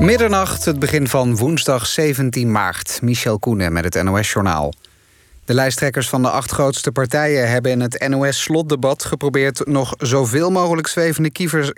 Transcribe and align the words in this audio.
Middernacht, 0.00 0.64
het 0.64 0.78
begin 0.78 1.08
van 1.08 1.36
woensdag 1.36 1.86
17 1.86 2.52
maart. 2.52 2.98
Michel 3.02 3.38
Koenen 3.38 3.72
met 3.72 3.94
het 3.94 4.02
NOS-journaal. 4.02 4.72
De 5.44 5.54
lijsttrekkers 5.54 6.08
van 6.08 6.22
de 6.22 6.30
acht 6.30 6.50
grootste 6.50 6.92
partijen 6.92 7.50
hebben 7.50 7.70
in 7.70 7.80
het 7.80 8.08
NOS-slotdebat 8.08 9.04
geprobeerd 9.04 9.66
nog 9.66 9.94
zoveel 9.98 10.50
mogelijk 10.50 10.86
zwevende 10.86 11.30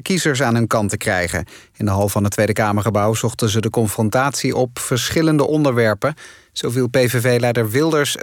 kiezers 0.03 0.43
aan 0.43 0.55
hun 0.55 0.67
kant 0.67 0.91
te 0.91 0.97
krijgen. 0.97 1.45
In 1.77 1.85
de 1.85 1.91
hal 1.91 2.09
van 2.09 2.25
het 2.25 2.33
Tweede 2.33 2.53
Kamergebouw 2.53 3.15
zochten 3.15 3.49
ze 3.49 3.61
de 3.61 3.71
confrontatie 3.71 4.57
op 4.57 4.79
verschillende 4.79 5.47
onderwerpen. 5.47 6.15
Zo 6.53 6.71
viel 6.71 6.89
PVV-leider 6.89 7.71
Wilders 7.71 8.17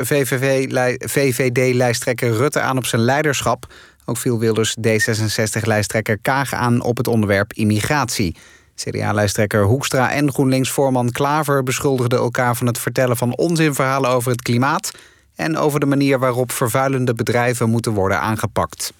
VVD-lijsttrekker 0.99 2.31
Rutte 2.31 2.59
aan 2.59 2.77
op 2.77 2.85
zijn 2.85 3.01
leiderschap. 3.01 3.73
Ook 4.05 4.17
viel 4.17 4.39
Wilders 4.39 4.75
D66-lijsttrekker 4.87 6.17
Kaag 6.21 6.53
aan 6.53 6.81
op 6.81 6.97
het 6.97 7.07
onderwerp 7.07 7.53
immigratie. 7.53 8.35
CDA-lijsttrekker 8.77 9.63
Hoekstra 9.63 10.11
en 10.11 10.31
GroenLinks-voorman 10.31 11.11
Klaver 11.11 11.63
beschuldigden 11.63 12.19
elkaar 12.19 12.55
van 12.55 12.67
het 12.67 12.79
vertellen 12.79 13.17
van 13.17 13.35
onzinverhalen 13.35 14.09
over 14.09 14.31
het 14.31 14.41
klimaat 14.41 14.91
en 15.35 15.57
over 15.57 15.79
de 15.79 15.85
manier 15.85 16.19
waarop 16.19 16.51
vervuilende 16.51 17.13
bedrijven 17.13 17.69
moeten 17.69 17.91
worden 17.91 18.19
aangepakt. 18.19 18.93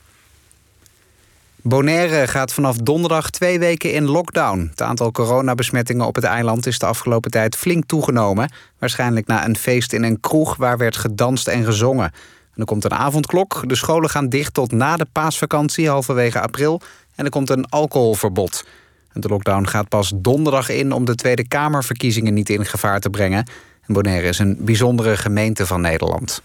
Bonaire 1.62 2.28
gaat 2.28 2.54
vanaf 2.54 2.78
donderdag 2.78 3.30
twee 3.30 3.60
weken 3.60 3.94
in 3.94 4.06
lockdown. 4.06 4.68
Het 4.70 4.82
aantal 4.82 5.12
coronabesmettingen 5.12 6.06
op 6.06 6.16
het 6.16 6.24
eiland 6.24 6.66
is 6.66 6.80
de 6.80 6.86
afgelopen 6.86 7.32
tijd 7.32 7.56
flink 7.56 7.86
toegenomen. 7.86 8.52
Waarschijnlijk 8.80 9.28
na 9.28 9.46
een 9.46 9.58
feest 9.58 9.94
in 9.94 10.04
een 10.04 10.20
kroeg 10.20 10.56
waar 10.56 10.78
werd 10.78 10.98
gedanst 10.98 11.48
en 11.48 11.66
gezongen. 11.66 12.12
En 12.54 12.64
er 12.64 12.66
komt 12.66 12.84
een 12.84 12.94
avondklok. 12.94 13.64
De 13.66 13.76
scholen 13.76 14.10
gaan 14.10 14.30
dicht 14.30 14.54
tot 14.54 14.72
na 14.72 14.98
de 14.98 15.08
paasvakantie, 15.12 15.90
halverwege 15.90 16.40
april. 16.40 16.82
En 17.16 17.26
er 17.26 17.32
komt 17.32 17.50
een 17.50 17.70
alcoholverbod. 17.70 18.66
De 19.14 19.28
lockdown 19.28 19.66
gaat 19.66 19.90
pas 19.90 20.12
donderdag 20.16 20.70
in 20.70 20.92
om 20.92 21.06
de 21.06 21.16
Tweede 21.16 21.48
Kamerverkiezingen 21.48 22.34
niet 22.34 22.50
in 22.50 22.66
gevaar 22.66 23.00
te 23.00 23.10
brengen. 23.10 23.46
Bonaire 23.86 24.28
is 24.28 24.40
een 24.40 24.58
bijzondere 24.60 25.18
gemeente 25.18 25.66
van 25.66 25.82
Nederland. 25.82 26.42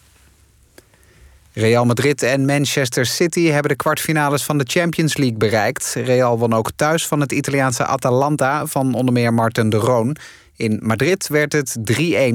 Real 1.52 1.84
Madrid 1.84 2.22
en 2.22 2.44
Manchester 2.44 3.06
City 3.06 3.46
hebben 3.46 3.70
de 3.70 3.76
kwartfinales 3.76 4.42
van 4.42 4.58
de 4.58 4.64
Champions 4.66 5.16
League 5.16 5.36
bereikt. 5.36 5.94
Real 6.04 6.38
won 6.38 6.52
ook 6.52 6.70
thuis 6.76 7.06
van 7.06 7.20
het 7.20 7.32
Italiaanse 7.32 7.84
Atalanta 7.84 8.66
van 8.66 8.94
onder 8.94 9.14
meer 9.14 9.34
Martin 9.34 9.70
de 9.70 9.76
Roon. 9.76 10.16
In 10.56 10.78
Madrid 10.82 11.28
werd 11.28 11.52
het 11.52 11.76
3-1. 11.92 12.34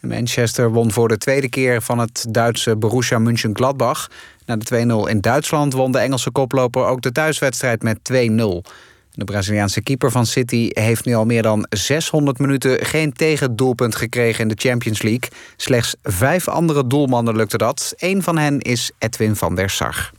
Manchester 0.00 0.70
won 0.70 0.92
voor 0.92 1.08
de 1.08 1.18
tweede 1.18 1.48
keer 1.48 1.82
van 1.82 1.98
het 1.98 2.24
Duitse 2.28 2.76
Borussia 2.76 3.18
Mönchengladbach. 3.18 4.10
Na 4.46 4.56
de 4.56 5.06
2-0 5.06 5.10
in 5.10 5.20
Duitsland 5.20 5.72
won 5.72 5.92
de 5.92 5.98
Engelse 5.98 6.30
koploper 6.30 6.84
ook 6.84 7.02
de 7.02 7.12
thuiswedstrijd 7.12 7.82
met 7.82 7.98
2-0. 8.12 8.16
De 9.14 9.24
Braziliaanse 9.24 9.82
keeper 9.82 10.10
van 10.10 10.26
City 10.26 10.68
heeft 10.72 11.04
nu 11.04 11.14
al 11.14 11.24
meer 11.24 11.42
dan 11.42 11.66
600 11.70 12.38
minuten 12.38 12.86
geen 12.86 13.12
tegendoelpunt 13.12 13.94
gekregen 13.94 14.42
in 14.42 14.48
de 14.48 14.68
Champions 14.68 15.02
League. 15.02 15.28
Slechts 15.56 15.96
vijf 16.02 16.48
andere 16.48 16.86
doelmannen 16.86 17.36
lukte 17.36 17.56
dat. 17.56 17.94
Eén 17.96 18.22
van 18.22 18.38
hen 18.38 18.60
is 18.60 18.90
Edwin 18.98 19.36
van 19.36 19.54
der 19.54 19.70
Sar. 19.70 20.10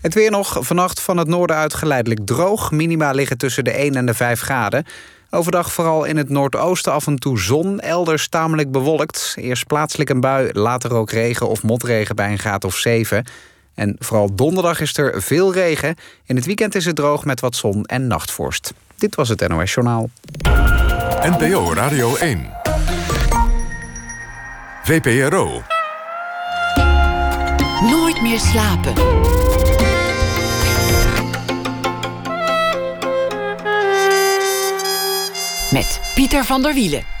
Het 0.00 0.14
weer 0.14 0.30
nog. 0.30 0.56
Vannacht 0.60 1.00
van 1.00 1.16
het 1.16 1.28
noorden 1.28 1.56
uit 1.56 1.74
geleidelijk 1.74 2.20
droog. 2.24 2.70
Minima 2.70 3.10
liggen 3.10 3.38
tussen 3.38 3.64
de 3.64 3.70
1 3.70 3.94
en 3.94 4.06
de 4.06 4.14
5 4.14 4.40
graden. 4.40 4.84
Overdag 5.30 5.72
vooral 5.72 6.04
in 6.04 6.16
het 6.16 6.28
noordoosten 6.28 6.92
af 6.92 7.06
en 7.06 7.16
toe 7.16 7.38
zon. 7.38 7.80
Elders 7.80 8.28
tamelijk 8.28 8.70
bewolkt. 8.70 9.34
Eerst 9.36 9.66
plaatselijk 9.66 10.10
een 10.10 10.20
bui, 10.20 10.52
later 10.52 10.92
ook 10.92 11.10
regen 11.10 11.48
of 11.48 11.62
motregen 11.62 12.16
bij 12.16 12.30
een 12.30 12.38
graad 12.38 12.64
of 12.64 12.76
7. 12.76 13.24
En 13.74 13.96
vooral 13.98 14.34
donderdag 14.34 14.80
is 14.80 14.96
er 14.96 15.22
veel 15.22 15.52
regen. 15.52 15.94
In 16.26 16.36
het 16.36 16.44
weekend 16.44 16.74
is 16.74 16.84
het 16.84 16.96
droog 16.96 17.24
met 17.24 17.40
wat 17.40 17.56
zon 17.56 17.84
en 17.84 18.06
nachtvorst. 18.06 18.72
Dit 18.96 19.14
was 19.14 19.28
het 19.28 19.48
NOS 19.48 19.74
Journaal. 19.74 20.10
NPO 21.22 21.72
Radio 21.72 22.16
1. 22.16 22.50
VPRO. 24.82 25.62
Nooit 27.80 28.22
meer 28.22 28.38
slapen. 28.38 28.94
Met 35.72 36.00
Pieter 36.14 36.44
van 36.44 36.62
der 36.62 36.74
Wielen. 36.74 37.13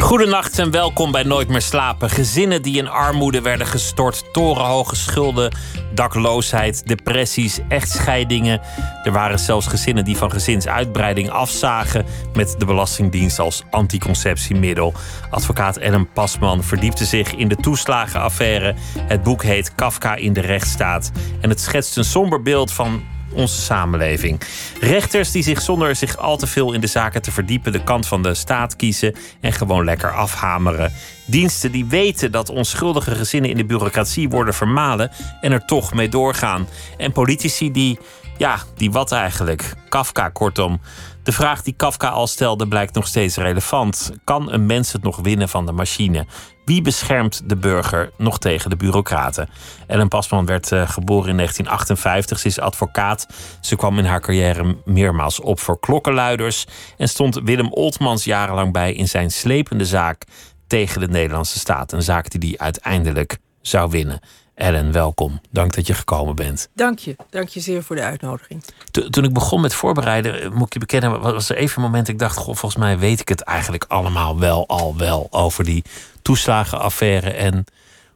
Goedenacht 0.00 0.58
en 0.58 0.70
welkom 0.70 1.12
bij 1.12 1.22
Nooit 1.22 1.48
meer 1.48 1.62
slapen. 1.62 2.10
Gezinnen 2.10 2.62
die 2.62 2.76
in 2.76 2.88
armoede 2.88 3.40
werden 3.40 3.66
gestort, 3.66 4.32
torenhoge 4.32 4.96
schulden, 4.96 5.54
dakloosheid, 5.94 6.86
depressies, 6.86 7.58
echtscheidingen. 7.68 8.60
Er 9.04 9.12
waren 9.12 9.38
zelfs 9.38 9.66
gezinnen 9.66 10.04
die 10.04 10.16
van 10.16 10.30
gezinsuitbreiding 10.30 11.30
afzagen 11.30 12.04
met 12.32 12.54
de 12.58 12.64
Belastingdienst 12.64 13.38
als 13.38 13.62
anticonceptiemiddel. 13.70 14.94
Advocaat 15.30 15.76
Ellen 15.76 16.12
Pasman 16.12 16.62
verdiepte 16.62 17.04
zich 17.04 17.34
in 17.34 17.48
de 17.48 17.56
toeslagenaffaire. 17.56 18.74
Het 18.98 19.22
boek 19.22 19.42
heet 19.42 19.74
Kafka 19.74 20.14
in 20.14 20.32
de 20.32 20.40
rechtsstaat 20.40 21.10
en 21.40 21.48
het 21.48 21.60
schetst 21.60 21.96
een 21.96 22.04
somber 22.04 22.42
beeld 22.42 22.72
van 22.72 23.02
onze 23.32 23.60
samenleving. 23.60 24.40
Rechters 24.80 25.30
die 25.30 25.42
zich 25.42 25.60
zonder 25.60 25.96
zich 25.96 26.16
al 26.16 26.36
te 26.36 26.46
veel 26.46 26.72
in 26.72 26.80
de 26.80 26.86
zaken 26.86 27.22
te 27.22 27.32
verdiepen 27.32 27.72
de 27.72 27.84
kant 27.84 28.06
van 28.06 28.22
de 28.22 28.34
staat 28.34 28.76
kiezen 28.76 29.14
en 29.40 29.52
gewoon 29.52 29.84
lekker 29.84 30.12
afhameren. 30.12 30.92
Diensten 31.26 31.72
die 31.72 31.84
weten 31.84 32.32
dat 32.32 32.50
onschuldige 32.50 33.14
gezinnen 33.14 33.50
in 33.50 33.56
de 33.56 33.64
bureaucratie 33.64 34.28
worden 34.28 34.54
vermalen 34.54 35.10
en 35.40 35.52
er 35.52 35.64
toch 35.64 35.94
mee 35.94 36.08
doorgaan. 36.08 36.68
En 36.96 37.12
politici 37.12 37.72
die, 37.72 37.98
ja, 38.36 38.58
die 38.76 38.90
wat 38.90 39.12
eigenlijk? 39.12 39.74
Kafka 39.88 40.28
kortom. 40.28 40.80
De 41.22 41.32
vraag 41.32 41.62
die 41.62 41.74
Kafka 41.74 42.08
al 42.08 42.26
stelde 42.26 42.68
blijkt 42.68 42.94
nog 42.94 43.06
steeds 43.06 43.36
relevant. 43.36 44.10
Kan 44.24 44.52
een 44.52 44.66
mens 44.66 44.92
het 44.92 45.02
nog 45.02 45.16
winnen 45.16 45.48
van 45.48 45.66
de 45.66 45.72
machine? 45.72 46.26
Wie 46.64 46.82
beschermt 46.82 47.42
de 47.48 47.56
burger 47.56 48.12
nog 48.16 48.38
tegen 48.38 48.70
de 48.70 48.76
bureaucraten? 48.76 49.48
Ellen 49.86 50.08
Pasman 50.08 50.46
werd 50.46 50.72
uh, 50.72 50.88
geboren 50.88 51.30
in 51.30 51.36
1958. 51.36 52.38
Ze 52.38 52.46
is 52.46 52.60
advocaat. 52.60 53.26
Ze 53.60 53.76
kwam 53.76 53.98
in 53.98 54.04
haar 54.04 54.20
carrière 54.20 54.76
meermaals 54.84 55.40
op 55.40 55.60
voor 55.60 55.80
klokkenluiders. 55.80 56.66
En 56.96 57.08
stond 57.08 57.40
Willem 57.44 57.72
Oltmans 57.72 58.24
jarenlang 58.24 58.72
bij 58.72 58.92
in 58.92 59.08
zijn 59.08 59.30
slepende 59.30 59.84
zaak 59.84 60.24
tegen 60.66 61.00
de 61.00 61.08
Nederlandse 61.08 61.58
staat. 61.58 61.92
Een 61.92 62.02
zaak 62.02 62.30
die 62.30 62.50
hij 62.50 62.58
uiteindelijk 62.58 63.38
zou 63.60 63.90
winnen. 63.90 64.20
Ellen, 64.60 64.92
welkom. 64.92 65.40
Dank 65.50 65.74
dat 65.74 65.86
je 65.86 65.94
gekomen 65.94 66.36
bent. 66.36 66.68
Dank 66.74 66.98
je. 66.98 67.16
Dank 67.30 67.48
je 67.48 67.60
zeer 67.60 67.82
voor 67.82 67.96
de 67.96 68.02
uitnodiging. 68.02 68.64
toen 69.10 69.24
ik 69.24 69.32
begon 69.32 69.60
met 69.60 69.74
voorbereiden, 69.74 70.42
eh, 70.42 70.50
moet 70.50 70.66
ik 70.66 70.72
je 70.72 70.78
bekennen, 70.78 71.20
was 71.20 71.48
er 71.48 71.56
even 71.56 71.76
een 71.76 71.82
moment 71.82 72.08
ik 72.08 72.18
dacht, 72.18 72.36
goh, 72.36 72.44
volgens 72.44 72.76
mij 72.76 72.98
weet 72.98 73.20
ik 73.20 73.28
het 73.28 73.40
eigenlijk 73.40 73.84
allemaal 73.88 74.38
wel 74.38 74.68
al 74.68 74.96
wel 74.96 75.26
over 75.30 75.64
die 75.64 75.84
toeslagenaffaire. 76.22 77.30
En 77.30 77.64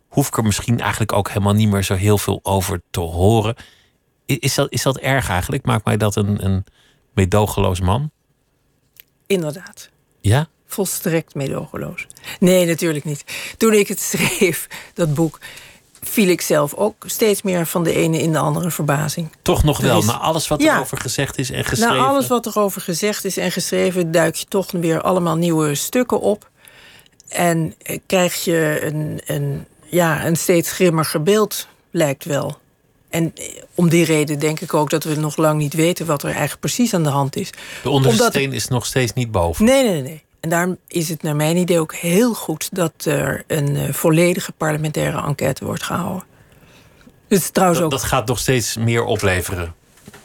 hoef 0.08 0.28
ik 0.28 0.36
er 0.36 0.44
misschien 0.44 0.80
eigenlijk 0.80 1.12
ook 1.12 1.28
helemaal 1.28 1.54
niet 1.54 1.70
meer 1.70 1.82
zo 1.82 1.94
heel 1.94 2.18
veel 2.18 2.40
over 2.42 2.80
te 2.90 3.00
horen. 3.00 3.54
Is 4.26 4.54
dat, 4.54 4.72
is 4.72 4.82
dat 4.82 4.98
erg 4.98 5.28
eigenlijk? 5.28 5.64
Maakt 5.64 5.84
mij 5.84 5.96
dat 5.96 6.16
een, 6.16 6.44
een 6.44 6.64
meedogenloos 7.14 7.80
man? 7.80 8.10
Inderdaad. 9.26 9.90
Ja? 10.20 10.48
Volstrekt 10.66 11.34
meedogenloos. 11.34 12.06
Nee, 12.40 12.66
natuurlijk 12.66 13.04
niet. 13.04 13.24
Toen 13.56 13.72
ik 13.72 13.88
het 13.88 14.00
schreef, 14.00 14.68
dat 14.94 15.14
boek, 15.14 15.38
viel 16.04 16.28
ik 16.28 16.40
zelf 16.40 16.74
ook 16.74 17.04
steeds 17.06 17.42
meer 17.42 17.66
van 17.66 17.84
de 17.84 17.92
ene 17.92 18.18
in 18.20 18.32
de 18.32 18.38
andere 18.38 18.70
verbazing. 18.70 19.30
Toch 19.42 19.64
nog 19.64 19.80
wel, 19.80 20.02
na 20.02 20.18
alles 20.18 20.48
wat 20.48 20.62
ja, 20.62 20.74
erover 20.74 20.98
gezegd 20.98 21.38
is 21.38 21.50
en 21.50 21.64
geschreven? 21.64 21.96
Na 21.96 22.06
alles 22.06 22.26
wat 22.26 22.46
erover 22.46 22.80
gezegd 22.80 23.24
is 23.24 23.36
en 23.36 23.52
geschreven... 23.52 24.12
duik 24.12 24.34
je 24.34 24.46
toch 24.48 24.70
weer 24.70 25.00
allemaal 25.00 25.36
nieuwe 25.36 25.74
stukken 25.74 26.20
op. 26.20 26.50
En 27.28 27.74
krijg 28.06 28.44
je 28.44 28.78
een, 28.82 29.20
een, 29.26 29.66
ja, 29.84 30.26
een 30.26 30.36
steeds 30.36 30.72
grimmiger 30.72 31.22
beeld, 31.22 31.66
lijkt 31.90 32.24
wel. 32.24 32.58
En 33.10 33.32
om 33.74 33.88
die 33.88 34.04
reden 34.04 34.38
denk 34.38 34.60
ik 34.60 34.74
ook 34.74 34.90
dat 34.90 35.04
we 35.04 35.14
nog 35.14 35.36
lang 35.36 35.58
niet 35.58 35.74
weten... 35.74 36.06
wat 36.06 36.22
er 36.22 36.28
eigenlijk 36.28 36.60
precies 36.60 36.94
aan 36.94 37.02
de 37.02 37.08
hand 37.08 37.36
is. 37.36 37.50
De 37.82 37.90
onderste 37.90 38.26
steen 38.28 38.52
is 38.52 38.68
nog 38.68 38.86
steeds 38.86 39.12
niet 39.12 39.30
boven? 39.30 39.64
Nee, 39.64 39.84
nee, 39.84 40.02
nee. 40.02 40.22
En 40.44 40.50
daarom 40.50 40.76
is 40.88 41.08
het 41.08 41.22
naar 41.22 41.36
mijn 41.36 41.56
idee 41.56 41.80
ook 41.80 41.94
heel 41.94 42.34
goed 42.34 42.68
dat 42.72 42.92
er 43.04 43.44
een 43.46 43.76
uh, 43.76 43.92
volledige 43.92 44.52
parlementaire 44.52 45.22
enquête 45.22 45.64
wordt 45.64 45.82
gehouden. 45.82 46.24
Dus 47.28 47.50
trouwens 47.50 47.80
dat, 47.80 47.92
ook... 47.92 47.98
dat 47.98 48.08
gaat 48.08 48.26
nog 48.26 48.38
steeds 48.38 48.76
meer 48.76 49.04
opleveren. 49.04 49.74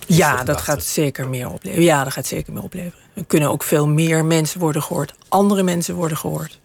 Ja, 0.05 0.43
dat 0.43 0.61
gaat 0.61 0.83
zeker 0.83 1.27
meer 1.27 1.49
opleveren. 1.49 1.83
Ja, 1.83 2.03
dat 2.03 2.13
gaat 2.13 2.25
zeker 2.25 2.53
meer 2.53 2.63
opleveren. 2.63 2.99
Er 3.13 3.25
kunnen 3.25 3.49
ook 3.49 3.63
veel 3.63 3.87
meer 3.87 4.25
mensen 4.25 4.59
worden 4.59 4.83
gehoord. 4.83 5.13
Andere 5.29 5.63
mensen 5.63 5.95
worden 5.95 6.17
gehoord. 6.17 6.59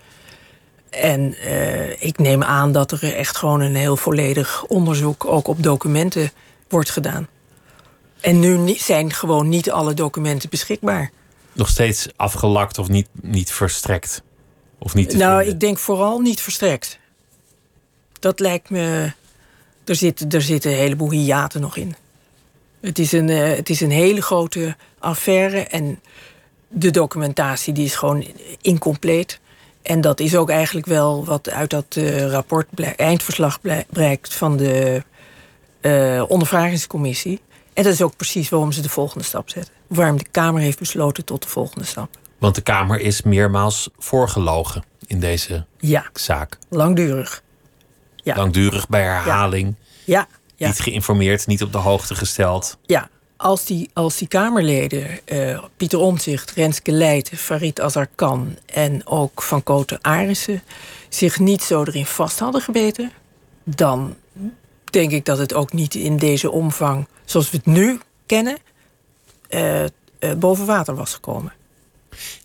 En 0.90 1.36
uh, 1.44 2.02
ik 2.02 2.18
neem 2.18 2.42
aan 2.42 2.72
dat 2.72 2.90
er 2.90 3.14
echt 3.14 3.36
gewoon 3.36 3.60
een 3.60 3.76
heel 3.76 3.96
volledig 3.96 4.64
onderzoek 4.64 5.24
ook 5.24 5.48
op 5.48 5.62
documenten 5.62 6.30
wordt 6.68 6.90
gedaan. 6.90 7.28
En 8.20 8.40
nu 8.40 8.74
zijn 8.76 9.12
gewoon 9.12 9.48
niet 9.48 9.70
alle 9.70 9.94
documenten 9.94 10.50
beschikbaar 10.50 11.10
nog 11.54 11.68
steeds 11.68 12.08
afgelakt 12.16 12.78
of 12.78 12.88
niet, 12.88 13.08
niet 13.22 13.52
verstrekt? 13.52 14.22
Of 14.78 14.94
niet 14.94 15.16
nou, 15.16 15.44
ik 15.44 15.60
denk 15.60 15.78
vooral 15.78 16.20
niet 16.20 16.40
verstrekt. 16.40 16.98
Dat 18.20 18.40
lijkt 18.40 18.70
me. 18.70 19.12
Er, 19.84 19.94
zit, 19.94 20.34
er 20.34 20.42
zitten 20.42 20.70
een 20.70 20.76
heleboel 20.76 21.10
hiaten 21.10 21.60
nog 21.60 21.76
in. 21.76 21.94
Het 22.80 22.98
is 22.98 23.12
een, 23.12 23.28
uh, 23.28 23.54
het 23.56 23.70
is 23.70 23.80
een 23.80 23.90
hele 23.90 24.22
grote 24.22 24.76
affaire. 24.98 25.60
En 25.60 26.00
de 26.68 26.90
documentatie 26.90 27.72
die 27.72 27.84
is 27.84 27.94
gewoon 27.94 28.26
incompleet. 28.60 29.40
En 29.82 30.00
dat 30.00 30.20
is 30.20 30.36
ook 30.36 30.50
eigenlijk 30.50 30.86
wel 30.86 31.24
wat 31.24 31.50
uit 31.50 31.70
dat 31.70 31.96
uh, 31.96 32.26
rapport, 32.26 32.66
eindverslag 32.96 33.60
blijkt 33.90 34.34
van 34.34 34.56
de 34.56 35.02
uh, 35.80 36.24
ondervragingscommissie. 36.28 37.40
En 37.75 37.82
dat 37.82 37.93
is 37.93 38.03
ook 38.03 38.17
precies 38.17 38.49
waarom 38.49 38.73
ze 38.73 38.81
de 38.82 38.88
volgende 38.88 39.25
stap 39.25 39.50
zetten. 39.50 39.75
Waarom 39.87 40.19
de 40.19 40.26
Kamer 40.31 40.61
heeft 40.61 40.79
besloten 40.79 41.25
tot 41.25 41.43
de 41.43 41.49
volgende 41.49 41.85
stap. 41.85 42.19
Want 42.38 42.55
de 42.55 42.61
Kamer 42.61 43.00
is 43.00 43.23
meermaals 43.23 43.88
voorgelogen 43.99 44.85
in 45.06 45.21
deze 45.21 45.67
ja. 45.79 46.06
zaak. 46.12 46.59
Langdurig. 46.69 47.43
Ja. 48.17 48.37
Langdurig 48.37 48.88
bij 48.88 49.03
herhaling. 49.03 49.75
Ja. 50.05 50.26
ja. 50.56 50.67
Niet 50.67 50.81
geïnformeerd, 50.81 51.47
niet 51.47 51.62
op 51.62 51.73
de 51.73 51.79
hoogte 51.79 52.15
gesteld. 52.15 52.79
Ja, 52.82 53.09
als 53.37 53.65
die, 53.65 53.91
als 53.93 54.17
die 54.17 54.29
Kamerleden, 54.29 55.21
uh, 55.26 55.65
Pieter 55.76 55.99
Omtzigt, 55.99 56.50
Renske 56.50 56.93
Leijten, 56.93 57.37
Farid 57.37 57.81
Azarkan 57.81 58.56
en 58.67 59.06
ook 59.06 59.43
Van 59.43 59.62
Koten 59.62 59.99
Arissen, 60.00 60.62
zich 61.09 61.38
niet 61.38 61.62
zo 61.62 61.82
erin 61.82 62.06
vast 62.06 62.38
hadden 62.38 62.61
gebeten, 62.61 63.12
dan 63.65 64.17
denk 64.94 65.11
ik 65.11 65.25
dat 65.25 65.38
het 65.38 65.55
ook 65.55 65.73
niet 65.73 65.94
in 65.94 66.17
deze 66.17 66.50
omvang, 66.50 67.08
zoals 67.25 67.50
we 67.50 67.56
het 67.56 67.67
nu 67.67 68.00
kennen, 68.26 68.56
uh, 69.50 69.82
uh, 69.82 69.88
boven 70.37 70.67
water 70.67 70.94
was 70.94 71.14
gekomen. 71.14 71.52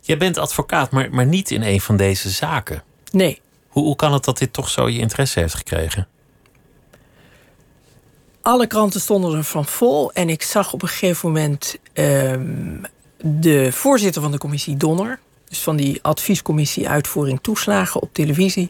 Jij 0.02 0.18
bent 0.18 0.38
advocaat, 0.38 0.92
maar, 0.92 1.10
maar 1.12 1.26
niet 1.26 1.52
in 1.52 1.64
een 1.64 1.82
van 1.82 1.98
deze 1.98 2.30
zaken. 2.30 2.84
Nee. 3.12 3.42
Hoe, 3.68 3.84
hoe 3.84 3.96
kan 3.96 4.14
het 4.14 4.24
dat 4.24 4.38
dit 4.38 4.54
toch 4.54 4.70
zo 4.70 4.90
je 4.90 5.00
interesse 5.00 5.40
heeft 5.40 5.56
gekregen? 5.56 6.08
alle 8.50 8.68
kranten 8.68 9.02
stonden 9.02 9.38
er 9.38 9.44
van 9.44 9.66
vol. 9.66 10.12
En 10.14 10.30
ik 10.30 10.44
zag 10.44 10.74
op 10.74 10.82
een 10.82 10.88
gegeven 10.88 11.28
moment 11.28 11.78
ehm, 11.94 12.84
de 13.22 13.72
voorzitter 13.72 14.22
van 14.22 14.32
de 14.32 14.38
commissie 14.38 14.78
Donner. 14.78 15.20
Dus 15.50 15.60
van 15.60 15.76
die 15.76 16.00
adviescommissie 16.02 16.90
uitvoering 16.90 17.40
toeslagen 17.42 18.02
op 18.02 18.14
televisie. 18.14 18.70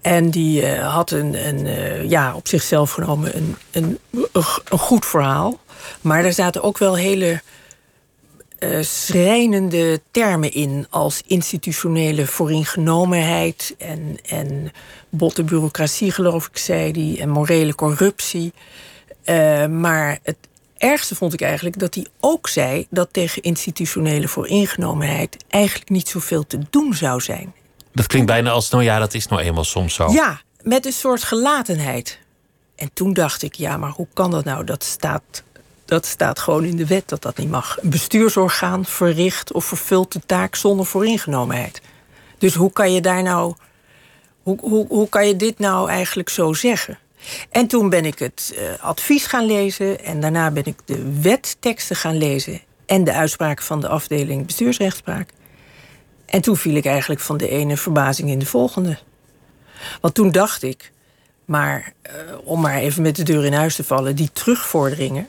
En 0.00 0.30
die 0.30 0.62
uh, 0.62 0.94
had 0.94 1.10
een, 1.10 1.46
een 1.48 1.66
uh, 1.66 2.10
ja, 2.10 2.34
op 2.34 2.48
zichzelf 2.48 2.90
genomen 2.90 3.36
een, 3.36 3.56
een, 3.70 3.98
een, 4.32 4.78
goed 4.78 5.06
verhaal. 5.06 5.60
Maar 6.00 6.24
er 6.24 6.32
zaten 6.32 6.62
ook 6.62 6.78
wel 6.78 6.96
hele 6.96 7.42
uh, 8.58 8.82
schrijnende 8.82 10.00
termen 10.10 10.52
in. 10.52 10.86
Als 10.90 11.22
institutionele 11.26 12.26
vooringenomenheid 12.26 13.74
en, 13.78 14.18
en 14.28 14.72
botte 15.08 15.44
bureaucratie, 15.44 16.12
geloof 16.12 16.46
ik, 16.46 16.58
zei 16.58 16.92
die. 16.92 17.20
En 17.20 17.28
morele 17.28 17.74
corruptie. 17.74 18.52
Maar 19.68 20.18
het 20.22 20.36
ergste 20.80 21.14
vond 21.14 21.32
ik 21.32 21.40
eigenlijk 21.40 21.78
dat 21.78 21.94
hij 21.94 22.06
ook 22.20 22.48
zei 22.48 22.86
dat 22.90 23.12
tegen 23.12 23.42
institutionele 23.42 24.28
vooringenomenheid 24.28 25.36
eigenlijk 25.48 25.90
niet 25.90 26.08
zoveel 26.08 26.46
te 26.46 26.58
doen 26.70 26.94
zou 26.94 27.20
zijn. 27.20 27.54
Dat 27.92 28.06
klinkt 28.06 28.26
bijna 28.26 28.50
als, 28.50 28.70
nou 28.70 28.84
ja, 28.84 28.98
dat 28.98 29.14
is 29.14 29.26
nou 29.26 29.42
eenmaal 29.42 29.64
soms 29.64 29.94
zo. 29.94 30.12
Ja, 30.12 30.40
met 30.62 30.86
een 30.86 30.92
soort 30.92 31.22
gelatenheid. 31.22 32.18
En 32.76 32.90
toen 32.92 33.12
dacht 33.12 33.42
ik, 33.42 33.54
ja, 33.54 33.76
maar 33.76 33.90
hoe 33.90 34.06
kan 34.14 34.30
dat 34.30 34.44
nou? 34.44 34.64
Dat 34.64 34.84
staat, 34.84 35.42
dat 35.84 36.06
staat 36.06 36.38
gewoon 36.38 36.64
in 36.64 36.76
de 36.76 36.86
wet 36.86 37.08
dat 37.08 37.22
dat 37.22 37.36
niet 37.36 37.50
mag. 37.50 37.78
Een 37.82 37.90
bestuursorgaan 37.90 38.84
verricht 38.84 39.52
of 39.52 39.64
vervult 39.64 40.12
de 40.12 40.20
taak 40.26 40.54
zonder 40.54 40.86
vooringenomenheid. 40.86 41.80
Dus 42.38 42.54
hoe 42.54 42.72
kan 42.72 42.92
je 42.92 43.00
daar 43.00 43.22
nou. 43.22 43.54
Hoe, 44.42 44.58
hoe, 44.60 44.86
hoe 44.88 45.08
kan 45.08 45.26
je 45.26 45.36
dit 45.36 45.58
nou 45.58 45.88
eigenlijk 45.88 46.28
zo 46.28 46.52
zeggen? 46.52 46.98
En 47.50 47.66
toen 47.66 47.88
ben 47.88 48.04
ik 48.04 48.18
het 48.18 48.54
uh, 48.54 48.84
advies 48.84 49.26
gaan 49.26 49.46
lezen 49.46 50.04
en 50.04 50.20
daarna 50.20 50.50
ben 50.50 50.64
ik 50.64 50.78
de 50.84 51.20
wetteksten 51.20 51.96
gaan 51.96 52.16
lezen 52.16 52.60
en 52.86 53.04
de 53.04 53.12
uitspraken 53.12 53.64
van 53.64 53.80
de 53.80 53.88
afdeling 53.88 54.46
bestuursrechtspraak. 54.46 55.30
En 56.26 56.40
toen 56.40 56.56
viel 56.56 56.74
ik 56.74 56.84
eigenlijk 56.84 57.20
van 57.20 57.36
de 57.36 57.48
ene 57.48 57.76
verbazing 57.76 58.30
in 58.30 58.38
de 58.38 58.46
volgende. 58.46 58.98
Want 60.00 60.14
toen 60.14 60.30
dacht 60.30 60.62
ik, 60.62 60.92
maar 61.44 61.92
uh, 62.06 62.12
om 62.44 62.60
maar 62.60 62.76
even 62.76 63.02
met 63.02 63.16
de 63.16 63.22
deur 63.22 63.44
in 63.44 63.52
huis 63.52 63.74
te 63.74 63.84
vallen, 63.84 64.16
die 64.16 64.30
terugvorderingen 64.32 65.26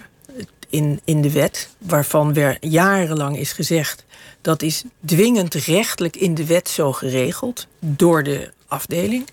in, 0.69 1.01
in 1.03 1.21
de 1.21 1.31
wet, 1.31 1.69
waarvan 1.77 2.33
weer 2.33 2.57
jarenlang 2.59 3.37
is 3.37 3.51
gezegd 3.51 4.05
dat 4.41 4.61
is 4.61 4.83
dwingend 5.05 5.53
rechtelijk 5.53 6.15
in 6.15 6.35
de 6.35 6.45
wet 6.45 6.69
zo 6.69 6.91
geregeld 6.91 7.67
door 7.79 8.23
de 8.23 8.51
afdeling 8.67 9.27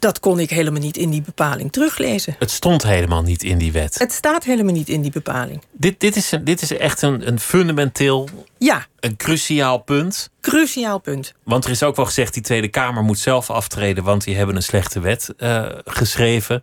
dat 0.00 0.20
kon 0.20 0.38
ik 0.38 0.50
helemaal 0.50 0.80
niet 0.80 0.96
in 0.96 1.10
die 1.10 1.22
bepaling 1.22 1.72
teruglezen. 1.72 2.36
Het 2.38 2.50
stond 2.50 2.82
helemaal 2.82 3.22
niet 3.22 3.42
in 3.42 3.58
die 3.58 3.72
wet. 3.72 3.98
Het 3.98 4.12
staat 4.12 4.44
helemaal 4.44 4.72
niet 4.72 4.88
in 4.88 5.02
die 5.02 5.10
bepaling. 5.10 5.62
Dit, 5.72 6.00
dit, 6.00 6.16
is, 6.16 6.32
dit 6.44 6.62
is 6.62 6.76
echt 6.76 7.02
een, 7.02 7.28
een 7.28 7.40
fundamenteel, 7.40 8.28
ja. 8.58 8.86
een 9.00 9.16
cruciaal 9.16 9.78
punt. 9.78 10.30
Cruciaal 10.40 10.98
punt. 10.98 11.34
Want 11.42 11.64
er 11.64 11.70
is 11.70 11.82
ook 11.82 11.96
wel 11.96 12.04
gezegd, 12.04 12.34
die 12.34 12.42
Tweede 12.42 12.68
Kamer 12.68 13.02
moet 13.02 13.18
zelf 13.18 13.50
aftreden... 13.50 14.04
want 14.04 14.24
die 14.24 14.36
hebben 14.36 14.56
een 14.56 14.62
slechte 14.62 15.00
wet 15.00 15.34
uh, 15.38 15.66
geschreven. 15.84 16.62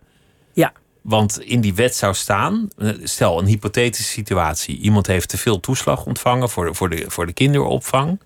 Ja. 0.52 0.72
Want 1.02 1.40
in 1.40 1.60
die 1.60 1.74
wet 1.74 1.96
zou 1.96 2.14
staan, 2.14 2.68
eh, 2.78 2.90
stel 3.02 3.38
een 3.38 3.46
hypothetische 3.46 4.12
situatie... 4.12 4.78
iemand 4.78 5.06
heeft 5.06 5.28
te 5.28 5.38
veel 5.38 5.60
toeslag 5.60 6.06
ontvangen 6.06 6.50
voor 6.50 6.64
de, 6.64 6.74
voor 6.74 6.90
de, 6.90 7.04
voor 7.08 7.26
de 7.26 7.32
kinderopvang... 7.32 8.20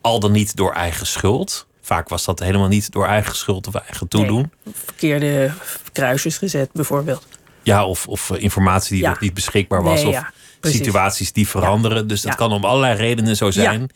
al 0.00 0.20
dan 0.20 0.32
niet 0.32 0.56
door 0.56 0.72
eigen 0.72 1.06
schuld... 1.06 1.66
Vaak 1.84 2.08
was 2.08 2.24
dat 2.24 2.38
helemaal 2.38 2.68
niet 2.68 2.92
door 2.92 3.06
eigen 3.06 3.36
schuld 3.36 3.66
of 3.66 3.74
eigen 3.74 4.08
toedoen. 4.08 4.50
Nee, 4.64 4.74
verkeerde 4.84 5.52
kruisjes 5.92 6.38
gezet, 6.38 6.70
bijvoorbeeld. 6.72 7.26
Ja, 7.62 7.86
of, 7.86 8.08
of 8.08 8.30
eh, 8.30 8.42
informatie 8.42 8.96
die 8.96 9.04
ja. 9.04 9.16
niet 9.20 9.34
beschikbaar 9.34 9.82
was. 9.82 10.02
Nee, 10.02 10.06
of 10.06 10.12
ja, 10.12 10.30
situaties 10.60 11.32
die 11.32 11.48
veranderen. 11.48 12.08
Dus 12.08 12.22
dat 12.22 12.34
kan 12.34 12.52
om 12.52 12.64
allerlei 12.64 12.96
redenen 12.96 13.36
zo 13.36 13.50
zijn 13.50 13.90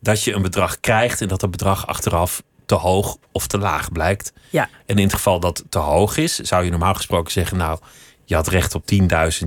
dat 0.00 0.22
je 0.22 0.32
een 0.32 0.42
bedrag 0.42 0.80
krijgt 0.80 1.20
en 1.20 1.28
dat 1.28 1.40
dat 1.40 1.50
bedrag 1.50 1.86
achteraf 1.86 2.42
te 2.66 2.74
hoog 2.74 3.16
of 3.32 3.46
te 3.46 3.58
laag 3.58 3.92
blijkt. 3.92 4.32
Ja. 4.50 4.68
En 4.86 4.96
in 4.96 5.04
het 5.04 5.14
geval 5.14 5.40
dat 5.40 5.64
te 5.68 5.78
hoog 5.78 6.16
is, 6.16 6.34
zou 6.38 6.64
je 6.64 6.70
normaal 6.70 6.94
gesproken 6.94 7.32
zeggen: 7.32 7.56
Nou, 7.56 7.78
je 8.24 8.34
had 8.34 8.48
recht 8.48 8.74
op 8.74 8.82
10.000, 8.92 8.98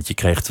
je 0.03 0.13
kreeg 0.13 0.41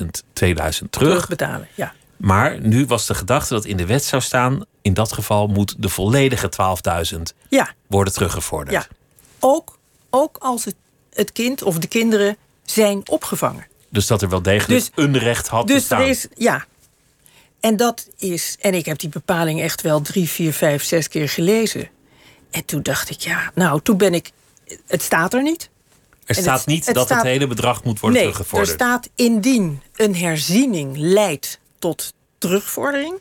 12.000, 0.00 0.06
2000 0.32 0.92
terug. 0.92 1.08
Terugbetalen, 1.08 1.68
ja. 1.74 1.92
Maar 2.16 2.60
nu 2.60 2.86
was 2.86 3.06
de 3.06 3.14
gedachte 3.14 3.54
dat 3.54 3.64
in 3.64 3.76
de 3.76 3.86
wet 3.86 4.04
zou 4.04 4.22
staan: 4.22 4.64
in 4.82 4.94
dat 4.94 5.12
geval 5.12 5.46
moet 5.46 5.74
de 5.82 5.88
volledige 5.88 6.50
12.000 7.14 7.20
ja. 7.48 7.72
worden 7.86 8.12
teruggevorderd. 8.12 8.70
Ja. 8.76 8.86
Ook, 9.40 9.78
ook 10.10 10.36
als 10.40 10.64
het, 10.64 10.74
het 11.12 11.32
kind 11.32 11.62
of 11.62 11.78
de 11.78 11.86
kinderen 11.86 12.36
zijn 12.64 13.08
opgevangen. 13.08 13.66
Dus 13.90 14.06
dat 14.06 14.22
er 14.22 14.28
wel 14.28 14.42
degelijk 14.42 14.80
Dus- 14.94 15.04
een 15.04 15.18
recht 15.18 15.48
had 15.48 15.66
Dus 15.66 15.76
bestaan. 15.76 16.00
er 16.00 16.08
is, 16.08 16.26
ja. 16.34 16.64
En 17.60 17.76
dat 17.76 18.08
is, 18.18 18.56
en 18.60 18.74
ik 18.74 18.86
heb 18.86 18.98
die 18.98 19.08
bepaling 19.08 19.60
echt 19.60 19.82
wel 19.82 20.00
drie, 20.02 20.28
vier, 20.28 20.52
vijf, 20.52 20.84
zes 20.84 21.08
keer 21.08 21.28
gelezen. 21.28 21.88
En 22.50 22.64
toen 22.64 22.82
dacht 22.82 23.10
ik, 23.10 23.20
ja, 23.20 23.50
nou, 23.54 23.80
toen 23.82 23.96
ben 23.96 24.14
ik. 24.14 24.30
Het 24.86 25.02
staat 25.02 25.34
er 25.34 25.42
niet. 25.42 25.70
er 26.24 26.36
en 26.36 26.42
staat 26.42 26.58
het- 26.58 26.66
niet 26.66 26.86
het 26.86 26.94
dat 26.94 27.06
staat- 27.06 27.18
het 27.22 27.26
hele 27.26 27.46
bedrag 27.46 27.84
moet 27.84 28.00
worden 28.00 28.18
nee, 28.20 28.28
er 28.28 28.32
teruggevorderd. 28.34 28.74
staat 28.80 29.08
indien 29.14 29.82
een 29.96 30.16
herziening 30.16 30.96
leidt 30.96 31.60
tot 31.78 32.12
terugvordering. 32.38 33.14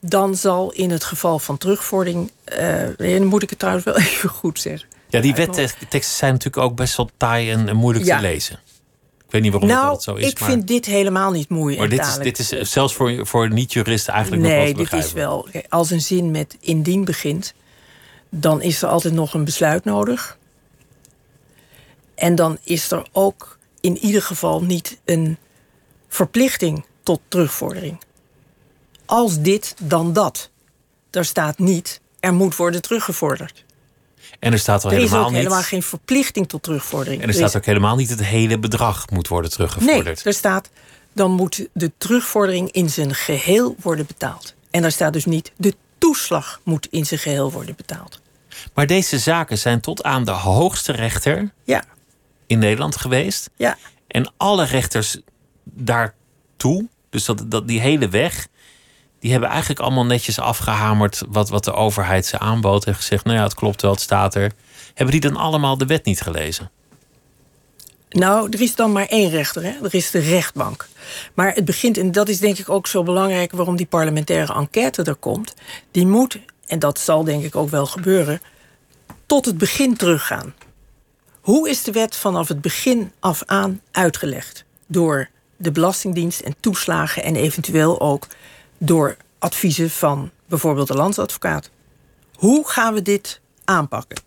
Dan 0.00 0.36
zal 0.36 0.72
in 0.72 0.90
het 0.90 1.04
geval 1.04 1.38
van 1.38 1.58
terugvordering. 1.58 2.30
eh, 2.44 2.84
nee, 2.96 3.18
dan 3.18 3.26
moet 3.26 3.42
ik 3.42 3.50
het 3.50 3.58
trouwens 3.58 3.84
wel 3.86 3.96
even 4.08 4.28
goed 4.28 4.60
zeggen. 4.60 4.88
Ja, 5.08 5.20
die 5.20 5.34
wetteksten 5.34 6.16
zijn 6.16 6.32
natuurlijk 6.32 6.64
ook 6.64 6.76
best 6.76 6.96
wel 6.96 7.10
taai 7.16 7.50
en, 7.50 7.68
en 7.68 7.76
moeilijk 7.76 8.04
Ja. 8.04 8.16
te 8.16 8.22
lezen. 8.22 8.58
Ik 9.26 9.36
weet 9.36 9.42
niet 9.42 9.52
waarom 9.52 9.70
Nou, 9.70 9.84
altijd 9.84 10.02
zo 10.02 10.14
is. 10.14 10.30
ik 10.30 10.40
maar 10.40 10.48
vind 10.50 10.66
dit 10.68 10.86
helemaal 10.86 11.30
niet 11.30 11.48
moeilijk. 11.48 11.78
maar 11.80 11.88
dit 11.88 12.06
is, 12.06 12.16
dit 12.24 12.38
is 12.38 12.52
eh, 12.52 12.64
zelfs 12.64 12.94
voor, 12.94 13.26
voor 13.26 13.50
niet-juristen 13.52 14.12
eigenlijk 14.12 14.42
nog 14.42 14.52
wel 14.52 14.60
Nee, 14.62 14.72
te 14.72 14.78
dit 14.78 14.92
is 14.92 15.12
begrijpen. 15.12 15.52
wel. 15.52 15.62
Als 15.68 15.90
een 15.90 16.00
zin 16.00 16.30
met 16.30 16.56
indien 16.60 17.04
begint, 17.04 17.54
dan 18.28 18.62
is 18.62 18.82
er 18.82 18.88
altijd 18.88 19.14
nog 19.14 19.34
een 19.34 19.44
besluit 19.44 19.84
nodig. 19.84 20.38
En 22.14 22.34
dan 22.34 22.58
is 22.64 22.90
er 22.90 23.06
ook 23.12 23.58
in 23.80 23.98
ieder 23.98 24.22
geval 24.22 24.62
niet 24.62 24.98
een 25.04 25.36
verplichting 26.08 26.84
tot 27.10 27.20
terugvordering. 27.28 27.98
Als 29.06 29.40
dit, 29.40 29.74
dan 29.82 30.12
dat. 30.12 30.50
Er 31.10 31.24
staat 31.24 31.58
niet, 31.58 32.00
er 32.20 32.32
moet 32.34 32.56
worden 32.56 32.82
teruggevorderd. 32.82 33.64
En 34.38 34.52
er 34.52 34.58
staat 34.58 34.84
al 34.84 34.90
Er 34.90 34.96
is 34.96 35.02
helemaal 35.02 35.24
ook 35.24 35.30
niet. 35.30 35.38
helemaal 35.38 35.62
geen 35.62 35.82
verplichting 35.82 36.48
tot 36.48 36.62
terugvordering. 36.62 37.22
En 37.22 37.28
er 37.28 37.34
staat 37.34 37.56
ook 37.56 37.64
helemaal 37.64 37.96
niet 37.96 38.10
het 38.10 38.24
hele 38.24 38.58
bedrag 38.58 39.10
moet 39.10 39.28
worden 39.28 39.50
Nee, 39.50 39.68
teruggevorderd. 39.68 40.24
er 40.26 40.32
staat 40.34 40.68
dan 41.12 41.30
moet 41.30 41.66
de 41.72 41.92
terugvordering 41.98 42.70
in 42.72 42.90
zijn 42.90 43.14
geheel 43.14 43.76
worden 43.82 44.06
betaald. 44.06 44.54
En 44.70 44.82
daar 44.82 44.92
staat 44.92 45.12
dus 45.12 45.24
niet 45.24 45.52
de 45.56 45.74
toeslag 45.98 46.60
moet 46.64 46.86
in 46.90 47.06
zijn 47.06 47.20
geheel 47.20 47.50
worden 47.52 47.74
betaald. 47.76 48.20
Maar 48.74 48.86
deze 48.86 49.18
zaken 49.18 49.58
zijn 49.58 49.80
tot 49.80 50.02
aan 50.02 50.24
de 50.24 50.30
hoogste 50.30 50.92
rechter 50.92 51.52
Ja, 51.64 51.84
in 52.46 52.58
Nederland 52.58 52.96
geweest. 52.96 53.50
ja, 53.56 53.76
En 54.06 54.32
alle 54.36 54.64
rechters 54.64 55.18
daartoe, 55.64 56.88
dus 57.10 57.24
dat, 57.24 57.68
die 57.68 57.80
hele 57.80 58.08
weg, 58.08 58.48
die 59.20 59.30
hebben 59.30 59.48
eigenlijk 59.48 59.80
allemaal 59.80 60.06
netjes 60.06 60.38
afgehamerd 60.38 61.22
wat, 61.28 61.48
wat 61.48 61.64
de 61.64 61.72
overheid 61.72 62.26
ze 62.26 62.38
aanbood. 62.38 62.84
En 62.84 62.94
gezegd, 62.94 63.24
nou 63.24 63.36
ja, 63.36 63.42
het 63.42 63.54
klopt 63.54 63.82
wel, 63.82 63.90
het 63.90 64.00
staat 64.00 64.34
er. 64.34 64.52
Hebben 64.94 65.20
die 65.20 65.30
dan 65.30 65.40
allemaal 65.40 65.78
de 65.78 65.86
wet 65.86 66.04
niet 66.04 66.20
gelezen? 66.20 66.70
Nou, 68.10 68.48
er 68.50 68.60
is 68.60 68.74
dan 68.74 68.92
maar 68.92 69.06
één 69.06 69.30
rechter, 69.30 69.62
hè? 69.62 69.72
er 69.82 69.94
is 69.94 70.10
de 70.10 70.18
rechtbank. 70.18 70.88
Maar 71.34 71.54
het 71.54 71.64
begint, 71.64 71.98
en 71.98 72.12
dat 72.12 72.28
is 72.28 72.38
denk 72.38 72.58
ik 72.58 72.68
ook 72.68 72.86
zo 72.86 73.02
belangrijk 73.02 73.52
waarom 73.52 73.76
die 73.76 73.86
parlementaire 73.86 74.54
enquête 74.54 75.02
er 75.02 75.14
komt. 75.14 75.54
Die 75.90 76.06
moet, 76.06 76.38
en 76.66 76.78
dat 76.78 76.98
zal 76.98 77.24
denk 77.24 77.44
ik 77.44 77.56
ook 77.56 77.70
wel 77.70 77.86
gebeuren, 77.86 78.40
tot 79.26 79.44
het 79.44 79.58
begin 79.58 79.96
teruggaan. 79.96 80.54
Hoe 81.40 81.68
is 81.68 81.82
de 81.82 81.92
wet 81.92 82.16
vanaf 82.16 82.48
het 82.48 82.60
begin 82.60 83.12
af 83.20 83.42
aan 83.46 83.80
uitgelegd? 83.90 84.64
Door 84.86 85.28
de 85.60 85.70
Belastingdienst 85.70 86.40
en 86.40 86.54
toeslagen 86.60 87.22
en 87.22 87.36
eventueel 87.36 88.00
ook 88.00 88.26
door 88.78 89.16
adviezen 89.38 89.90
van 89.90 90.30
bijvoorbeeld 90.46 90.88
de 90.88 90.94
landsadvocaat. 90.94 91.70
Hoe 92.34 92.68
gaan 92.68 92.94
we 92.94 93.02
dit 93.02 93.40
aanpakken? 93.64 94.18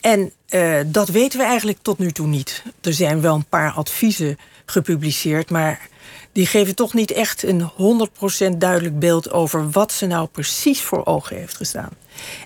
En 0.00 0.32
uh, 0.50 0.80
dat 0.86 1.08
weten 1.08 1.38
we 1.38 1.44
eigenlijk 1.44 1.78
tot 1.82 1.98
nu 1.98 2.10
toe 2.10 2.26
niet. 2.26 2.62
Er 2.80 2.92
zijn 2.92 3.20
wel 3.20 3.34
een 3.34 3.48
paar 3.48 3.72
adviezen 3.72 4.38
gepubliceerd, 4.64 5.50
maar 5.50 5.88
die 6.32 6.46
geven 6.46 6.74
toch 6.74 6.94
niet 6.94 7.10
echt 7.10 7.42
een 7.42 7.70
100% 8.54 8.56
duidelijk 8.56 8.98
beeld 8.98 9.30
over 9.30 9.70
wat 9.70 9.92
ze 9.92 10.06
nou 10.06 10.26
precies 10.26 10.80
voor 10.80 11.06
ogen 11.06 11.36
heeft 11.36 11.56
gestaan. 11.56 11.90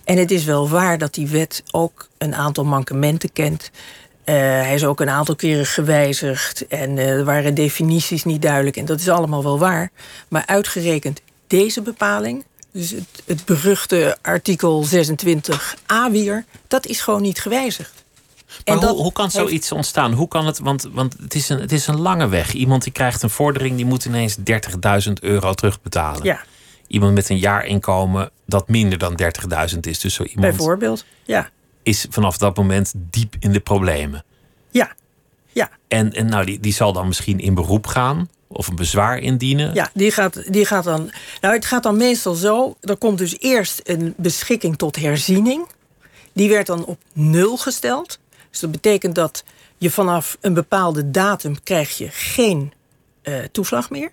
En 0.05 0.17
het 0.17 0.31
is 0.31 0.45
wel 0.45 0.69
waar 0.69 0.99
dat 0.99 1.15
die 1.15 1.29
wet 1.29 1.63
ook 1.71 2.09
een 2.19 2.35
aantal 2.35 2.65
mankementen 2.65 3.33
kent. 3.33 3.71
Uh, 4.28 4.35
hij 4.35 4.75
is 4.75 4.85
ook 4.85 5.00
een 5.00 5.11
aantal 5.11 5.37
keren 5.37 5.66
gewijzigd 5.66 6.66
en 6.66 6.97
uh, 6.97 7.11
er 7.11 7.25
waren 7.25 7.54
definities 7.54 8.25
niet 8.25 8.42
duidelijk. 8.42 8.76
En 8.76 8.85
dat 8.85 9.00
is 9.00 9.09
allemaal 9.09 9.42
wel 9.42 9.59
waar. 9.59 9.90
Maar 10.28 10.47
uitgerekend 10.47 11.21
deze 11.47 11.83
bepaling, 11.83 12.45
dus 12.73 12.90
het, 12.90 13.23
het 13.25 13.45
beruchte 13.45 14.16
artikel 14.23 14.87
26a 14.87 16.11
weer, 16.11 16.45
dat 16.68 16.87
is 16.87 17.00
gewoon 17.00 17.23
niet 17.23 17.40
gewijzigd. 17.40 18.04
Maar 18.64 18.76
hoe, 18.76 18.88
hoe, 18.88 19.12
kan 19.12 19.30
zoiets 19.30 19.73
ontstaan? 19.73 20.12
Hoe 20.12 20.28
kan 20.28 20.47
het? 20.47 20.59
Want, 20.59 20.88
want 20.92 21.16
het, 21.21 21.35
is 21.35 21.49
een, 21.49 21.61
het 21.61 21.73
is 21.73 21.87
een 21.87 22.00
lange 22.00 22.28
weg. 22.28 22.52
Iemand 22.52 22.83
die 22.83 22.92
krijgt 22.92 23.23
een 23.23 23.30
vordering, 23.30 23.76
die 23.76 23.87
moet 23.87 24.04
ineens 24.04 24.37
30.000 24.38 25.12
euro 25.21 25.54
terugbetalen. 25.54 26.25
Ja. 26.25 26.40
Iemand 26.87 27.14
met 27.14 27.28
een 27.28 27.38
jaarinkomen 27.38 28.30
dat 28.47 28.68
minder 28.68 28.99
dan 28.99 29.21
30.000 29.73 29.78
is. 29.80 30.00
Dus 30.00 30.14
zo 30.14 30.23
iemand 30.23 30.56
Bijvoorbeeld, 30.56 31.04
ja. 31.25 31.50
Is 31.87 32.07
vanaf 32.11 32.38
dat 32.38 32.57
moment 32.57 32.93
diep 32.97 33.37
in 33.38 33.52
de 33.52 33.61
problemen. 33.61 34.25
Ja. 34.71 34.93
ja. 35.52 35.71
En, 35.88 36.12
en 36.12 36.26
nou, 36.26 36.45
die, 36.45 36.61
die 36.61 36.73
zal 36.73 36.93
dan 36.93 37.07
misschien 37.07 37.38
in 37.38 37.55
beroep 37.55 37.87
gaan 37.87 38.28
of 38.47 38.69
een 38.69 38.76
bezwaar 38.76 39.19
indienen? 39.19 39.75
Ja, 39.75 39.90
die 39.95 40.11
gaat, 40.11 40.52
die 40.52 40.66
gaat 40.66 40.85
dan. 40.85 41.11
Nou, 41.40 41.55
het 41.55 41.64
gaat 41.64 41.83
dan 41.83 41.97
meestal 41.97 42.35
zo. 42.35 42.76
Er 42.81 42.97
komt 42.97 43.19
dus 43.19 43.38
eerst 43.38 43.81
een 43.85 44.14
beschikking 44.16 44.76
tot 44.76 44.97
herziening. 44.97 45.66
Die 46.33 46.49
werd 46.49 46.66
dan 46.66 46.85
op 46.85 46.99
nul 47.12 47.57
gesteld. 47.57 48.19
Dus 48.50 48.61
dat 48.61 48.71
betekent 48.71 49.14
dat 49.14 49.45
je 49.78 49.90
vanaf 49.90 50.37
een 50.40 50.55
bepaalde 50.55 51.11
datum 51.11 51.62
krijg 51.62 51.99
je 51.99 52.09
geen 52.11 52.73
uh, 53.23 53.38
toeslag 53.52 53.90
meer. 53.90 54.11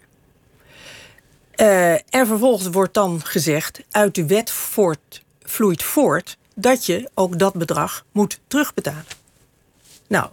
Uh, 1.56 1.92
en 1.92 2.28
vervolgens 2.28 2.68
wordt 2.68 2.94
dan 2.94 3.22
gezegd, 3.24 3.82
uit 3.92 4.16
de 4.16 4.26
wet 4.26 4.52
voort, 4.52 5.24
vloeit 5.44 5.84
voort 5.84 6.38
dat 6.54 6.86
je 6.86 7.10
ook 7.14 7.40
dat 7.40 7.54
bedrag 7.54 8.06
moet 8.12 8.40
terugbetalen. 8.48 9.06
Nou, 10.08 10.30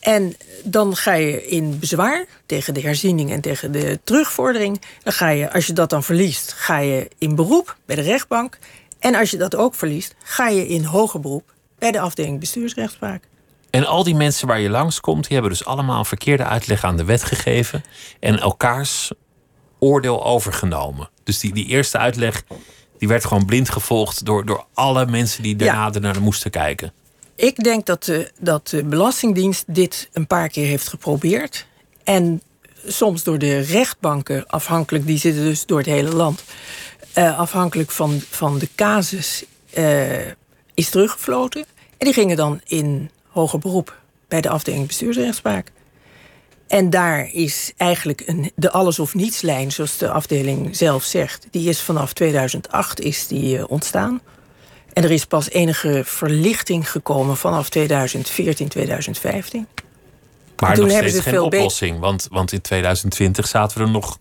en 0.00 0.36
dan 0.64 0.96
ga 0.96 1.12
je 1.12 1.46
in 1.46 1.78
bezwaar 1.78 2.26
tegen 2.46 2.74
de 2.74 2.80
herziening 2.80 3.30
en 3.30 3.40
tegen 3.40 3.72
de 3.72 4.00
terugvordering. 4.04 4.80
Dan 5.02 5.12
ga 5.12 5.28
je, 5.28 5.52
als 5.52 5.66
je 5.66 5.72
dat 5.72 5.90
dan 5.90 6.02
verliest, 6.02 6.52
ga 6.52 6.78
je 6.78 7.08
in 7.18 7.34
beroep 7.34 7.76
bij 7.86 7.96
de 7.96 8.02
rechtbank. 8.02 8.58
En 8.98 9.14
als 9.14 9.30
je 9.30 9.36
dat 9.36 9.56
ook 9.56 9.74
verliest, 9.74 10.14
ga 10.18 10.48
je 10.48 10.66
in 10.66 10.84
hoger 10.84 11.20
beroep 11.20 11.54
bij 11.78 11.92
de 11.92 12.00
afdeling 12.00 12.40
bestuursrechtspraak. 12.40 13.24
En 13.70 13.86
al 13.86 14.04
die 14.04 14.14
mensen 14.14 14.46
waar 14.46 14.60
je 14.60 14.70
langskomt, 14.70 15.22
die 15.22 15.32
hebben 15.32 15.50
dus 15.50 15.64
allemaal 15.64 15.98
een 15.98 16.04
verkeerde 16.04 16.44
uitleg 16.44 16.84
aan 16.84 16.96
de 16.96 17.04
wet 17.04 17.22
gegeven 17.22 17.84
en 18.20 18.38
elkaars 18.38 19.10
oordeel 19.78 20.24
overgenomen. 20.24 21.08
Dus 21.24 21.40
die, 21.40 21.52
die 21.52 21.66
eerste 21.66 21.98
uitleg, 21.98 22.44
die 22.98 23.08
werd 23.08 23.24
gewoon 23.24 23.44
blind 23.44 23.70
gevolgd 23.70 24.24
door, 24.24 24.46
door 24.46 24.64
alle 24.74 25.06
mensen 25.06 25.42
die 25.42 25.56
daarna 25.56 25.90
ja. 25.92 25.98
naar 25.98 26.22
moesten 26.22 26.50
kijken. 26.50 26.92
Ik 27.34 27.56
denk 27.56 27.86
dat 27.86 28.04
de, 28.04 28.30
dat 28.40 28.68
de 28.68 28.84
Belastingdienst 28.84 29.64
dit 29.66 30.08
een 30.12 30.26
paar 30.26 30.48
keer 30.48 30.66
heeft 30.66 30.88
geprobeerd. 30.88 31.66
En 32.04 32.42
soms 32.86 33.22
door 33.22 33.38
de 33.38 33.58
rechtbanken, 33.58 34.46
afhankelijk, 34.46 35.06
die 35.06 35.18
zitten 35.18 35.42
dus 35.42 35.66
door 35.66 35.78
het 35.78 35.86
hele 35.86 36.14
land, 36.14 36.44
uh, 37.14 37.38
afhankelijk 37.38 37.90
van, 37.90 38.20
van 38.30 38.58
de 38.58 38.68
casus, 38.74 39.44
uh, 39.78 40.26
is 40.74 40.90
teruggefloten. 40.90 41.64
En 41.98 42.06
die 42.06 42.12
gingen 42.12 42.36
dan 42.36 42.60
in 42.64 43.10
hoger 43.28 43.58
beroep 43.58 44.00
bij 44.28 44.40
de 44.40 44.48
afdeling 44.48 44.86
bestuursrechtspraak. 44.86 45.72
En 46.68 46.90
daar 46.90 47.28
is 47.32 47.72
eigenlijk 47.76 48.22
een, 48.26 48.52
de 48.54 48.70
alles 48.70 48.98
of 48.98 49.14
niets 49.14 49.40
lijn, 49.40 49.72
zoals 49.72 49.98
de 49.98 50.10
afdeling 50.10 50.76
zelf 50.76 51.04
zegt, 51.04 51.46
die 51.50 51.68
is 51.68 51.80
vanaf 51.80 52.12
2008 52.12 53.00
is 53.00 53.26
die 53.26 53.58
uh, 53.58 53.64
ontstaan. 53.68 54.20
En 54.92 55.04
er 55.04 55.10
is 55.10 55.24
pas 55.24 55.50
enige 55.50 56.02
verlichting 56.04 56.90
gekomen 56.90 57.36
vanaf 57.36 57.68
2014, 57.68 58.68
2015. 58.68 59.66
Maar 60.56 60.74
toen 60.74 60.84
nog 60.84 60.92
hebben 60.92 61.10
steeds 61.10 61.24
ze 61.24 61.30
geen 61.30 61.40
oplossing, 61.40 61.98
want, 61.98 62.28
want 62.30 62.52
in 62.52 62.60
2020 62.60 63.48
zaten 63.48 63.78
we 63.78 63.84
er 63.84 63.90
nog 63.90 64.18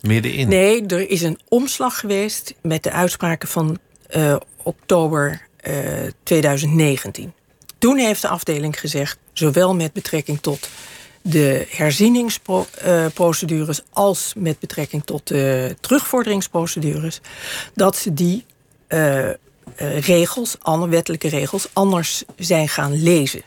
middenin. 0.00 0.48
Nee, 0.48 0.86
er 0.86 1.10
is 1.10 1.22
een 1.22 1.38
omslag 1.48 2.00
geweest 2.00 2.54
met 2.62 2.82
de 2.82 2.90
uitspraken 2.90 3.48
van 3.48 3.78
uh, 4.16 4.36
oktober 4.62 5.46
uh, 5.68 5.74
2019. 6.22 7.32
Toen 7.78 7.98
heeft 7.98 8.22
de 8.22 8.28
afdeling 8.28 8.80
gezegd, 8.80 9.18
zowel 9.32 9.74
met 9.74 9.92
betrekking 9.92 10.40
tot 10.40 10.68
de 11.26 11.66
herzieningsprocedures 11.70 13.82
als 13.90 14.32
met 14.36 14.58
betrekking 14.58 15.04
tot 15.04 15.28
de 15.28 15.76
terugvorderingsprocedures, 15.80 17.20
dat 17.74 17.96
ze 17.96 18.14
die 18.14 18.44
uh, 18.88 19.28
regels, 20.00 20.56
wettelijke 20.88 21.28
regels, 21.28 21.68
anders 21.72 22.24
zijn 22.36 22.68
gaan 22.68 23.02
lezen. 23.02 23.42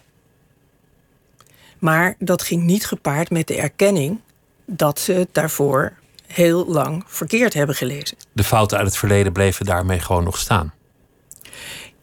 Maar 1.80 2.16
dat 2.20 2.42
ging 2.42 2.64
niet 2.64 2.86
gepaard 2.86 3.30
met 3.30 3.48
de 3.48 3.56
erkenning 3.56 4.20
dat 4.66 5.00
ze 5.00 5.14
het 5.14 5.30
daarvoor 5.32 5.94
heel 6.28 6.66
lang 6.66 7.04
verkeerd 7.08 7.54
hebben 7.54 7.76
gelezen. 7.76 8.18
De 8.32 8.44
fouten 8.44 8.78
uit 8.78 8.88
het 8.88 8.98
verleden 8.98 9.34
bleven 9.34 9.66
daarmee 9.66 10.00
gewoon 10.00 10.24
nog 10.24 10.38
staan. 10.38 10.74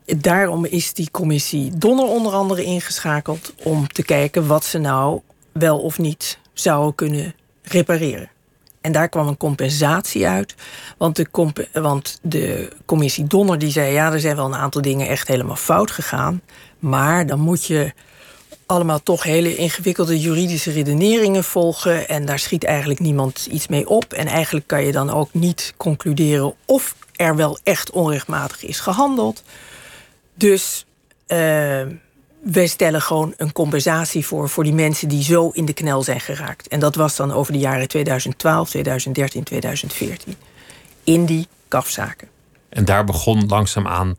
Daarom 0.04 0.64
is 0.64 0.92
die 0.92 1.10
commissie 1.10 1.78
Donner 1.78 2.06
onder 2.06 2.32
andere 2.32 2.64
ingeschakeld 2.64 3.54
om 3.62 3.88
te 3.88 4.02
kijken 4.02 4.46
wat 4.46 4.64
ze 4.64 4.78
nou 4.78 5.20
wel 5.54 5.78
of 5.78 5.98
niet 5.98 6.38
zouden 6.52 6.94
kunnen 6.94 7.34
repareren. 7.62 8.28
En 8.80 8.92
daar 8.92 9.08
kwam 9.08 9.28
een 9.28 9.36
compensatie 9.36 10.26
uit. 10.26 10.54
Want 10.98 11.16
de, 11.16 11.26
want 11.72 12.18
de 12.22 12.72
commissie 12.84 13.26
Donner 13.26 13.58
die 13.58 13.70
zei: 13.70 13.92
ja, 13.92 14.12
er 14.12 14.20
zijn 14.20 14.36
wel 14.36 14.44
een 14.44 14.54
aantal 14.54 14.82
dingen 14.82 15.08
echt 15.08 15.28
helemaal 15.28 15.56
fout 15.56 15.90
gegaan. 15.90 16.40
Maar 16.78 17.26
dan 17.26 17.40
moet 17.40 17.64
je 17.64 17.92
allemaal 18.66 19.02
toch 19.02 19.22
hele 19.22 19.56
ingewikkelde 19.56 20.20
juridische 20.20 20.70
redeneringen 20.70 21.44
volgen. 21.44 22.08
En 22.08 22.24
daar 22.24 22.38
schiet 22.38 22.64
eigenlijk 22.64 23.00
niemand 23.00 23.46
iets 23.50 23.68
mee 23.68 23.88
op. 23.88 24.12
En 24.12 24.26
eigenlijk 24.26 24.66
kan 24.66 24.84
je 24.84 24.92
dan 24.92 25.10
ook 25.10 25.28
niet 25.32 25.74
concluderen 25.76 26.54
of 26.64 26.94
er 27.16 27.36
wel 27.36 27.58
echt 27.62 27.90
onrechtmatig 27.90 28.64
is 28.64 28.80
gehandeld. 28.80 29.42
Dus 30.34 30.84
uh, 31.28 31.82
wij 32.44 32.66
stellen 32.66 33.02
gewoon 33.02 33.34
een 33.36 33.52
compensatie 33.52 34.26
voor 34.26 34.48
voor 34.48 34.64
die 34.64 34.72
mensen 34.72 35.08
die 35.08 35.22
zo 35.22 35.48
in 35.48 35.64
de 35.64 35.72
knel 35.72 36.02
zijn 36.02 36.20
geraakt. 36.20 36.68
En 36.68 36.80
dat 36.80 36.94
was 36.94 37.16
dan 37.16 37.32
over 37.32 37.52
de 37.52 37.58
jaren 37.58 37.88
2012, 37.88 38.68
2013, 38.68 39.42
2014. 39.42 40.34
In 41.04 41.24
die 41.26 41.48
kafzaken. 41.68 42.28
En 42.68 42.84
daar 42.84 43.04
begon 43.04 43.46
langzaamaan. 43.46 44.16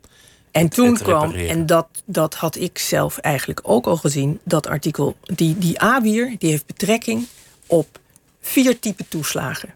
En 0.50 0.68
toen 0.68 0.98
kwam, 0.98 1.34
en 1.34 1.66
dat, 1.66 1.88
dat 2.04 2.34
had 2.34 2.56
ik 2.56 2.78
zelf 2.78 3.18
eigenlijk 3.18 3.60
ook 3.62 3.86
al 3.86 3.96
gezien, 3.96 4.40
dat 4.44 4.66
artikel, 4.66 5.16
die, 5.22 5.58
die 5.58 5.80
AWIR, 5.80 6.36
die 6.38 6.50
heeft 6.50 6.66
betrekking 6.66 7.26
op 7.66 7.98
vier 8.40 8.78
typen 8.78 9.08
toeslagen: 9.08 9.74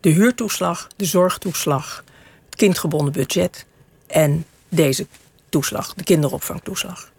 de 0.00 0.10
huurtoeslag, 0.10 0.88
de 0.96 1.04
zorgtoeslag, 1.04 2.04
het 2.44 2.56
kindgebonden 2.56 3.12
budget 3.12 3.66
en 4.06 4.46
deze 4.68 5.06
toeslag, 5.48 5.94
de 5.94 6.04
kinderopvangtoeslag. 6.04 7.11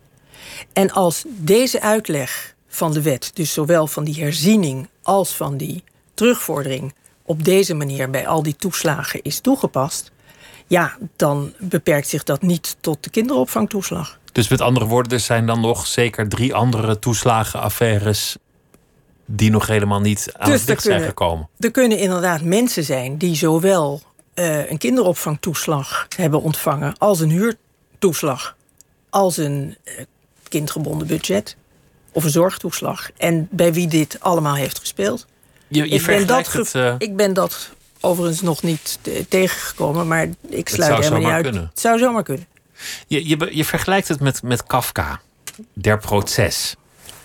En 0.74 0.92
als 0.92 1.24
deze 1.28 1.82
uitleg 1.82 2.56
van 2.68 2.94
de 2.94 3.02
wet, 3.02 3.32
dus 3.34 3.54
zowel 3.54 3.88
van 3.88 4.04
die 4.04 4.24
herziening 4.24 4.90
als 5.02 5.36
van 5.36 5.58
die 5.58 5.84
terugvordering, 6.14 6.94
op 7.26 7.44
deze 7.44 7.74
manier 7.74 8.10
bij 8.10 8.28
al 8.28 8.44
die 8.44 8.56
toeslagen 8.56 9.22
is 9.22 9.40
toegepast, 9.40 10.12
ja, 10.68 10.98
dan 11.16 11.54
beperkt 11.60 12.08
zich 12.08 12.24
dat 12.24 12.42
niet 12.42 12.76
tot 12.80 13.04
de 13.04 13.10
kinderopvangtoeslag. 13.10 14.20
Dus 14.32 14.48
met 14.48 14.62
andere 14.62 14.86
woorden, 14.86 15.12
er 15.12 15.20
zijn 15.20 15.46
dan 15.46 15.62
nog 15.62 15.88
zeker 15.88 16.30
drie 16.30 16.54
andere 16.54 17.00
toeslagenaffaires 17.00 18.38
die 19.26 19.52
nog 19.52 19.68
helemaal 19.68 20.00
niet 20.00 20.30
aan 20.34 20.50
dus 20.50 20.60
het 20.60 20.70
licht 20.70 20.82
zijn 20.82 21.02
gekomen. 21.02 21.50
Er 21.60 21.72
kunnen 21.72 21.98
inderdaad 21.98 22.42
mensen 22.42 22.84
zijn 22.84 23.18
die 23.18 23.36
zowel 23.36 24.02
uh, 24.36 24.70
een 24.72 24.78
kinderopvangtoeslag 24.78 26.08
hebben 26.16 26.42
ontvangen 26.42 26.98
als 26.98 27.20
een 27.20 27.30
huurtoeslag, 27.30 28.56
als 29.10 29.38
een 29.38 29.78
uh, 29.84 29.94
kindgebonden 30.58 31.08
budget. 31.08 31.56
Of 32.12 32.24
een 32.24 32.30
zorgtoeslag. 32.30 33.10
En 33.18 33.48
bij 33.52 33.74
wie 33.74 33.88
dit 33.88 34.18
allemaal 34.20 34.56
heeft 34.56 34.80
gespeeld. 34.80 35.26
Je, 35.68 35.84
je 35.90 35.96
ik, 35.96 36.06
ben 36.06 36.28
dat 36.28 36.52
het... 36.54 36.76
eh, 36.76 36.96
ik 36.98 37.16
ben 37.16 37.34
dat 37.34 37.70
overigens 38.00 38.42
nog 38.42 38.64
niet 38.64 38.98
te- 39.02 39.26
tegengekomen. 39.30 40.08
Maar 40.08 40.28
ik 40.50 40.70
sluit 40.70 40.98
helemaal 40.98 41.20
niet 41.20 41.30
uit. 41.30 41.44
kunnen. 41.44 41.70
Het 41.70 41.80
zou 41.80 42.00
zomaar 42.00 42.24
kunnen. 42.24 42.46
Je, 43.08 43.28
je, 43.28 43.50
je 43.52 43.66
vergelijkt 43.66 44.08
het 44.08 44.20
met, 44.20 44.44
met 44.44 44.64
Kafka, 44.64 45.20
der 45.74 45.98
proces. 46.00 46.76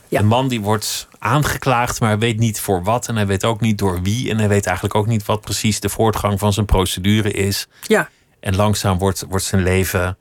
Ja. 0.09 0.21
Een 0.21 0.27
man 0.27 0.49
die 0.49 0.61
wordt 0.61 1.09
aangeklaagd, 1.19 2.01
maar 2.01 2.09
hij 2.09 2.19
weet 2.19 2.39
niet 2.39 2.61
voor 2.61 2.83
wat. 2.83 3.09
En 3.09 3.17
hij 3.17 3.27
weet 3.27 3.45
ook 3.45 3.61
niet 3.61 3.79
door 3.79 4.03
wie. 4.03 4.31
En 4.31 4.39
hij 4.39 4.49
weet 4.49 4.67
eigenlijk 4.67 4.95
ook 4.95 5.07
niet 5.07 5.25
wat 5.25 5.41
precies 5.41 5.81
de 5.81 5.89
voortgang 5.89 6.39
van 6.39 6.53
zijn 6.53 6.67
procedure 6.67 7.31
is. 7.31 7.67
Ja, 7.83 8.09
En 8.41 8.57
langzaam 8.57 8.99
wordt, 8.99 9.25
wordt 9.29 9.45
zijn 9.45 9.63
leven, 9.63 10.17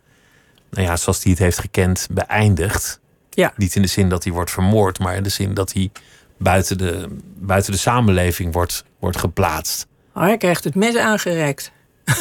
nou 0.69 0.87
ja, 0.87 0.95
zoals 0.95 1.23
hij 1.23 1.31
het 1.31 1.41
heeft 1.41 1.59
gekend, 1.59 2.07
beëindigd. 2.11 2.99
ja. 3.29 3.53
Niet 3.55 3.75
in 3.75 3.81
de 3.81 3.87
zin 3.87 4.09
dat 4.09 4.23
hij 4.23 4.33
wordt 4.33 4.51
vermoord, 4.51 4.99
maar 4.99 5.15
in 5.15 5.23
de 5.23 5.29
zin 5.29 5.53
dat 5.53 5.73
hij 5.73 5.91
buiten 6.37 6.77
de, 6.77 7.07
buiten 7.35 7.71
de 7.71 7.77
samenleving 7.77 8.53
wordt, 8.53 8.83
wordt 8.99 9.17
geplaatst. 9.17 9.87
Maar 10.13 10.27
hij 10.27 10.37
krijgt 10.37 10.63
het 10.63 10.75
mes 10.75 10.95
aangereikt 10.95 11.71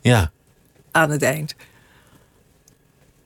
Ja, 0.00 0.30
aan 0.90 1.10
het 1.10 1.22
eind. 1.22 1.54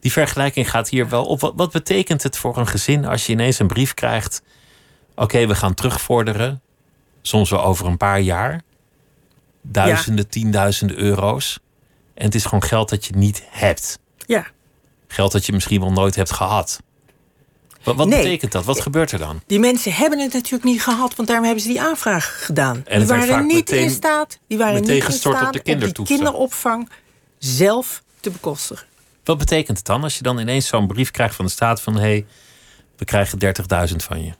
die 0.01 0.13
vergelijking 0.13 0.71
gaat 0.71 0.89
hier 0.89 1.09
wel 1.09 1.25
op. 1.27 1.41
Wat, 1.41 1.53
wat 1.57 1.73
betekent 1.73 2.23
het 2.23 2.37
voor 2.37 2.57
een 2.57 2.67
gezin 2.67 3.05
als 3.05 3.27
je 3.27 3.33
ineens 3.33 3.59
een 3.59 3.67
brief 3.67 3.95
krijgt? 3.95 4.43
Oké, 5.15 5.47
we 5.47 5.55
gaan 5.55 5.75
terugvorderen. 5.75 6.61
Soms 7.23 7.51
wel 7.51 7.65
over 7.65 7.87
een 7.87 7.97
paar 7.97 8.21
jaar. 8.21 8.63
Duizenden, 9.63 10.29
tienduizenden 10.29 10.99
euro's. 10.99 11.61
En 12.15 12.25
het 12.25 12.35
is 12.35 12.45
gewoon 12.45 12.63
geld 12.63 12.89
dat 12.89 13.05
je 13.05 13.17
niet 13.17 13.43
hebt. 13.51 13.99
Ja, 14.27 14.47
Geld 15.09 15.33
dat 15.33 15.47
je 15.47 15.53
misschien 15.53 15.81
wel 15.81 15.93
nooit 15.93 16.15
hebt 16.15 16.33
gehad. 16.33 16.81
Wat, 17.83 17.97
wat 17.97 18.07
Nee. 18.09 18.23
betekent 18.23 18.53
dat? 18.53 18.65
Wat 18.65 18.81
gebeurt 18.81 19.13
er 19.13 19.19
dan? 19.19 19.41
die 19.47 19.59
mensen 19.59 19.93
hebben 19.93 20.19
het 20.19 20.33
natuurlijk 20.33 20.65
niet 20.65 20.83
gehad, 20.83 21.15
want 21.15 21.29
daarom 21.29 21.47
hebben 21.47 21.63
ze 21.65 21.69
die 21.71 21.81
aanvraag 21.81 22.45
gedaan. 22.45 22.77
het 22.85 22.99
die 22.99 23.07
waren 23.07 23.47
niet 23.47 23.55
meteen- 23.57 23.83
in 23.83 23.91
staat, 23.91 24.39
die 24.49 24.59
waren 24.59 24.81
niet 24.81 24.91
in 24.91 25.05
op 25.07 25.11
staat 25.13 25.39
de 25.41 25.45
om 25.47 25.51
die 25.53 25.63
kindertoeslag. 25.63 26.19
kinderopvang 26.19 26.89
zelf 27.39 28.03
te 28.21 28.31
bekostigen. 28.31 28.87
Wat 29.25 29.39
betekent 29.39 29.77
het 29.77 29.87
dan 29.87 30.03
als 30.03 30.17
je 30.17 30.23
dan 30.23 30.39
ineens 30.39 30.67
zo'n 30.67 30.87
brief 30.87 31.11
krijgt 31.11 31.35
van 31.35 31.45
de 31.45 31.51
staat 31.51 31.81
van... 31.83 31.95
hé, 31.95 32.01
hey, 32.01 32.27
we 32.97 33.05
krijgen 33.05 33.39
30.000 33.91 33.97
van 33.97 34.25
je. 34.25 34.33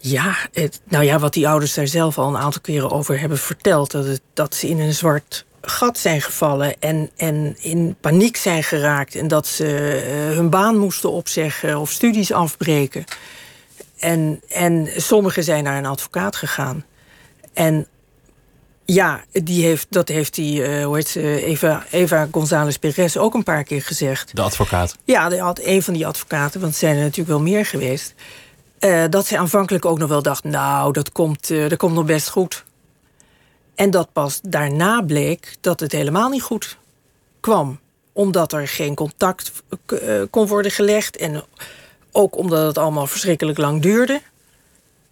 Ja, 0.00 0.36
het, 0.52 0.80
nou 0.84 1.04
ja, 1.04 1.18
wat 1.18 1.32
die 1.32 1.48
ouders 1.48 1.74
daar 1.74 1.86
zelf 1.86 2.18
al 2.18 2.28
een 2.28 2.36
aantal 2.40 2.60
keren 2.60 2.90
over 2.90 3.20
hebben 3.20 3.38
verteld. 3.38 3.90
Dat, 3.90 4.04
het, 4.04 4.20
dat 4.34 4.54
ze 4.54 4.68
in 4.68 4.80
een 4.80 4.94
zwart 4.94 5.44
gat 5.68 5.98
zijn 5.98 6.22
gevallen 6.22 6.74
en, 6.80 7.10
en 7.16 7.56
in 7.60 7.96
paniek 8.00 8.36
zijn 8.36 8.62
geraakt. 8.62 9.14
En 9.14 9.28
dat 9.28 9.46
ze 9.46 9.66
eh, 10.06 10.36
hun 10.36 10.50
baan 10.50 10.76
moesten 10.78 11.10
opzeggen 11.10 11.78
of 11.78 11.90
studies 11.90 12.32
afbreken. 12.32 13.04
En, 13.98 14.40
en 14.48 14.88
sommigen 14.96 15.44
zijn 15.44 15.64
naar 15.64 15.78
een 15.78 15.86
advocaat 15.86 16.36
gegaan. 16.36 16.84
En 17.52 17.86
ja, 18.84 19.24
die 19.32 19.64
heeft, 19.64 19.86
dat 19.90 20.08
heeft 20.08 20.34
die, 20.34 20.62
eh, 20.64 20.84
hoe 20.84 20.96
heet 20.96 21.08
ze, 21.08 21.44
Eva, 21.44 21.84
Eva 21.90 22.28
González 22.30 22.76
Perez 22.76 23.16
ook 23.16 23.34
een 23.34 23.42
paar 23.42 23.64
keer 23.64 23.82
gezegd. 23.82 24.36
De 24.36 24.42
advocaat. 24.42 24.96
Ja, 25.04 25.36
had 25.36 25.60
een 25.62 25.82
van 25.82 25.94
die 25.94 26.06
advocaten, 26.06 26.60
want 26.60 26.72
er 26.72 26.78
zijn 26.78 26.96
er 26.96 27.02
natuurlijk 27.02 27.28
wel 27.28 27.40
meer 27.40 27.66
geweest. 27.66 28.14
eh, 28.78 29.04
dat 29.10 29.26
ze 29.26 29.38
aanvankelijk 29.38 29.84
ook 29.84 29.98
nog 29.98 30.08
wel 30.08 30.22
dacht: 30.22 30.44
nou, 30.44 30.92
dat 30.92 31.12
komt, 31.12 31.48
dat 31.48 31.76
komt 31.76 31.94
nog 31.94 32.04
best 32.04 32.28
goed. 32.28 32.64
En 33.78 33.90
dat 33.90 34.12
pas 34.12 34.40
daarna 34.42 35.02
bleek 35.02 35.56
dat 35.60 35.80
het 35.80 35.92
helemaal 35.92 36.28
niet 36.28 36.42
goed 36.42 36.76
kwam. 37.40 37.78
Omdat 38.12 38.52
er 38.52 38.68
geen 38.68 38.94
contact 38.94 39.52
eh, 39.86 40.22
kon 40.30 40.46
worden 40.46 40.70
gelegd. 40.70 41.16
En 41.16 41.42
ook 42.12 42.36
omdat 42.36 42.66
het 42.66 42.78
allemaal 42.78 43.06
verschrikkelijk 43.06 43.58
lang 43.58 43.82
duurde. 43.82 44.20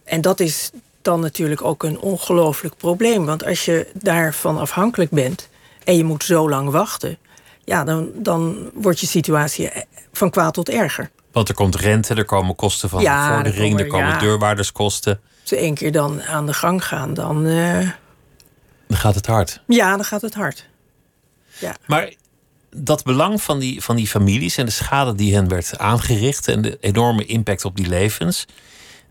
En 0.05 0.21
dat 0.21 0.41
is 0.41 0.71
dan 1.03 1.21
natuurlijk 1.21 1.65
ook 1.65 1.83
een 1.83 1.99
ongelooflijk 1.99 2.77
probleem. 2.77 3.27
Want 3.27 3.45
als 3.45 3.65
je 3.65 3.87
daarvan 3.93 4.59
afhankelijk 4.59 5.11
bent 5.11 5.49
en 5.85 5.97
je 5.97 6.05
moet 6.05 6.25
zo 6.25 6.49
lang 6.49 6.71
wachten, 6.71 7.19
ja, 7.65 7.85
dan, 7.85 8.11
dan 8.15 8.71
wordt 8.75 9.01
je 9.01 9.07
situatie 9.07 9.71
van 10.13 10.31
kwaad 10.31 10.55
tot 10.55 10.69
erger. 10.69 11.11
Want 11.33 11.49
er 11.49 11.55
komt 11.55 11.75
rente, 11.77 12.15
er 12.15 12.25
komen 12.25 12.55
kosten 12.57 12.89
van 12.89 13.03
Ja, 13.03 13.29
de 13.29 13.35
vordering, 13.35 13.75
er 13.79 13.85
er 13.85 13.91
komen- 13.91 14.09
ja. 14.09 14.19
deurwaarderskosten. 14.19 15.21
Als 15.41 15.49
ze 15.49 15.57
één 15.57 15.75
keer 15.75 15.93
dan 15.93 16.23
aan 16.23 16.47
de 16.47 16.55
gang 16.55 16.85
gaan, 16.87 17.15
dan, 17.15 17.47
eh, 17.47 17.89
Dan 18.87 18.99
gaat 18.99 19.15
het 19.15 19.27
hard. 19.27 19.63
ja, 19.67 19.97
dan 19.97 20.05
gaat 20.05 20.23
het 20.23 20.35
hard. 20.35 20.69
Ja. 21.59 21.77
Maar 21.87 22.13
dat 22.71 23.05
belang 23.05 23.43
van 23.43 23.59
die, 23.59 23.83
van 23.83 23.97
die 23.97 24.07
families 24.07 24.57
en 24.57 24.65
de 24.65 24.73
schade 24.73 25.15
die 25.15 25.35
hen 25.35 25.49
werd 25.49 25.79
aangericht 25.79 26.49
en 26.49 26.63
de 26.63 26.79
enorme 26.81 27.25
impact 27.25 27.65
op 27.65 27.77
die 27.77 27.89
levens, 27.89 28.47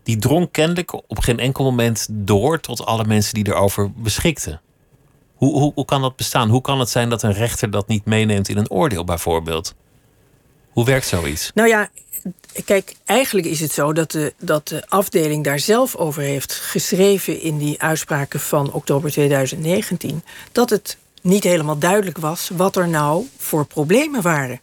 die 0.02 0.16
drong 0.16 0.50
kennelijk 0.50 0.92
op 0.92 1.18
geen 1.18 1.38
enkel 1.38 1.64
moment 1.64 2.06
door 2.10 2.60
tot 2.60 2.86
alle 2.86 3.04
mensen 3.04 3.34
die 3.34 3.46
erover 3.46 3.92
beschikten. 3.92 4.60
Hoe, 5.34 5.58
hoe, 5.58 5.72
hoe 5.74 5.84
kan 5.84 6.00
dat 6.00 6.16
bestaan? 6.16 6.48
Hoe 6.48 6.60
kan 6.60 6.80
het 6.80 6.88
zijn 6.88 7.08
dat 7.08 7.22
een 7.22 7.32
rechter 7.32 7.70
dat 7.70 7.88
niet 7.88 8.04
meeneemt 8.04 8.48
in 8.48 8.56
een 8.56 8.70
oordeel, 8.70 9.04
bijvoorbeeld? 9.04 9.74
Hoe 10.70 10.84
werkt 10.84 11.06
zoiets? 11.06 11.50
Nou 11.54 11.68
ja, 11.68 11.88
kijk, 12.64 12.94
eigenlijk 13.04 13.46
is 13.46 13.60
het 13.60 13.72
zo 13.72 13.92
dat 13.92 14.10
de, 14.10 14.34
dat 14.38 14.68
de 14.68 14.88
afdeling 14.88 15.44
daar 15.44 15.58
zelf 15.58 15.96
over 15.96 16.22
heeft 16.22 16.52
geschreven 16.52 17.40
in 17.40 17.58
die 17.58 17.82
uitspraken 17.82 18.40
van 18.40 18.72
oktober 18.72 19.10
2019. 19.10 20.22
Dat 20.52 20.70
het 20.70 20.96
niet 21.22 21.44
helemaal 21.44 21.78
duidelijk 21.78 22.18
was 22.18 22.50
wat 22.56 22.76
er 22.76 22.88
nou 22.88 23.26
voor 23.38 23.66
problemen 23.66 24.22
waren. 24.22 24.60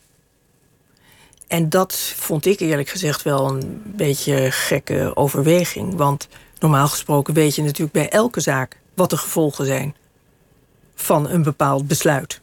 En 1.48 1.70
dat 1.70 1.96
vond 2.16 2.46
ik 2.46 2.60
eerlijk 2.60 2.90
gezegd 2.90 3.22
wel 3.22 3.50
een 3.50 3.82
beetje 3.86 4.52
gekke 4.52 5.12
overweging. 5.16 5.96
Want 5.96 6.28
normaal 6.60 6.88
gesproken 6.88 7.34
weet 7.34 7.56
je 7.56 7.62
natuurlijk 7.62 7.92
bij 7.92 8.10
elke 8.10 8.40
zaak 8.40 8.78
wat 8.94 9.10
de 9.10 9.18
gevolgen 9.18 9.66
zijn 9.66 9.96
van 10.96 11.30
een 11.30 11.44
bepaald 11.44 11.88
besluit. 11.88 12.42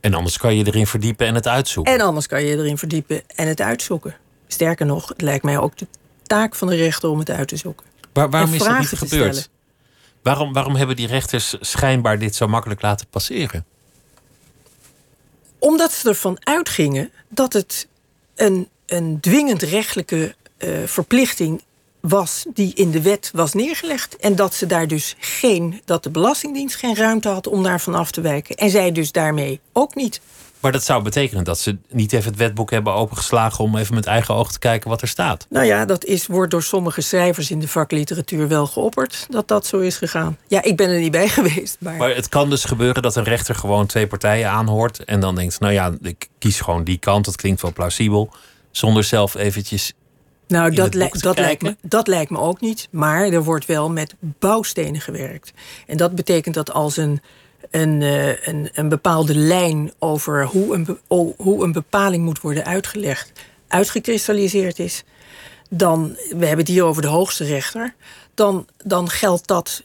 En 0.00 0.14
anders 0.14 0.38
kan 0.38 0.56
je 0.56 0.66
erin 0.66 0.86
verdiepen 0.86 1.26
en 1.26 1.34
het 1.34 1.46
uitzoeken. 1.46 1.92
En 1.92 2.00
anders 2.00 2.26
kan 2.26 2.44
je 2.44 2.56
erin 2.56 2.78
verdiepen 2.78 3.22
en 3.34 3.48
het 3.48 3.60
uitzoeken. 3.60 4.16
Sterker 4.46 4.86
nog, 4.86 5.08
het 5.08 5.20
lijkt 5.20 5.44
mij 5.44 5.58
ook 5.58 5.76
de 5.76 5.86
taak 6.22 6.54
van 6.54 6.68
de 6.68 6.76
rechter 6.76 7.08
om 7.08 7.18
het 7.18 7.30
uit 7.30 7.48
te 7.48 7.56
zoeken. 7.56 7.86
Waar, 8.12 8.30
waarom 8.30 8.50
en 8.50 8.56
is 8.56 8.62
dat 8.62 8.78
niet 8.78 8.88
gebeurd? 8.88 9.50
Waarom, 10.22 10.52
waarom 10.52 10.76
hebben 10.76 10.96
die 10.96 11.06
rechters 11.06 11.56
schijnbaar 11.60 12.18
dit 12.18 12.34
zo 12.34 12.48
makkelijk 12.48 12.82
laten 12.82 13.06
passeren? 13.06 13.64
Omdat 15.58 15.92
ze 15.92 16.08
ervan 16.08 16.36
uitgingen 16.40 17.10
dat 17.28 17.52
het 17.52 17.88
een, 18.34 18.68
een 18.86 19.20
dwingend 19.20 19.62
rechtelijke 19.62 20.34
eh, 20.56 20.70
verplichting 20.86 21.62
was 22.00 22.44
die 22.54 22.74
in 22.74 22.90
de 22.90 23.02
wet 23.02 23.30
was 23.34 23.52
neergelegd. 23.52 24.16
En 24.16 24.36
dat 24.36 24.54
ze 24.54 24.66
daar 24.66 24.86
dus 24.86 25.16
geen, 25.18 25.80
dat 25.84 26.02
de 26.02 26.10
Belastingdienst 26.10 26.76
geen 26.76 26.96
ruimte 26.96 27.28
had 27.28 27.46
om 27.46 27.62
daarvan 27.62 27.94
af 27.94 28.10
te 28.10 28.20
wijken. 28.20 28.56
En 28.56 28.70
zij 28.70 28.92
dus 28.92 29.12
daarmee 29.12 29.60
ook 29.72 29.94
niet. 29.94 30.20
Maar 30.60 30.72
dat 30.72 30.84
zou 30.84 31.02
betekenen 31.02 31.44
dat 31.44 31.58
ze 31.58 31.78
niet 31.90 32.12
even 32.12 32.30
het 32.30 32.38
wetboek 32.38 32.70
hebben 32.70 32.94
opengeslagen 32.94 33.64
om 33.64 33.76
even 33.76 33.94
met 33.94 34.06
eigen 34.06 34.34
ogen 34.34 34.52
te 34.52 34.58
kijken 34.58 34.90
wat 34.90 35.02
er 35.02 35.08
staat. 35.08 35.46
Nou 35.48 35.66
ja, 35.66 35.84
dat 35.84 36.04
is, 36.04 36.26
wordt 36.26 36.50
door 36.50 36.62
sommige 36.62 37.00
schrijvers 37.00 37.50
in 37.50 37.58
de 37.58 37.68
vakliteratuur 37.68 38.48
wel 38.48 38.66
geopperd 38.66 39.26
dat 39.28 39.48
dat 39.48 39.66
zo 39.66 39.78
is 39.78 39.96
gegaan. 39.96 40.38
Ja, 40.46 40.62
ik 40.62 40.76
ben 40.76 40.90
er 40.90 41.00
niet 41.00 41.10
bij 41.10 41.28
geweest, 41.38 41.76
maar. 41.80 41.96
Maar 41.96 42.14
het 42.14 42.28
kan 42.28 42.50
dus 42.50 42.64
gebeuren 42.64 43.02
dat 43.02 43.16
een 43.16 43.24
rechter 43.24 43.54
gewoon 43.54 43.86
twee 43.86 44.06
partijen 44.06 44.50
aanhoort 44.50 45.04
en 45.04 45.20
dan 45.20 45.34
denkt, 45.34 45.60
nou 45.60 45.72
ja, 45.72 45.92
ik 46.02 46.28
kies 46.38 46.60
gewoon 46.60 46.84
die 46.84 46.98
kant, 46.98 47.24
dat 47.24 47.36
klinkt 47.36 47.62
wel 47.62 47.72
plausibel, 47.72 48.30
zonder 48.70 49.04
zelf 49.04 49.34
eventjes. 49.34 49.92
Nou, 50.50 50.74
dat, 50.74 50.92
dat, 51.12 51.38
lijkt 51.38 51.62
me, 51.62 51.76
dat 51.82 52.06
lijkt 52.06 52.30
me 52.30 52.38
ook 52.38 52.60
niet. 52.60 52.88
Maar 52.90 53.28
er 53.28 53.44
wordt 53.44 53.66
wel 53.66 53.90
met 53.90 54.14
bouwstenen 54.18 55.00
gewerkt. 55.00 55.52
En 55.86 55.96
dat 55.96 56.14
betekent 56.14 56.54
dat 56.54 56.72
als 56.72 56.96
een, 56.96 57.20
een, 57.70 58.02
eh, 58.02 58.46
een, 58.46 58.70
een 58.72 58.88
bepaalde 58.88 59.34
lijn 59.34 59.92
over 59.98 60.44
hoe 60.46 60.74
een, 60.74 60.98
hoe 61.36 61.64
een 61.64 61.72
bepaling 61.72 62.24
moet 62.24 62.40
worden 62.40 62.64
uitgelegd, 62.64 63.32
uitgekristalliseerd 63.68 64.78
is, 64.78 65.04
dan, 65.68 66.16
we 66.28 66.46
hebben 66.46 66.64
het 66.64 66.68
hier 66.68 66.84
over 66.84 67.02
de 67.02 67.08
hoogste 67.08 67.44
rechter, 67.44 67.94
dan, 68.34 68.66
dan 68.84 69.08
geldt 69.10 69.46
dat 69.46 69.82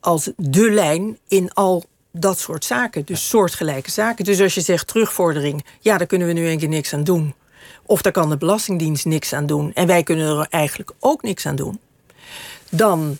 als 0.00 0.30
de 0.36 0.70
lijn 0.70 1.18
in 1.28 1.52
al 1.52 1.84
dat 2.12 2.38
soort 2.38 2.64
zaken. 2.64 3.04
Dus 3.04 3.28
soortgelijke 3.28 3.90
zaken. 3.90 4.24
Dus 4.24 4.40
als 4.40 4.54
je 4.54 4.60
zegt 4.60 4.86
terugvordering, 4.86 5.64
ja, 5.80 5.98
daar 5.98 6.06
kunnen 6.06 6.26
we 6.26 6.32
nu 6.32 6.48
een 6.48 6.58
keer 6.58 6.68
niks 6.68 6.92
aan 6.94 7.04
doen. 7.04 7.34
Of 7.86 8.02
daar 8.02 8.12
kan 8.12 8.28
de 8.28 8.36
Belastingdienst 8.36 9.04
niks 9.04 9.32
aan 9.32 9.46
doen. 9.46 9.72
En 9.74 9.86
wij 9.86 10.02
kunnen 10.02 10.38
er 10.38 10.46
eigenlijk 10.50 10.92
ook 10.98 11.22
niks 11.22 11.46
aan 11.46 11.56
doen. 11.56 11.80
Dan 12.70 13.18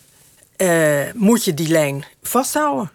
eh, 0.55 1.01
moet 1.13 1.43
je 1.43 1.53
die 1.53 1.67
lijn 1.67 2.05
vasthouden. 2.21 2.91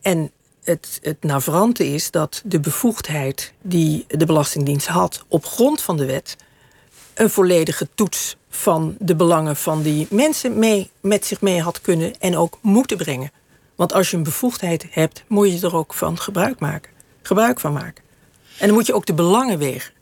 En 0.00 0.30
het, 0.64 0.98
het 1.02 1.22
navrante 1.22 1.86
is 1.86 2.10
dat 2.10 2.42
de 2.44 2.60
bevoegdheid 2.60 3.52
die 3.62 4.04
de 4.08 4.26
Belastingdienst 4.26 4.86
had 4.86 5.24
op 5.28 5.46
grond 5.46 5.82
van 5.82 5.96
de 5.96 6.04
wet. 6.04 6.36
een 7.14 7.30
volledige 7.30 7.88
toets 7.94 8.36
van 8.48 8.96
de 8.98 9.16
belangen 9.16 9.56
van 9.56 9.82
die 9.82 10.06
mensen 10.10 10.58
mee, 10.58 10.90
met 11.00 11.26
zich 11.26 11.40
mee 11.40 11.60
had 11.62 11.80
kunnen 11.80 12.20
en 12.20 12.36
ook 12.36 12.58
moeten 12.60 12.96
brengen. 12.96 13.32
Want 13.74 13.92
als 13.92 14.10
je 14.10 14.16
een 14.16 14.22
bevoegdheid 14.22 14.86
hebt, 14.90 15.24
moet 15.26 15.52
je 15.52 15.66
er 15.66 15.76
ook 15.76 15.94
van 15.94 16.18
gebruik 16.18 16.58
maken. 16.58 16.90
Gebruik 17.22 17.60
van 17.60 17.72
maken. 17.72 18.04
En 18.58 18.66
dan 18.66 18.76
moet 18.76 18.86
je 18.86 18.94
ook 18.94 19.06
de 19.06 19.14
belangen 19.14 19.58
wegen. 19.58 19.92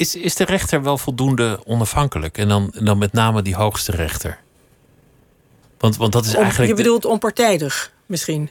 Is, 0.00 0.14
is 0.16 0.34
de 0.34 0.44
rechter 0.44 0.82
wel 0.82 0.98
voldoende 0.98 1.60
onafhankelijk? 1.64 2.38
En 2.38 2.48
dan, 2.48 2.72
en 2.74 2.84
dan 2.84 2.98
met 2.98 3.12
name 3.12 3.42
die 3.42 3.54
hoogste 3.54 3.92
rechter. 3.92 4.38
Want, 5.78 5.96
want 5.96 6.12
dat 6.12 6.24
is 6.24 6.34
Om- 6.34 6.42
eigenlijk. 6.42 6.70
je 6.70 6.76
bedoelt 6.76 7.04
onpartijdig 7.04 7.92
misschien? 8.06 8.50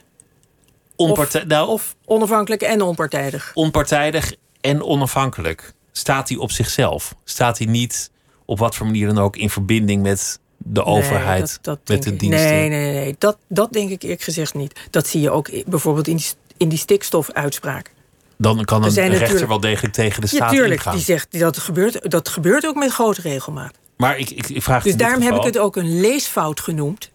onpartij- 0.96 1.44
nou, 1.44 1.68
Of 1.70 1.96
onafhankelijk 2.06 2.62
en 2.62 2.82
onpartijdig? 2.82 3.52
onpartijdig 3.54 4.34
en 4.62 4.84
onafhankelijk. 4.84 5.74
Staat 5.92 6.30
hij 6.30 6.38
op 6.38 6.52
zichzelf? 6.52 7.16
Staat 7.24 7.58
hij 7.58 7.68
niet 7.68 8.12
op 8.46 8.60
wat 8.60 8.76
voor 8.76 8.86
manier 8.86 9.08
dan 9.08 9.18
ook 9.20 9.36
in 9.38 9.50
verbinding 9.50 10.02
met 10.02 10.40
de 10.58 10.84
overheid, 10.84 11.40
Nee, 11.46 11.58
dat- 11.62 11.80
dat 11.86 11.96
met 11.96 12.04
de 12.04 12.12
ik- 12.14 12.20
diensten? 12.20 12.50
Nee, 12.50 12.70
nee, 12.70 12.94
nee. 12.94 13.16
Dat, 13.18 13.38
dat 13.48 13.74
denk 13.74 13.90
ik 13.90 14.02
eerlijk 14.04 14.22
gezegd 14.22 14.54
niet. 14.54 14.80
Dat 14.90 15.08
zie 15.08 15.22
je 15.22 15.30
ook 15.32 15.50
bijvoorbeeld 15.66 16.08
in 16.08 16.16
die, 16.16 16.28
in 16.58 16.70
die 16.70 16.78
stikstofuitspraak. 16.78 17.92
Dan 18.42 18.66
kan 18.66 18.84
een 18.84 18.90
rechter 18.90 19.20
natuurlijk- 19.20 19.48
wel 19.48 19.60
degelijk 19.60 19.94
tegen 19.94 20.22
de 20.22 20.28
Ja, 20.32 20.36
staat 20.36 20.50
tuurlijk. 20.50 20.72
ingaan. 20.74 20.96
Die 20.96 21.04
zegt 21.04 21.40
dat 21.40 21.58
gebeurt, 21.58 22.12
dat 22.12 22.30
gebeurt 22.30 22.66
ook 22.66 22.76
met 22.76 22.92
grote 22.92 23.22
regelmaat. 23.22 23.74
Maar 23.98 24.18
ik, 24.18 24.30
ik, 24.30 24.50
ik 24.50 24.64
vraag 24.64 24.84
Dus 24.84 24.96
daarom 24.96 25.22
heb 25.22 25.36
ik 25.36 25.44
het 25.44 25.58
ook 25.58 25.76
een 25.76 26.00
leesfout 26.00 26.60
genoemd. 26.60 27.10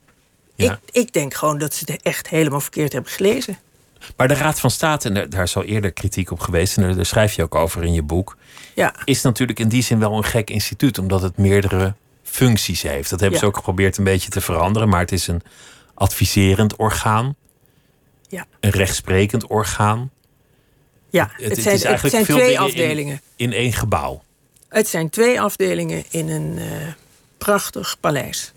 Ja. 0.54 0.72
Ik, 0.72 0.78
ik 1.02 1.12
denk 1.12 1.34
gewoon 1.34 1.58
dat 1.58 1.74
ze 1.74 1.92
het 1.92 2.02
echt 2.02 2.28
helemaal 2.28 2.60
verkeerd 2.60 2.92
hebben 2.92 3.10
gelezen. 3.12 3.58
Maar 4.16 4.28
de 4.28 4.34
Raad 4.34 4.60
van 4.60 4.70
State, 4.70 5.08
en 5.08 5.30
daar, 5.30 5.42
is 5.42 5.56
al 5.56 5.62
eerder 5.64 5.92
kritiek 5.92 6.30
op 6.30 6.40
geweest, 6.40 6.76
en 6.76 6.94
daar, 6.96 7.06
schrijf 7.06 7.32
je 7.32 7.42
ook 7.42 7.54
over 7.54 7.84
in 7.84 7.92
je 7.92 8.02
boek, 8.02 8.36
Ja, 8.74 8.94
is 9.04 9.22
natuurlijk 9.22 9.58
in 9.58 9.68
die 9.68 9.82
zin 9.82 9.98
wel 9.98 10.16
een 10.16 10.24
gek 10.24 10.50
instituut, 10.50 10.98
omdat 10.98 11.22
het 11.22 11.36
meerdere 11.36 11.94
functies 12.22 12.82
heeft. 12.82 13.10
Dat 13.10 13.20
hebben 13.20 13.38
ze 13.38 13.44
Ja. 13.44 13.50
ook 13.50 13.56
geprobeerd 13.56 13.96
een 13.96 14.04
beetje 14.04 14.30
te 14.30 14.40
veranderen, 14.40 14.88
maar 14.88 15.00
het 15.00 15.12
is 15.12 15.26
een 15.26 15.42
adviserend 15.94 16.76
orgaan, 16.76 17.34
ja, 18.28 18.46
een 18.60 18.70
rechtsprekend 18.70 19.46
orgaan. 19.46 20.10
Ja. 21.14 21.30
Het- 21.32 21.40
Het, 21.42 21.50
het 21.50 21.62
zijn, 21.62 21.74
het 21.76 21.84
eigenlijk 21.84 22.14
zijn 22.14 22.26
veel 22.26 22.36
twee 22.36 22.52
in- 22.52 22.58
afdelingen. 22.58 23.20
In 23.36 23.52
één 23.52 23.72
gebouw. 23.72 24.22
Het 24.68 24.88
zijn 24.88 25.10
twee 25.10 25.40
afdelingen 25.40 26.04
in 26.10 26.28
een 26.28 26.58
eh, 26.58 26.64
prachtig 27.38 27.96
paleis. 28.00 28.52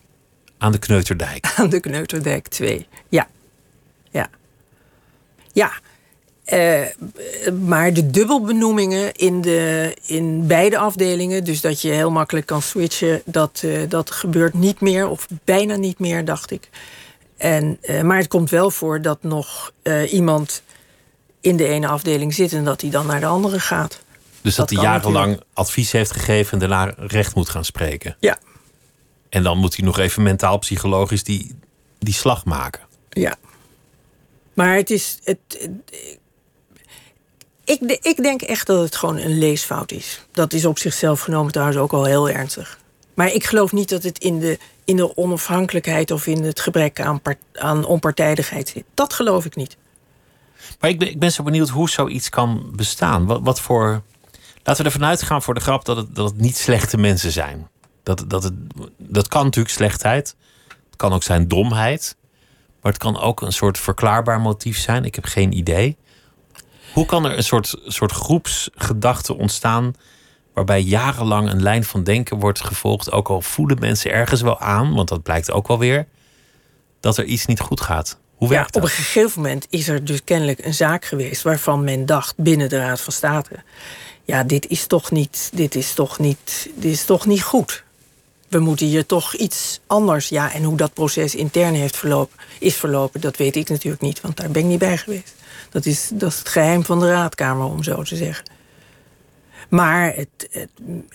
Aan 0.58 0.72
de 0.72 0.78
Kneuterdijk. 0.78 1.52
Aan 1.58 1.70
de 1.70 1.80
Kneuterdijk 1.80 2.48
2. 2.48 2.88
Ja. 3.10 3.28
Ja. 4.12 4.30
Ja. 5.54 5.72
Eh, 6.46 6.82
maar 7.66 7.94
de 7.94 8.10
dubbelbenoemingen 8.12 9.14
in, 9.14 9.42
de, 9.42 9.96
in 10.06 10.48
beide 10.48 10.78
afdelingen, 10.78 11.44
dus 11.44 11.62
dat 11.62 11.82
je 11.82 11.90
heel 11.92 12.12
makkelijk 12.12 12.46
kan 12.46 12.62
switchen, 12.62 13.22
dat, 13.26 13.62
eh, 13.64 13.80
dat 13.90 14.12
gebeurt 14.12 14.54
niet 14.54 14.82
meer, 14.82 15.08
of 15.08 15.28
bijna 15.44 15.76
niet 15.76 16.00
meer, 16.00 16.26
dacht 16.26 16.52
ik. 16.52 16.70
En, 17.38 17.80
maar 18.04 18.18
het 18.18 18.28
komt 18.28 18.50
wel 18.50 18.72
voor 18.72 19.02
dat 19.02 19.18
nog 19.22 19.72
iemand 20.10 20.62
in 21.42 21.58
de 21.58 21.68
ene 21.68 21.88
afdeling 21.88 22.34
zit 22.34 22.54
en 22.54 22.64
dat 22.66 22.82
hij 22.82 22.90
dan 22.90 23.06
naar 23.06 23.20
de 23.20 23.26
andere 23.26 23.60
gaat. 23.60 24.00
Dus 24.42 24.56
dat, 24.56 24.70
Dat 24.70 24.78
hij 24.80 24.88
jarenlang 24.88 25.42
advies 25.54 25.92
heeft 25.92 26.12
gegeven 26.12 26.52
en 26.54 26.60
daarna 26.60 26.94
recht 26.98 27.36
moet 27.36 27.50
gaan 27.50 27.66
spreken. 27.66 28.16
Ja. 28.20 28.38
En 29.30 29.44
dan 29.44 29.58
moet 29.58 29.76
hij 29.76 29.86
nog 29.86 29.98
even 30.00 30.24
mentaal-psychologisch 30.24 31.24
die, 31.24 31.56
die 32.00 32.14
slag 32.14 32.46
maken. 32.46 32.82
Ja. 33.10 33.36
Maar 34.54 34.76
het 34.76 34.90
is. 34.90 35.18
Het, 35.24 35.38
het- 35.50 36.18
ik, 37.64 37.80
ik 38.02 38.24
denk 38.24 38.42
echt 38.42 38.68
dat 38.68 38.82
het 38.84 38.96
gewoon 38.96 39.18
een 39.18 39.38
leesfout 39.38 39.92
is. 39.92 40.22
Dat 40.32 40.54
is 40.54 40.66
op 40.66 40.80
zichzelf 40.80 41.20
genomen 41.22 41.52
trouwens 41.52 41.78
ook 41.80 41.94
al 41.94 42.06
heel 42.06 42.30
ernstig. 42.30 42.80
Maar 43.14 43.32
ik 43.34 43.44
geloof 43.46 43.72
niet 43.72 43.90
dat 43.90 44.04
het 44.04 44.18
in 44.20 44.40
de, 44.40 44.58
in 44.86 44.96
de 44.96 45.18
onafhankelijkheid 45.18 46.12
of 46.12 46.28
in 46.28 46.44
het 46.44 46.60
gebrek 46.60 47.00
aan, 47.02 47.22
part- 47.22 47.38
aan 47.54 47.86
onpartijdigheid 47.86 48.70
zit. 48.70 48.84
Dat 48.94 49.14
geloof 49.14 49.46
ik 49.46 49.56
niet. 49.56 49.78
Maar 50.80 50.90
ik 50.90 51.00
ben, 51.00 51.10
ik 51.10 51.20
ben 51.20 51.32
zo 51.32 51.44
benieuwd 51.44 51.70
hoe 51.70 51.90
zoiets 51.90 52.30
kan 52.30 52.72
bestaan. 52.76 53.26
Wat, 53.26 53.40
wat 53.44 53.62
voor. 53.62 54.02
Laten 54.64 54.84
we 54.86 54.92
ervan 54.92 55.08
uitgaan 55.08 55.42
voor 55.42 55.54
de 55.54 55.60
grap 55.60 55.86
dat 55.86 55.98
het, 55.98 56.16
dat 56.16 56.36
niet 56.36 56.58
slechte 56.58 56.98
mensen 56.98 57.32
zijn. 57.32 57.68
Dat, 58.04 58.24
dat, 58.28 58.44
het, 58.44 58.54
dat 58.98 59.28
kan 59.28 59.44
natuurlijk 59.44 59.76
slechtheid. 59.76 60.36
Het 60.68 60.96
kan 60.96 61.14
ook 61.14 61.24
zijn 61.24 61.48
domheid. 61.48 62.16
Maar 62.82 62.92
het 62.92 63.02
kan 63.02 63.20
ook 63.20 63.42
een 63.42 63.54
soort 63.54 63.78
verklaarbaar 63.78 64.42
motief 64.42 64.78
zijn. 64.78 65.06
Ik 65.06 65.16
heb 65.16 65.26
geen 65.26 65.58
idee. 65.58 65.98
Hoe 66.94 67.06
kan 67.06 67.26
er 67.26 67.38
een 67.38 67.44
soort, 67.44 67.76
soort 67.86 68.12
groepsgedachte 68.12 69.36
ontstaan. 69.36 69.94
waarbij 70.54 70.82
jarenlang 70.82 71.52
een 71.52 71.62
lijn 71.62 71.84
van 71.84 72.04
denken 72.04 72.40
wordt 72.40 72.62
gevolgd. 72.62 73.12
Ook 73.12 73.30
al 73.30 73.42
voelen 73.42 73.80
mensen 73.80 74.12
ergens 74.12 74.42
wel 74.42 74.60
aan, 74.60 74.94
want 74.94 75.08
dat 75.08 75.24
blijkt 75.24 75.52
ook 75.52 75.68
wel 75.68 75.80
weer. 75.80 76.08
dat 77.00 77.18
er 77.18 77.26
iets 77.26 77.46
niet 77.46 77.60
goed 77.60 77.82
gaat. 77.82 78.20
Hoe 78.38 78.48
Ja, 78.50 78.54
werkt 78.54 78.76
op 78.76 78.82
een 78.82 78.88
gegeven 78.90 79.42
moment 79.42 79.68
is 79.70 79.88
er 79.88 80.06
dus 80.06 80.24
kennelijk 80.24 80.66
een 80.66 80.74
zaak 80.74 81.06
geweest 81.06 81.42
waarvan 81.42 81.84
men 81.84 82.06
dacht 82.06 82.34
binnen 82.38 82.70
de 82.70 82.78
Raad 82.78 83.02
van 83.02 83.14
State: 83.14 83.50
ja, 84.24 84.44
dit 84.44 84.68
is 84.68 84.86
toch 84.88 85.12
niet, 85.12 85.50
dit 85.54 85.76
is 85.76 85.94
toch 85.94 86.20
niet, 86.20 86.70
dit 86.76 86.92
is 86.92 87.04
toch 87.06 87.26
niet 87.26 87.44
goed. 87.44 87.84
We 88.48 88.60
moeten 88.60 88.86
hier 88.88 89.06
toch 89.06 89.34
iets 89.36 89.80
anders. 89.88 90.30
Ja, 90.30 90.54
en 90.54 90.64
hoe 90.64 90.78
dat 90.78 90.94
proces 90.94 91.36
intern 91.36 91.74
heeft 91.74 91.98
verlopen, 91.98 92.38
is 92.60 92.76
verlopen, 92.76 93.22
dat 93.22 93.38
weet 93.38 93.56
ik 93.56 93.70
natuurlijk 93.70 94.02
niet, 94.02 94.22
want 94.22 94.38
daar 94.38 94.50
ben 94.52 94.62
ik 94.62 94.68
niet 94.68 94.80
bij 94.80 94.98
geweest. 94.98 95.34
Dat 95.70 95.86
is, 95.86 96.10
dat 96.14 96.32
is 96.32 96.38
het 96.40 96.50
geheim 96.50 96.86
van 96.86 97.00
de 97.00 97.08
raadkamer, 97.08 97.66
om 97.66 97.84
zo 97.84 98.04
te 98.04 98.16
zeggen. 98.16 98.46
Maar 99.70 100.16
het, 100.16 100.28
het- 100.52 100.70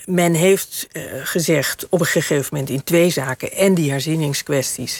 men 0.06 0.34
heeft 0.34 0.88
eh, 0.92 1.02
gezegd 1.22 1.86
op 1.88 2.00
een 2.00 2.06
gegeven 2.06 2.46
moment 2.50 2.70
in 2.70 2.84
twee 2.84 3.10
zaken 3.10 3.52
en 3.52 3.74
die 3.74 3.90
herzieningskwesties 3.90 4.98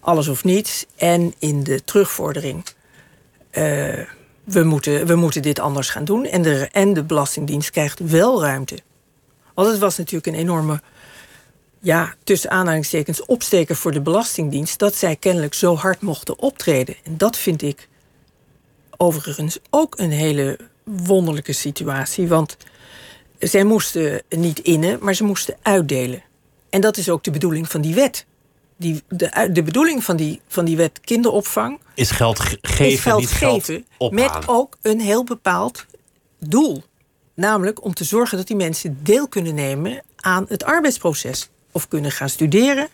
alles 0.00 0.28
of 0.28 0.44
niets 0.44 0.86
en 0.96 1.34
in 1.38 1.62
de 1.62 1.84
terugvordering. 1.84 2.64
eh, 3.50 4.00
we, 4.44 4.64
moeten, 4.64 5.06
we 5.06 5.14
moeten 5.14 5.42
dit 5.42 5.58
anders 5.58 5.90
gaan 5.90 6.04
doen. 6.04 6.24
En 6.24 6.42
de, 6.42 6.68
en 6.72 6.92
de 6.92 7.02
Belastingdienst 7.02 7.70
krijgt 7.70 7.98
wel 7.98 8.42
ruimte. 8.42 8.78
Want 9.54 9.68
het 9.68 9.78
was 9.78 9.96
natuurlijk 9.96 10.26
een 10.26 10.40
enorme, 10.40 10.80
ja, 11.80 12.14
tussen 12.24 12.50
aanhalingstekens, 12.50 13.24
opsteker 13.24 13.76
voor 13.76 13.92
de 13.92 14.00
Belastingdienst. 14.00 14.78
dat 14.78 14.94
zij 14.94 15.16
kennelijk 15.16 15.54
zo 15.54 15.76
hard 15.76 16.00
mochten 16.00 16.38
optreden. 16.38 16.96
En 17.04 17.16
dat 17.16 17.36
vind 17.36 17.62
ik 17.62 17.88
overigens 18.96 19.58
ook 19.70 19.98
een 19.98 20.10
hele 20.10 20.58
wonderlijke 20.84 21.52
situatie. 21.52 22.28
Want 22.28 22.56
zij 23.38 23.64
moesten 23.64 24.22
niet 24.28 24.58
innen, 24.58 24.98
maar 25.00 25.14
ze 25.14 25.24
moesten 25.24 25.56
uitdelen. 25.62 26.22
En 26.70 26.80
dat 26.80 26.96
is 26.96 27.08
ook 27.08 27.24
de 27.24 27.30
bedoeling 27.30 27.70
van 27.70 27.80
die 27.80 27.94
wet. 27.94 28.26
Die, 28.80 29.02
de, 29.08 29.48
de 29.52 29.62
bedoeling 29.62 30.04
van 30.04 30.16
die, 30.16 30.40
van 30.48 30.64
die 30.64 30.76
wet 30.76 31.00
kinderopvang 31.00 31.78
Is 31.94 32.10
geld 32.10 32.40
ge- 32.40 32.58
geven, 32.62 32.86
is 32.92 33.00
geld 33.00 33.20
niet 33.20 33.30
geven 33.30 33.86
met 34.10 34.30
ook 34.46 34.76
een 34.82 35.00
heel 35.00 35.24
bepaald 35.24 35.86
doel. 36.38 36.82
Namelijk 37.34 37.84
om 37.84 37.94
te 37.94 38.04
zorgen 38.04 38.36
dat 38.38 38.46
die 38.46 38.56
mensen 38.56 38.98
deel 39.02 39.28
kunnen 39.28 39.54
nemen 39.54 40.02
aan 40.16 40.44
het 40.48 40.64
arbeidsproces. 40.64 41.48
Of 41.72 41.88
kunnen 41.88 42.10
gaan 42.10 42.28
studeren. 42.28 42.88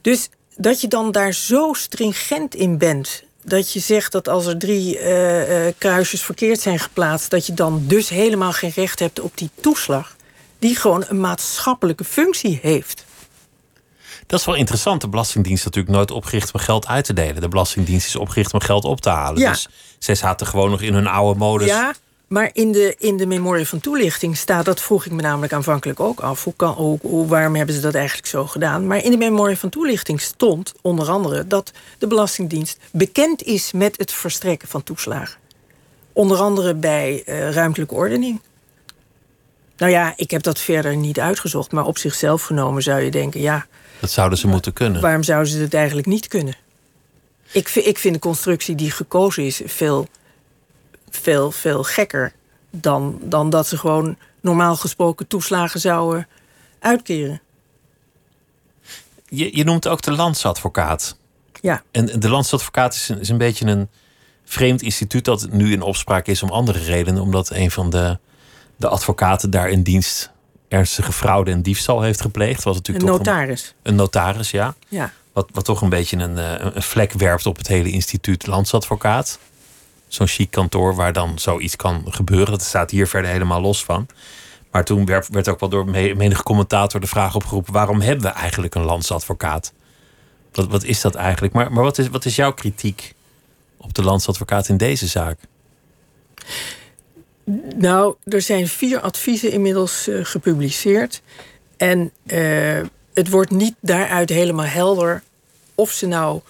Dus 0.00 0.28
dat 0.56 0.80
je 0.80 0.88
dan 0.88 1.12
daar 1.12 1.32
zo 1.32 1.72
stringent 1.72 2.54
in 2.54 2.78
bent. 2.78 3.22
Dat 3.44 3.72
je 3.72 3.80
zegt 3.80 4.12
dat 4.12 4.28
als 4.28 4.46
er 4.46 4.58
drie 4.58 4.98
eh, 4.98 5.66
eh, 5.66 5.74
kruisjes 5.78 6.22
verkeerd 6.22 6.60
zijn 6.60 6.78
geplaatst. 6.78 7.30
dat 7.30 7.46
je 7.46 7.54
dan 7.54 7.82
dus 7.86 8.08
helemaal 8.08 8.52
geen 8.52 8.72
recht 8.74 8.98
hebt 8.98 9.20
op 9.20 9.36
die 9.38 9.50
toeslag. 9.60 10.16
Die 10.58 10.76
gewoon 10.76 11.04
een 11.08 11.20
maatschappelijke 11.20 12.04
functie 12.04 12.58
heeft. 12.62 13.04
Dat 14.32 14.40
is 14.40 14.46
wel 14.46 14.56
interessant. 14.56 15.00
De 15.00 15.08
Belastingdienst 15.08 15.58
is 15.58 15.64
natuurlijk 15.64 15.94
nooit 15.94 16.10
opgericht 16.10 16.52
om 16.52 16.60
geld 16.60 16.86
uit 16.86 17.04
te 17.04 17.12
delen. 17.12 17.40
De 17.40 17.48
Belastingdienst 17.48 18.06
is 18.06 18.16
opgericht 18.16 18.52
om 18.52 18.60
geld 18.60 18.84
op 18.84 19.00
te 19.00 19.08
halen. 19.08 19.40
Ja. 19.40 19.50
Dus 19.50 19.68
zij 19.98 20.14
zaten 20.14 20.46
gewoon 20.46 20.70
nog 20.70 20.80
in 20.80 20.94
hun 20.94 21.06
oude 21.06 21.38
modus. 21.38 21.68
Ja, 21.68 21.94
maar 22.26 22.50
in 22.52 22.72
de, 22.72 22.94
in 22.98 23.16
de 23.16 23.26
memorie 23.26 23.68
van 23.68 23.80
toelichting 23.80 24.36
staat, 24.36 24.64
dat 24.64 24.80
vroeg 24.80 25.06
ik 25.06 25.12
me 25.12 25.22
namelijk 25.22 25.52
aanvankelijk 25.52 26.00
ook 26.00 26.20
af. 26.20 26.44
Hoe 26.44 26.54
kan, 26.56 26.72
hoe, 26.72 26.98
hoe, 27.02 27.26
waarom 27.26 27.54
hebben 27.54 27.74
ze 27.74 27.80
dat 27.80 27.94
eigenlijk 27.94 28.26
zo 28.26 28.46
gedaan? 28.46 28.86
Maar 28.86 29.04
in 29.04 29.10
de 29.10 29.16
memorie 29.16 29.58
van 29.58 29.68
toelichting 29.68 30.20
stond 30.20 30.72
onder 30.80 31.10
andere 31.10 31.46
dat 31.46 31.72
de 31.98 32.06
Belastingdienst 32.06 32.78
bekend 32.90 33.42
is 33.42 33.72
met 33.72 33.96
het 33.96 34.12
verstrekken 34.12 34.68
van 34.68 34.82
toeslagen. 34.82 35.38
Onder 36.12 36.38
andere 36.38 36.74
bij 36.74 37.22
eh, 37.26 37.50
ruimtelijke 37.50 37.94
ordening. 37.94 38.40
Nou 39.76 39.92
ja, 39.92 40.12
ik 40.16 40.30
heb 40.30 40.42
dat 40.42 40.58
verder 40.58 40.96
niet 40.96 41.20
uitgezocht, 41.20 41.72
maar 41.72 41.86
op 41.86 41.98
zichzelf 41.98 42.42
genomen 42.42 42.82
zou 42.82 43.00
je 43.00 43.10
denken, 43.10 43.40
ja, 43.40 43.66
Dat 44.02 44.10
zouden 44.10 44.38
ze 44.38 44.46
moeten 44.46 44.72
kunnen. 44.72 45.00
waarom 45.00 45.22
zouden 45.22 45.52
ze 45.52 45.58
het 45.58 45.74
eigenlijk 45.74 46.06
niet 46.06 46.28
kunnen? 46.28 46.54
Ik, 47.52 47.68
ik 47.68 47.98
vind 47.98 48.14
de 48.14 48.20
constructie 48.20 48.74
die 48.74 48.90
gekozen 48.90 49.44
is 49.44 49.60
veel, 49.64 50.08
veel, 51.10 51.50
veel 51.50 51.82
gekker 51.82 52.32
dan, 52.70 53.18
dan 53.22 53.50
dat 53.50 53.66
ze 53.66 53.78
gewoon 53.78 54.16
normaal 54.40 54.76
gesproken 54.76 55.26
toeslagen 55.26 55.80
zouden 55.80 56.28
uitkeren. 56.78 57.40
Je, 59.28 59.56
je 59.56 59.64
noemt 59.64 59.88
ook 59.88 60.02
de 60.02 60.12
landsadvocaat. 60.12 61.16
Ja, 61.60 61.82
En 61.90 62.20
de 62.20 62.28
landsadvocaat 62.28 62.94
is 62.94 63.08
een, 63.08 63.20
is 63.20 63.28
een 63.28 63.38
beetje 63.38 63.66
een 63.66 63.88
vreemd 64.44 64.82
instituut 64.82 65.24
dat 65.24 65.48
nu 65.50 65.72
in 65.72 65.82
opspraak 65.82 66.26
is 66.26 66.42
om 66.42 66.50
andere 66.50 66.78
redenen. 66.78 67.22
Omdat 67.22 67.50
een 67.50 67.70
van 67.70 67.90
de, 67.90 68.18
de 68.76 68.88
advocaten 68.88 69.50
daar 69.50 69.70
in 69.70 69.82
dienst 69.82 70.30
ernstige 70.72 71.12
fraude 71.12 71.50
en 71.50 71.62
diefstal 71.62 72.02
heeft 72.02 72.20
gepleegd. 72.20 72.62
Wat 72.62 72.74
een 72.74 72.80
natuurlijk 72.86 73.06
toch 73.06 73.16
notaris. 73.16 73.74
Een, 73.82 73.90
een 73.90 73.96
notaris, 73.96 74.50
ja. 74.50 74.74
Ja. 74.88 75.12
Wat, 75.32 75.48
wat 75.52 75.64
toch 75.64 75.82
een 75.82 75.88
beetje 75.88 76.16
een, 76.16 76.38
eh, 76.38 76.66
een 76.74 76.82
vlek 76.82 77.12
werpt 77.12 77.46
op 77.46 77.56
het 77.56 77.68
hele 77.68 77.90
instituut 77.90 78.46
landsadvocaat. 78.46 79.38
Zo'n 80.08 80.26
chic 80.26 80.50
kantoor 80.50 80.94
waar 80.94 81.12
dan 81.12 81.38
zoiets 81.38 81.76
kan 81.76 82.04
gebeuren. 82.08 82.50
Dat 82.50 82.62
staat 82.62 82.90
hier 82.90 83.06
verder 83.06 83.30
helemaal 83.30 83.60
los 83.60 83.84
van. 83.84 84.06
Maar 84.70 84.84
toen 84.84 85.06
werd, 85.06 85.28
werd 85.28 85.48
ook 85.48 85.60
wel 85.60 85.68
door 85.68 85.88
menige 85.88 86.42
commentator 86.42 87.00
de 87.00 87.06
vraag 87.06 87.34
opgeroepen: 87.34 87.72
waarom 87.72 88.00
hebben 88.00 88.24
we 88.24 88.32
eigenlijk 88.32 88.74
een 88.74 88.84
landsadvocaat? 88.84 89.72
Wat, 90.52 90.66
wat 90.68 90.84
is 90.84 91.00
dat 91.00 91.14
eigenlijk? 91.14 91.52
Maar, 91.54 91.72
maar 91.72 91.84
wat, 91.84 91.98
is, 91.98 92.08
wat 92.08 92.24
is 92.24 92.36
jouw 92.36 92.52
kritiek 92.52 93.14
op 93.76 93.94
de 93.94 94.02
landsadvocaat 94.02 94.68
in 94.68 94.76
deze 94.76 95.06
zaak? 95.06 95.38
Nou, 97.76 98.14
er 98.24 98.40
zijn 98.40 98.68
vier 98.68 99.00
adviezen 99.00 99.52
inmiddels 99.52 100.08
uh, 100.08 100.24
gepubliceerd. 100.24 101.22
En 101.76 102.12
uh, 102.26 102.80
het 103.14 103.28
wordt 103.28 103.50
niet 103.50 103.74
daaruit 103.80 104.28
helemaal 104.28 104.66
helder 104.66 105.22
of 105.74 105.90
ze 105.90 106.06
nou 106.06 106.40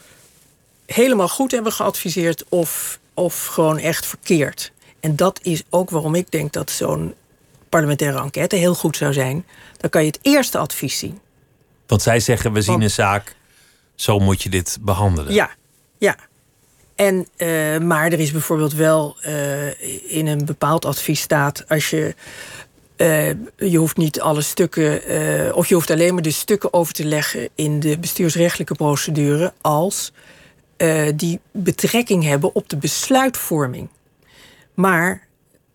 helemaal 0.87 1.29
goed 1.29 1.51
hebben 1.51 1.73
geadviseerd 1.73 2.45
of, 2.49 2.99
of 3.15 3.47
gewoon 3.47 3.79
echt 3.79 4.07
verkeerd. 4.07 4.73
En 5.01 5.17
dat 5.17 5.41
is 5.43 5.63
ook 5.71 5.91
waarom 5.91 6.15
ik 6.15 6.31
denk 6.31 6.53
dat 6.53 6.71
zo'n 6.71 7.15
parlementaire 7.69 8.21
enquête 8.21 8.57
heel 8.57 8.75
goed 8.75 8.97
zou 8.97 9.13
zijn. 9.13 9.47
Dan 9.77 9.91
kan 9.91 10.01
je 10.01 10.07
het 10.07 10.19
eerste 10.23 10.59
advies 10.59 10.99
zien. 10.99 11.21
Want 11.87 12.03
zij 12.03 12.21
zeggen: 12.21 12.53
we 12.53 12.63
zien 12.63 12.83
een 12.83 12.91
zaak, 12.91 13.37
zo 13.95 14.19
moet 14.19 14.43
je 14.43 14.49
dit 14.49 14.79
behandelen. 14.81 15.33
Ja, 15.33 15.51
ja. 15.99 16.17
En, 16.95 17.29
uh, 17.37 17.79
maar 17.79 18.13
er 18.13 18.21
is 18.21 18.33
bijvoorbeeld 18.33 18.75
wel 18.75 19.17
uh, 19.27 20.11
in 20.11 20.27
een 20.27 20.45
bepaald 20.45 20.85
advies 20.85 21.21
staat: 21.21 21.69
als 21.69 21.91
je. 21.91 22.15
Uh, 22.97 23.29
je 23.57 23.77
hoeft 23.79 23.97
niet 23.97 24.21
alle 24.21 24.43
stukken, 24.43 25.01
of 25.55 25.69
je 25.69 25.75
hoeft 25.75 25.91
alleen 25.91 26.15
maar 26.15 26.23
de 26.23 26.31
stukken 26.31 26.73
over 26.73 26.95
te 26.95 27.05
leggen 27.05 27.49
in 27.55 27.81
de 27.81 27.99
bestuursrechtelijke 27.99 28.75
procedure 28.75 29.53
als 29.61 30.13
die 31.15 31.41
betrekking 31.51 32.25
hebben 32.25 32.55
op 32.55 32.69
de 32.69 32.77
besluitvorming. 32.77 33.89
Maar 34.75 35.27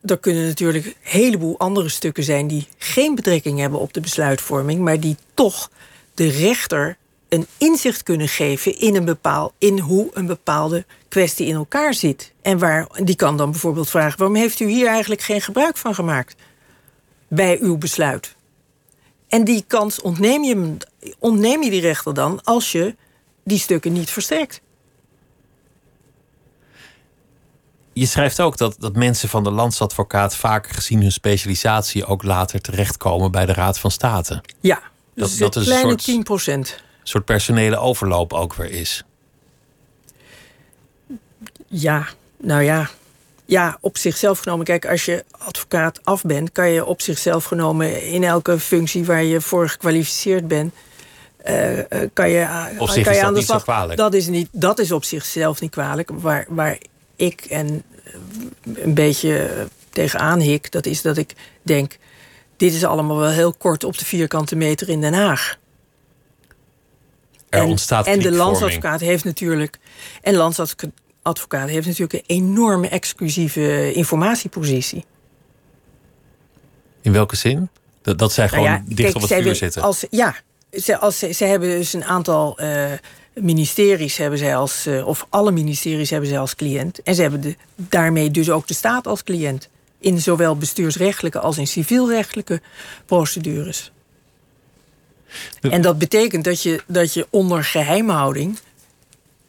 er 0.02 0.18
kunnen 0.18 0.46
natuurlijk 0.46 0.86
een 0.86 0.96
heleboel 1.02 1.60
andere 1.60 1.90
stukken 1.90 2.24
zijn 2.24 2.48
die 2.48 2.68
geen 2.78 3.16
betrekking 3.16 3.60
hebben 3.60 3.80
op 3.80 3.94
de 3.94 4.02
besluitvorming, 4.02 4.80
maar 4.80 5.00
die 5.00 5.16
toch 5.34 5.70
de 6.14 6.30
rechter 6.30 6.98
een 7.30 7.48
inzicht 7.58 8.04
kunnen 8.04 8.28
geven 8.28 8.80
in, 8.80 8.96
een 8.96 9.06
bepaal, 9.06 9.54
in 9.58 9.80
hoe 9.80 10.10
een 10.14 10.26
bepaalde 10.26 10.86
kwestie 11.08 11.48
in 11.48 11.56
elkaar 11.56 11.94
zit. 11.94 12.34
En 12.42 12.58
waar, 12.58 12.88
die 13.04 13.16
kan 13.16 13.38
dan 13.38 13.52
bijvoorbeeld 13.52 13.90
vragen: 13.90 14.18
waarom 14.18 14.36
heeft 14.36 14.60
u 14.60 14.68
hier 14.68 14.88
eigenlijk 14.88 15.22
geen 15.22 15.42
gebruik 15.42 15.78
van 15.78 15.96
gemaakt 15.96 16.36
bij 17.28 17.60
uw 17.62 17.78
besluit? 17.78 18.36
En 19.28 19.44
die 19.44 19.64
kans 19.68 20.02
ontneem 20.02 20.44
je, 20.44 20.78
ontneem 21.20 21.64
je 21.64 21.70
die 21.70 21.82
rechter 21.82 22.14
dan 22.14 22.44
als 22.44 22.72
je 22.72 22.96
die 23.44 23.60
stukken 23.60 23.94
niet 23.94 24.10
verstrekt. 24.10 24.62
Je 27.94 28.06
schrijft 28.06 28.42
ook 28.42 28.58
dat, 28.58 28.76
dat 28.80 28.96
mensen 28.96 29.30
van 29.30 29.44
de 29.44 29.52
landsadvocaat 29.52 30.36
vaak 30.36 30.68
gezien 30.68 31.02
hun 31.02 31.12
specialisatie 31.12 32.06
ook 32.06 32.24
later 32.24 32.62
terechtkomen 32.62 33.32
bij 33.32 33.46
de 33.46 33.54
Raad 33.54 33.80
van 33.80 33.92
State. 33.92 34.44
Ja, 34.60 34.82
dus 35.14 35.38
dat, 35.38 35.54
dat 35.54 35.64
is 35.64 35.70
een 35.70 35.74
kleine 35.74 35.90
soort, 35.90 36.04
10 36.04 36.24
procent. 36.24 36.86
Soort 37.08 37.26
personele 37.26 37.78
overloop 37.78 38.34
ook 38.34 38.54
weer 38.54 38.72
is. 38.72 39.04
Ja, 41.68 42.08
nou 42.38 42.62
ja. 42.62 42.90
Ja, 43.46 43.78
op 43.82 43.98
zichzelf 43.98 44.40
genomen. 44.40 44.66
Kijk, 44.66 44.86
als 44.86 45.06
je 45.06 45.26
advocaat 45.38 46.00
af 46.04 46.22
bent, 46.22 46.52
kan 46.52 46.70
je 46.70 46.86
op 46.86 47.02
zichzelf 47.02 47.44
genomen 47.44 48.04
in 48.04 48.24
elke 48.24 48.60
functie 48.60 49.06
waar 49.06 49.24
je 49.24 49.42
voor 49.42 49.70
gekwalificeerd 49.70 50.48
bent. 50.48 50.74
Uh, 51.50 51.80
kan 52.14 52.30
je, 52.30 52.76
op 52.78 52.90
zich 52.90 53.04
kan 53.04 53.16
je 53.16 53.24
aan 53.24 53.34
de 53.34 53.42
slag. 53.42 53.64
kwalijk. 53.64 53.98
Dat 53.98 54.14
is, 54.14 54.28
niet, 54.28 54.50
dat 54.52 54.80
is 54.80 54.92
op 54.92 55.04
zichzelf 55.04 55.62
niet 55.62 55.72
kwalijk. 55.72 56.10
Waar, 56.14 56.46
waar 56.50 56.78
ik 57.16 57.42
en 57.42 57.84
een 58.64 58.94
beetje 58.94 59.50
tegenaan 59.90 60.40
hik, 60.40 60.72
dat 60.72 60.86
is 60.86 61.02
dat 61.02 61.18
ik 61.18 61.34
denk: 61.62 61.98
dit 62.58 62.74
is 62.74 62.84
allemaal 62.84 63.18
wel 63.18 63.30
heel 63.30 63.54
kort 63.54 63.84
op 63.84 63.98
de 63.98 64.06
vierkante 64.06 64.56
meter 64.56 64.90
in 64.90 65.02
Den 65.02 65.14
Haag. 65.14 65.58
Er 67.50 67.60
en, 67.60 67.68
ontstaat 67.68 68.08
En 68.08 68.20
de 68.20 68.32
landsadvocaat 68.32 69.00
heeft 69.00 69.24
natuurlijk. 69.24 69.78
En 70.22 70.36
landsadvocaat 70.36 71.70
heeft 71.70 71.88
natuurlijk 71.88 72.14
een 72.14 72.24
enorme 72.36 72.88
exclusieve 72.88 73.94
informatiepositie. 73.94 75.06
In 77.02 77.12
welke 77.12 77.36
zin? 77.36 77.70
Dat, 78.02 78.18
dat 78.20 78.34
zij 78.34 78.50
nou 78.52 78.66
gewoon 78.66 78.84
dicht 78.88 79.16
op 79.16 79.22
het 79.22 79.34
vuur 79.34 79.56
zitten? 79.56 79.82
Als, 79.82 80.06
ja, 80.10 80.36
ze, 80.72 80.98
als, 80.98 81.20
ze, 81.20 81.32
ze 81.32 81.46
hebben 81.46 81.70
dus 81.70 81.94
een 81.94 82.06
aantal 82.06 82.62
uh, 82.62 82.86
ministeries 83.34 84.18
hebben 84.18 84.40
zij 84.40 84.56
als, 84.56 84.88
uh, 84.88 85.08
of 85.08 85.28
alle 85.30 85.52
ministeries 85.52 86.10
hebben 86.10 86.30
zij 86.30 86.40
als 86.40 86.56
cliënt. 86.56 87.02
En 87.02 87.16
ze 87.16 87.22
hebben 87.22 87.42
de, 87.42 87.56
daarmee 87.76 88.32
dus 88.32 88.50
ook 88.50 88.68
de 88.68 88.74
staat 88.74 89.08
als 89.08 89.24
cliënt. 89.24 89.70
In 90.00 90.22
zowel 90.22 90.58
bestuursrechtelijke 90.58 91.40
als 91.40 91.58
in 91.58 91.68
civielrechtelijke 91.68 92.62
procedures. 93.06 93.92
En 95.62 95.82
dat 95.82 95.98
betekent 95.98 96.44
dat 96.44 96.62
je, 96.62 96.84
dat 96.88 97.14
je 97.14 97.28
onder 97.30 97.64
geheimhouding 97.64 98.58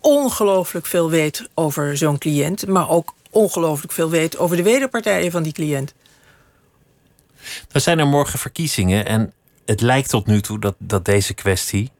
ongelooflijk 0.00 0.86
veel 0.86 1.10
weet 1.10 1.48
over 1.54 1.96
zo'n 1.96 2.18
cliënt, 2.18 2.66
maar 2.66 2.90
ook 2.90 3.14
ongelooflijk 3.30 3.92
veel 3.92 4.10
weet 4.10 4.38
over 4.38 4.56
de 4.56 4.62
wederpartijen 4.62 5.30
van 5.30 5.42
die 5.42 5.52
cliënt. 5.52 5.94
Er 7.72 7.80
zijn 7.80 7.98
er 7.98 8.06
morgen 8.06 8.38
verkiezingen 8.38 9.06
en 9.06 9.32
het 9.64 9.80
lijkt 9.80 10.08
tot 10.08 10.26
nu 10.26 10.40
toe 10.40 10.58
dat, 10.58 10.74
dat 10.78 11.04
deze 11.04 11.34
kwestie 11.34 11.90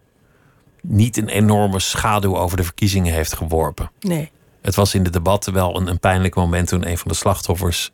niet 0.83 1.17
een 1.17 1.29
enorme 1.29 1.81
schaduw 1.81 2.37
over 2.37 2.57
de 2.57 2.65
verkiezingen 2.65 3.13
heeft 3.15 3.35
geworpen. 3.35 3.91
Nee. 4.01 4.31
Het 4.61 4.75
was 4.75 4.95
in 4.95 5.03
de 5.03 5.11
debatten 5.11 5.53
wel 5.53 5.77
een, 5.77 5.87
een 5.87 5.99
pijnlijk 5.99 6.35
moment 6.35 6.69
toen 6.69 6.89
een 6.89 6.99
van 6.99 7.11
de 7.11 7.17
slachtoffers 7.17 7.93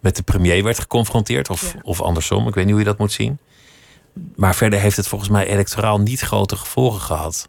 met 0.00 0.16
de 0.16 0.22
premier 0.22 0.62
werd 0.62 0.78
geconfronteerd. 0.78 1.50
Of, 1.50 1.74
of 1.82 2.00
andersom, 2.00 2.48
ik 2.48 2.54
weet 2.54 2.64
niet 2.64 2.72
hoe 2.72 2.82
je 2.82 2.88
dat 2.88 2.98
moet 2.98 3.12
zien. 3.12 3.38
Maar 4.36 4.54
verder 4.54 4.80
heeft 4.80 4.96
het 4.96 5.08
volgens 5.08 5.30
mij 5.30 5.46
electoraal 5.46 6.00
niet 6.00 6.20
grote 6.20 6.56
gevolgen 6.56 7.00
gehad. 7.00 7.48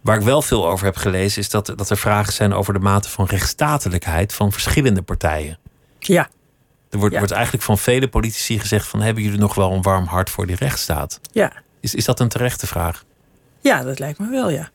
Waar 0.00 0.16
ik 0.16 0.22
wel 0.22 0.42
veel 0.42 0.68
over 0.68 0.84
heb 0.84 0.96
gelezen, 0.96 1.40
is 1.40 1.50
dat, 1.50 1.72
dat 1.76 1.90
er 1.90 1.96
vragen 1.96 2.32
zijn 2.32 2.52
over 2.52 2.72
de 2.72 2.78
mate 2.78 3.08
van 3.08 3.26
rechtsstatelijkheid 3.26 4.34
van 4.34 4.52
verschillende 4.52 5.02
partijen. 5.02 5.58
Ja. 5.98 6.28
Er 6.90 6.98
wordt, 6.98 7.16
wordt 7.16 7.32
eigenlijk 7.32 7.64
van 7.64 7.78
vele 7.78 8.08
politici 8.08 8.58
gezegd: 8.58 8.86
van 8.86 9.00
hebben 9.00 9.22
jullie 9.22 9.38
nog 9.38 9.54
wel 9.54 9.72
een 9.72 9.82
warm 9.82 10.06
hart 10.06 10.30
voor 10.30 10.46
die 10.46 10.56
rechtsstaat? 10.56 11.20
Ja. 11.32 11.52
Is, 11.80 11.94
is 11.94 12.04
dat 12.04 12.20
een 12.20 12.28
terechte 12.28 12.66
vraag? 12.66 13.04
Ja, 13.60 13.82
dat 13.82 13.98
lijkt 13.98 14.18
me 14.18 14.30
wel, 14.30 14.50
ja. 14.50 14.70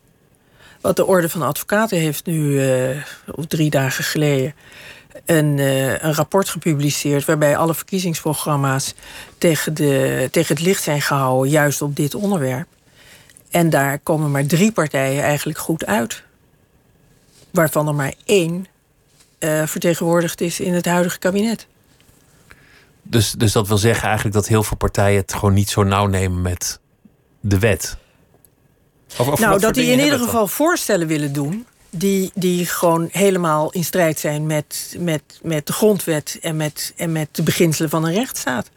Wat 0.81 0.95
de 0.95 1.05
Orde 1.05 1.29
van 1.29 1.41
Advocaten 1.41 1.97
heeft 1.97 2.25
nu, 2.25 2.39
uh, 2.39 3.03
drie 3.47 3.69
dagen 3.69 4.03
geleden, 4.03 4.53
een, 5.25 5.57
uh, 5.57 5.91
een 5.91 6.13
rapport 6.13 6.49
gepubliceerd 6.49 7.25
waarbij 7.25 7.57
alle 7.57 7.73
verkiezingsprogramma's 7.73 8.93
tegen, 9.37 9.73
de, 9.73 10.27
tegen 10.31 10.55
het 10.55 10.65
licht 10.65 10.83
zijn 10.83 11.01
gehouden, 11.01 11.51
juist 11.51 11.81
op 11.81 11.95
dit 11.95 12.15
onderwerp. 12.15 12.67
En 13.49 13.69
daar 13.69 13.99
komen 13.99 14.31
maar 14.31 14.45
drie 14.45 14.71
partijen 14.71 15.23
eigenlijk 15.23 15.57
goed 15.57 15.85
uit. 15.85 16.23
Waarvan 17.51 17.87
er 17.87 17.95
maar 17.95 18.13
één 18.25 18.65
uh, 19.39 19.65
vertegenwoordigd 19.65 20.41
is 20.41 20.59
in 20.59 20.73
het 20.73 20.85
huidige 20.85 21.19
kabinet. 21.19 21.67
Dus, 23.01 23.31
dus 23.31 23.51
dat 23.51 23.67
wil 23.67 23.77
zeggen 23.77 24.03
eigenlijk 24.05 24.35
dat 24.35 24.47
heel 24.47 24.63
veel 24.63 24.77
partijen 24.77 25.21
het 25.21 25.33
gewoon 25.33 25.53
niet 25.53 25.69
zo 25.69 25.83
nauw 25.83 26.05
nemen 26.05 26.41
met 26.41 26.79
de 27.39 27.59
wet. 27.59 27.97
Of, 29.17 29.27
of 29.27 29.39
nou, 29.39 29.59
dat 29.59 29.73
die 29.73 29.91
in 29.91 29.99
ieder 29.99 30.19
geval 30.19 30.47
voorstellen 30.47 31.07
willen 31.07 31.33
doen. 31.33 31.65
Die, 31.97 32.31
die 32.33 32.65
gewoon 32.65 33.09
helemaal 33.11 33.71
in 33.71 33.83
strijd 33.83 34.19
zijn 34.19 34.45
met, 34.45 34.95
met, 34.99 35.21
met 35.41 35.67
de 35.67 35.73
grondwet 35.73 36.37
en 36.41 36.55
met, 36.55 36.93
en 36.95 37.11
met 37.11 37.27
de 37.31 37.43
beginselen 37.43 37.89
van 37.89 38.05
een 38.05 38.13
rechtsstaat. 38.13 38.69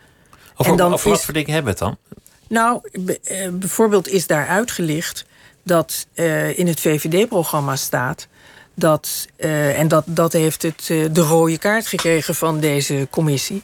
Over, 0.57 0.73
en 0.73 0.79
dan 0.79 0.93
over 0.93 1.11
wat 1.11 1.25
voor 1.25 1.35
dingen 1.35 1.53
hebben 1.53 1.75
we 1.75 1.85
het 1.85 1.89
dan? 1.89 2.17
Nou, 2.49 2.81
eh, 3.25 3.49
bijvoorbeeld 3.51 4.09
is 4.09 4.27
daar 4.27 4.47
uitgelicht 4.47 5.25
dat 5.63 6.07
uh, 6.15 6.59
in 6.59 6.67
het 6.67 6.81
VVD-programma 6.81 7.77
staat 7.77 8.29
dat, 8.75 9.27
uh, 9.37 9.79
en 9.79 9.89
dat, 9.89 10.05
dat 10.07 10.33
heeft 10.33 10.63
het, 10.63 10.89
uh, 10.89 11.07
de 11.13 11.21
rode 11.21 11.59
kaart 11.59 11.87
gekregen 11.87 12.35
van 12.35 12.61
deze 12.61 13.07
commissie. 13.11 13.63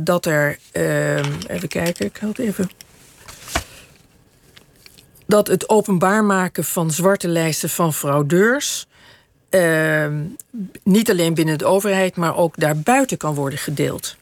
dat 0.00 0.26
er, 0.26 0.58
even 1.46 1.68
kijken, 1.68 2.06
ik 2.06 2.16
had 2.16 2.38
even 2.38 2.70
dat 5.26 5.46
het 5.46 5.68
openbaar 5.68 6.24
maken 6.24 6.64
van 6.64 6.90
zwarte 6.90 7.28
lijsten 7.28 7.68
van 7.68 7.94
fraudeurs. 7.94 8.86
Uh, 9.50 10.06
niet 10.82 11.10
alleen 11.10 11.34
binnen 11.34 11.58
de 11.58 11.64
overheid, 11.64 12.16
maar 12.16 12.36
ook 12.36 12.56
daarbuiten 12.56 13.16
kan 13.16 13.34
worden 13.34 13.58
gedeeld. 13.58 14.16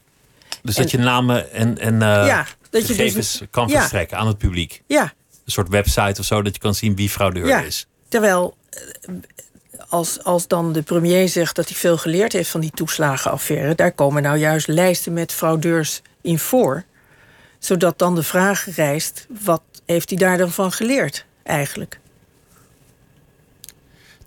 Dus 0.61 0.75
dat 0.75 0.91
je 0.91 0.97
namen 0.97 1.51
en, 1.51 1.77
en 1.77 1.93
uh, 1.93 1.99
ja, 1.99 2.45
dat 2.69 2.87
je 2.87 3.13
dus, 3.13 3.41
kan 3.51 3.67
ja. 3.67 3.77
verstrekken 3.77 4.17
aan 4.17 4.27
het 4.27 4.37
publiek. 4.37 4.81
Ja. 4.87 5.03
Een 5.03 5.51
soort 5.51 5.69
website 5.69 6.19
of 6.19 6.25
zo, 6.25 6.41
dat 6.41 6.53
je 6.53 6.61
kan 6.61 6.75
zien 6.75 6.95
wie 6.95 7.09
fraudeur 7.09 7.47
ja. 7.47 7.61
is. 7.61 7.87
Terwijl 8.07 8.57
eh, 8.69 8.79
als, 9.89 10.23
als 10.23 10.47
dan 10.47 10.73
de 10.73 10.81
premier 10.81 11.29
zegt 11.29 11.55
dat 11.55 11.69
hij 11.69 11.77
veel 11.77 11.97
geleerd 11.97 12.33
heeft 12.33 12.49
van 12.49 12.61
die 12.61 12.71
toeslagenaffaire, 12.71 13.75
daar 13.75 13.91
komen 13.91 14.23
nou 14.23 14.37
juist 14.37 14.67
lijsten 14.67 15.13
met 15.13 15.31
fraudeurs 15.31 16.01
in 16.21 16.39
voor. 16.39 16.83
Zodat 17.65 17.99
dan 17.99 18.15
de 18.15 18.23
vraag 18.23 18.75
rijst: 18.75 19.27
wat 19.43 19.61
heeft 19.85 20.09
hij 20.09 20.17
daar 20.17 20.37
dan 20.37 20.51
van 20.51 20.71
geleerd, 20.71 21.25
eigenlijk? 21.43 21.99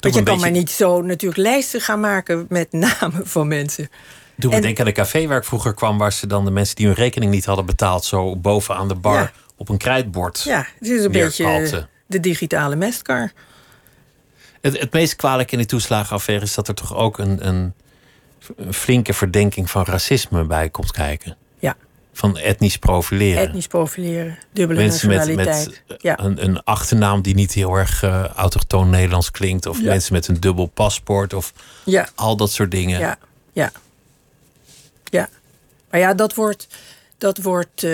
Want 0.01 0.15
je 0.15 0.23
kan 0.23 0.41
maar 0.41 0.51
niet 0.51 0.71
zo 0.71 1.03
natuurlijk 1.03 1.41
lijsten 1.41 1.81
gaan 1.81 2.01
maken 2.01 2.47
met 2.49 2.73
namen 3.01 3.27
van 3.27 3.49
mensen. 3.49 3.89
Doe 4.35 4.51
me 4.51 4.57
En- 4.57 4.63
denken 4.63 4.81
aan 4.81 4.87
een 4.89 4.95
café 4.95 5.27
waar 5.27 5.39
ik 5.39 5.45
vroeger 5.45 5.75
kwam, 5.75 5.99
waar 5.99 6.13
ze 6.13 6.27
dan 6.27 6.45
de 6.45 6.51
mensen 6.51 6.77
die 6.77 6.87
hun 6.87 6.95
rekening 6.95 7.31
niet 7.33 7.45
hadden 7.45 7.67
betaald, 7.67 8.05
zo 8.05 8.37
bovenaan 8.37 8.89
de 8.89 8.95
bar 8.95 9.21
Ja. 9.21 9.33
op 9.57 9.69
een 9.69 9.77
krijtbord. 9.79 10.43
Ja, 10.43 10.67
het 10.79 10.89
is 10.89 11.05
een 11.05 11.13
beetje 11.13 11.89
de 12.07 12.21
digitale 12.21 12.77
mestkar. 12.77 13.33
Het, 14.61 14.79
het 14.81 14.93
meest 14.93 15.17
kwalijk 15.17 15.53
in 15.53 15.59
die 15.59 15.67
toeslagenaffaire 15.67 16.45
is 16.45 16.55
dat 16.55 16.69
er 16.69 16.75
toch 16.75 16.95
ook 16.95 17.19
een, 17.19 17.47
een, 17.49 17.75
een 18.57 18.75
flinke 18.75 19.13
verdenking 19.13 19.71
van 19.71 19.85
racisme 19.85 20.45
bij 20.45 20.71
komt 20.71 20.91
kijken. 20.93 21.37
Ja, 21.59 21.77
Van 22.19 22.37
etnisch 22.39 22.77
profileren. 22.77 23.43
etnisch 23.43 23.67
profileren, 23.67 24.39
dubbele 24.53 24.81
mensen 24.81 25.09
met, 25.09 25.17
nationaliteit. 25.17 25.83
met 25.89 26.03
ja. 26.03 26.19
een, 26.19 26.45
een 26.45 26.63
achternaam 26.65 27.23
die 27.23 27.35
niet 27.35 27.53
heel 27.53 27.75
erg 27.75 28.03
eh, 28.03 28.25
autochtoon 28.25 28.91
Nederlands 28.91 29.31
klinkt. 29.31 29.67
Of 29.67 29.79
Ja. 29.81 29.85
mensen 29.85 30.13
met 30.13 30.29
een 30.29 30.41
dubbel 30.41 30.67
paspoort. 30.67 31.35
Of 31.35 31.53
ja, 31.85 32.09
al 32.15 32.37
dat 32.37 32.51
soort 32.53 32.71
dingen. 32.71 33.01
ja, 33.01 33.19
ja. 33.53 33.73
Ja. 35.11 35.29
Maar 35.91 36.01
ja, 36.01 36.15
dat 36.15 36.35
wordt, 36.35 36.67
dat 37.19 37.39
wordt 37.39 37.83
eh, 37.83 37.93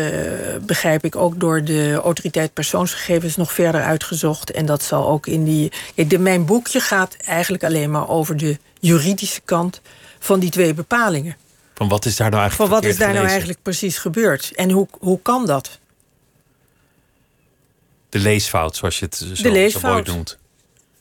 begrijp 0.61 1.05
ik, 1.05 1.17
ook 1.17 1.41
door 1.41 1.65
de 1.65 2.01
autoriteit 2.03 2.53
persoonsgegevens 2.53 3.37
nog 3.37 3.53
verder 3.53 3.83
uitgezocht. 3.83 4.51
En 4.51 4.67
dat 4.67 4.83
zal 4.83 5.09
ook 5.09 5.27
in 5.27 5.45
die. 5.45 5.73
Kijk, 5.95 6.11
de, 6.11 6.19
mijn 6.19 6.45
boekje 6.45 6.81
gaat 6.81 7.17
eigenlijk 7.25 7.65
alleen 7.65 7.91
maar 7.91 8.09
over 8.09 8.37
de 8.37 8.59
juridische 8.81 9.41
kant 9.45 9.81
van 10.19 10.41
die 10.41 10.51
twee 10.51 10.75
bepalingen. 10.75 11.37
Van 11.75 11.89
wat 11.89 12.05
is 12.05 12.17
daar 12.17 12.31
nou 12.31 12.51
Van 12.51 12.59
eigenlijk 12.59 12.83
wat 12.83 12.91
is 12.93 12.97
daar 12.99 13.13
nou 13.15 13.27
eigenlijk 13.27 13.63
precies 13.63 13.99
gebeurd? 13.99 14.53
En 14.55 14.71
hoe, 14.71 14.89
hoe 14.99 15.19
kan 15.23 15.47
dat? 15.47 15.79
De 18.09 18.19
leesfout, 18.19 18.77
zoals 18.77 18.99
je 18.99 19.05
het 19.05 19.17
zo, 19.17 19.35
zo 19.35 19.51
leesfout. 19.51 19.93
mooi 19.93 20.17
noemt. 20.17 20.39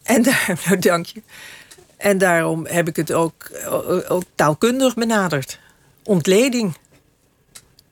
En 0.03 0.23
daar, 0.23 0.57
nou, 0.65 0.79
dank 0.79 1.05
je. 1.05 1.21
En 1.97 2.17
daarom 2.17 2.65
heb 2.65 2.87
ik 2.87 2.95
het 2.95 3.11
ook, 3.11 3.51
ook, 3.69 4.05
ook 4.07 4.23
taalkundig 4.35 4.93
benaderd. 4.93 5.59
Ontleding. 6.03 6.77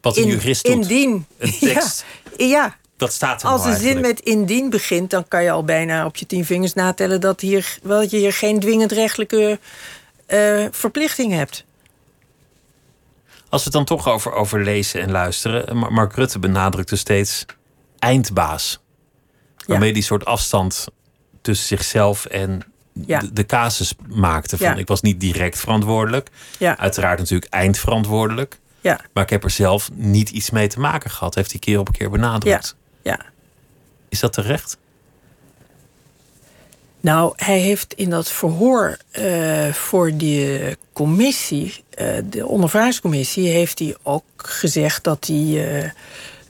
Wat 0.02 0.17
een 0.17 0.24
In- 0.24 0.30
jurist 0.30 0.65
doet. 0.65 0.74
Indien. 0.74 1.26
Een 1.38 1.58
tekst. 1.60 2.06
Ja, 2.38 2.46
ja. 2.46 2.80
Dat 2.98 3.13
staat 3.13 3.41
er 3.44 3.50
Als 3.50 3.62
nou 3.63 3.74
een 3.74 3.80
zin 3.82 4.00
met 4.00 4.20
indien 4.20 4.70
begint, 4.70 5.10
dan 5.10 5.28
kan 5.28 5.44
je 5.44 5.52
al 5.52 5.63
bijna 5.63 6.06
op 6.06 6.15
je 6.15 6.26
tien 6.26 6.46
vingers 6.46 6.74
natellen 6.74 7.22
dat, 7.22 7.41
hier, 7.41 7.78
wel, 7.84 8.00
dat 8.00 8.12
je 8.12 8.17
hier 8.17 8.34
geen 8.34 8.60
dwingend 8.60 8.91
rechtelijke 8.91 9.60
eh, 10.26 10.65
verplichting 10.72 11.34
hebt. 11.34 11.65
Als 13.52 13.64
we 13.64 13.70
het 13.78 13.88
dan 13.88 13.98
toch 13.98 14.08
over, 14.08 14.32
over 14.34 14.64
lezen 14.64 15.02
en 15.02 15.12
luisteren. 15.12 15.68
eh, 15.68 15.74
Ma- 15.76 15.90
Mark 15.90 16.16
Rutte 16.16 16.40
benadrukte 16.40 16.96
steeds 16.96 17.46
eindbaas. 18.00 18.80
Waarmee 19.66 19.94
die 19.94 20.04
soort 20.04 20.26
afstand 20.26 20.86
tussen 21.42 21.68
zichzelf 21.68 22.26
en 22.26 22.62
Ja. 23.06 23.20
de, 23.20 23.34
de 23.34 23.46
casus 23.46 23.94
maakte. 24.08 24.58
Van, 24.58 24.68
Ja. 24.68 24.76
Ik 24.76 24.88
was 24.88 25.02
niet 25.02 25.20
direct 25.20 25.60
verantwoordelijk. 25.60 26.30
Ja. 26.58 26.78
Uiteraard 26.78 27.20
natuurlijk 27.20 27.54
eindverantwoordelijk. 27.54 28.60
Ja, 28.82 29.00
Maar 29.14 29.24
ik 29.24 29.30
heb 29.30 29.44
er 29.44 29.50
zelf 29.50 29.90
niet 29.94 30.30
iets 30.30 30.50
mee 30.50 30.68
te 30.68 30.80
maken 30.80 31.10
gehad. 31.10 31.36
Heeft 31.36 31.52
hij 31.52 31.60
keer 31.60 31.80
op 31.80 31.92
keer 31.92 32.10
benadrukt. 32.10 32.76
ja. 33.04 33.20
Is 34.10 34.20
dat 34.20 34.34
terecht? 34.34 34.78
Nou, 37.02 37.34
hij 37.36 37.60
heeft 37.60 37.94
in 37.94 38.10
dat 38.10 38.32
verhoor 38.32 38.98
eh, 39.12 39.74
voor 39.74 40.12
die 40.18 40.60
commissie, 40.94 41.84
eh, 41.90 42.08
de 42.30 42.48
ondervragingscommissie, 42.48 43.48
heeft 43.48 43.80
hij 43.80 43.96
ook 44.04 44.24
gezegd 44.36 45.04
dat 45.04 45.26
hij, 45.26 45.92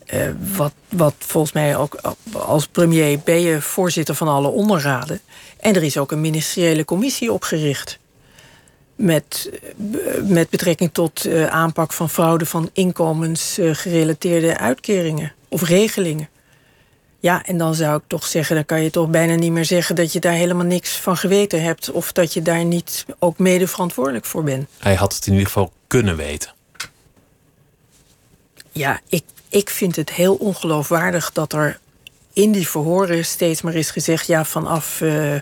eh, 0.06 0.30
wat, 0.56 0.74
wat 0.90 1.14
volgens 1.18 1.54
mij 1.54 1.78
ook 1.78 2.00
als 2.32 2.68
premier 2.68 3.20
ben 3.20 3.42
je 3.42 3.62
voorzitter 3.62 4.16
van 4.16 4.28
alle 4.28 4.48
onderraden. 4.48 5.20
En 5.60 5.76
er 5.76 5.84
is 5.84 5.98
ook 5.98 6.12
een 6.12 6.22
ministeriële 6.22 6.86
commissie 6.86 7.32
opgericht. 7.32 8.00
Met, 8.96 9.52
met 10.24 10.50
betrekking 10.50 10.94
tot 10.94 11.28
aanpak 11.50 11.94
van 11.94 12.10
fraude 12.10 12.46
van 12.46 12.70
inkomensgerelateerde 12.74 14.58
uitkeringen 14.58 15.34
of 15.48 15.62
regelingen. 15.64 16.30
Ja, 17.22 17.46
en 17.46 17.58
dan 17.58 17.76
zou 17.76 17.98
ik 17.98 18.04
toch 18.08 18.26
zeggen, 18.26 18.56
dan 18.56 18.66
kan 18.66 18.84
je 18.84 18.90
toch 18.90 19.10
bijna 19.10 19.36
niet 19.36 19.52
meer 19.52 19.66
zeggen 19.66 19.96
dat 19.96 20.14
je 20.14 20.20
daar 20.20 20.34
helemaal 20.34 20.66
niks 20.66 20.98
van 20.98 21.18
geweten 21.18 21.64
hebt. 21.64 21.92
Of 21.92 22.12
dat 22.12 22.34
je 22.34 22.42
daar 22.42 22.66
niet 22.66 23.06
ook 23.20 23.38
mede 23.38 23.68
verantwoordelijk 23.68 24.26
voor 24.26 24.44
bent. 24.44 24.70
Hij 24.78 24.96
had 24.96 25.16
het 25.16 25.26
in 25.26 25.32
ieder 25.32 25.48
geval 25.48 25.72
kunnen 25.88 26.16
weten. 26.16 26.54
Ja, 28.72 29.00
ik, 29.08 29.24
ik 29.50 29.70
vind 29.70 29.96
het 29.96 30.12
heel 30.12 30.36
ongeloofwaardig 30.36 31.32
dat 31.32 31.54
er 31.54 31.80
in 32.34 32.52
die 32.52 32.68
verhoren 32.68 33.26
steeds 33.26 33.62
maar 33.62 33.76
is 33.76 33.92
gezegd: 33.92 34.28
ja, 34.28 34.46
vanaf, 34.46 35.02
eh, 35.02 35.36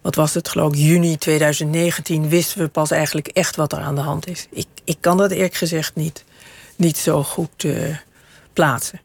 wat 0.00 0.14
was 0.14 0.34
het, 0.34 0.48
geloof 0.48 0.72
ik, 0.72 0.78
juni 0.78 1.16
2019 1.16 2.28
wisten 2.28 2.58
we 2.58 2.68
pas 2.68 2.90
eigenlijk 2.90 3.28
echt 3.28 3.56
wat 3.56 3.72
er 3.72 3.78
aan 3.78 3.94
de 3.94 4.00
hand 4.00 4.28
is. 4.28 4.46
Ik, 4.50 4.66
ik 4.84 4.96
kan 5.00 5.16
dat 5.16 5.30
eerlijk 5.30 5.54
gezegd 5.54 5.94
niet, 5.94 6.24
niet 6.76 6.98
zo 6.98 7.22
goed 7.22 7.64
eh, 7.64 7.96
plaatsen. 8.52 9.00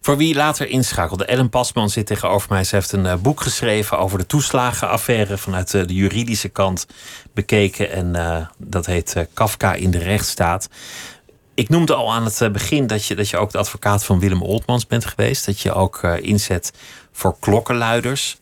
Voor 0.00 0.16
wie 0.16 0.34
later 0.34 0.68
inschakelde, 0.68 1.24
Ellen 1.24 1.48
Pasman 1.48 1.90
zit 1.90 2.06
tegenover 2.06 2.48
mij. 2.50 2.64
Ze 2.64 2.74
heeft 2.74 2.92
een 2.92 3.06
eh, 3.06 3.16
boek 3.16 3.40
geschreven 3.40 3.98
over 3.98 4.18
de 4.18 4.26
toeslagenaffaire 4.26 5.38
vanuit 5.38 5.74
eh, 5.74 5.86
de 5.86 5.94
juridische 5.94 6.48
kant 6.48 6.86
bekeken. 7.34 7.92
En 7.92 8.16
eh, 8.16 8.46
dat 8.58 8.86
heet 8.86 9.26
Kafka 9.34 9.74
in 9.74 9.90
de 9.90 9.98
rechtsstaat. 9.98 10.68
Ik 11.54 11.68
noemde 11.68 11.94
al 11.94 12.12
aan 12.12 12.24
het 12.24 12.52
begin 12.52 12.86
dat 12.86 13.06
je, 13.06 13.14
dat 13.14 13.28
je 13.28 13.36
ook 13.36 13.52
de 13.52 13.58
advocaat 13.58 14.04
van 14.04 14.20
Willem 14.20 14.42
Oltmans 14.42 14.86
bent 14.86 15.04
geweest. 15.04 15.46
Dat 15.46 15.60
je 15.60 15.72
ook 15.72 16.02
inzet 16.02 16.72
voor 17.12 17.36
klokkenluiders. 17.40 18.36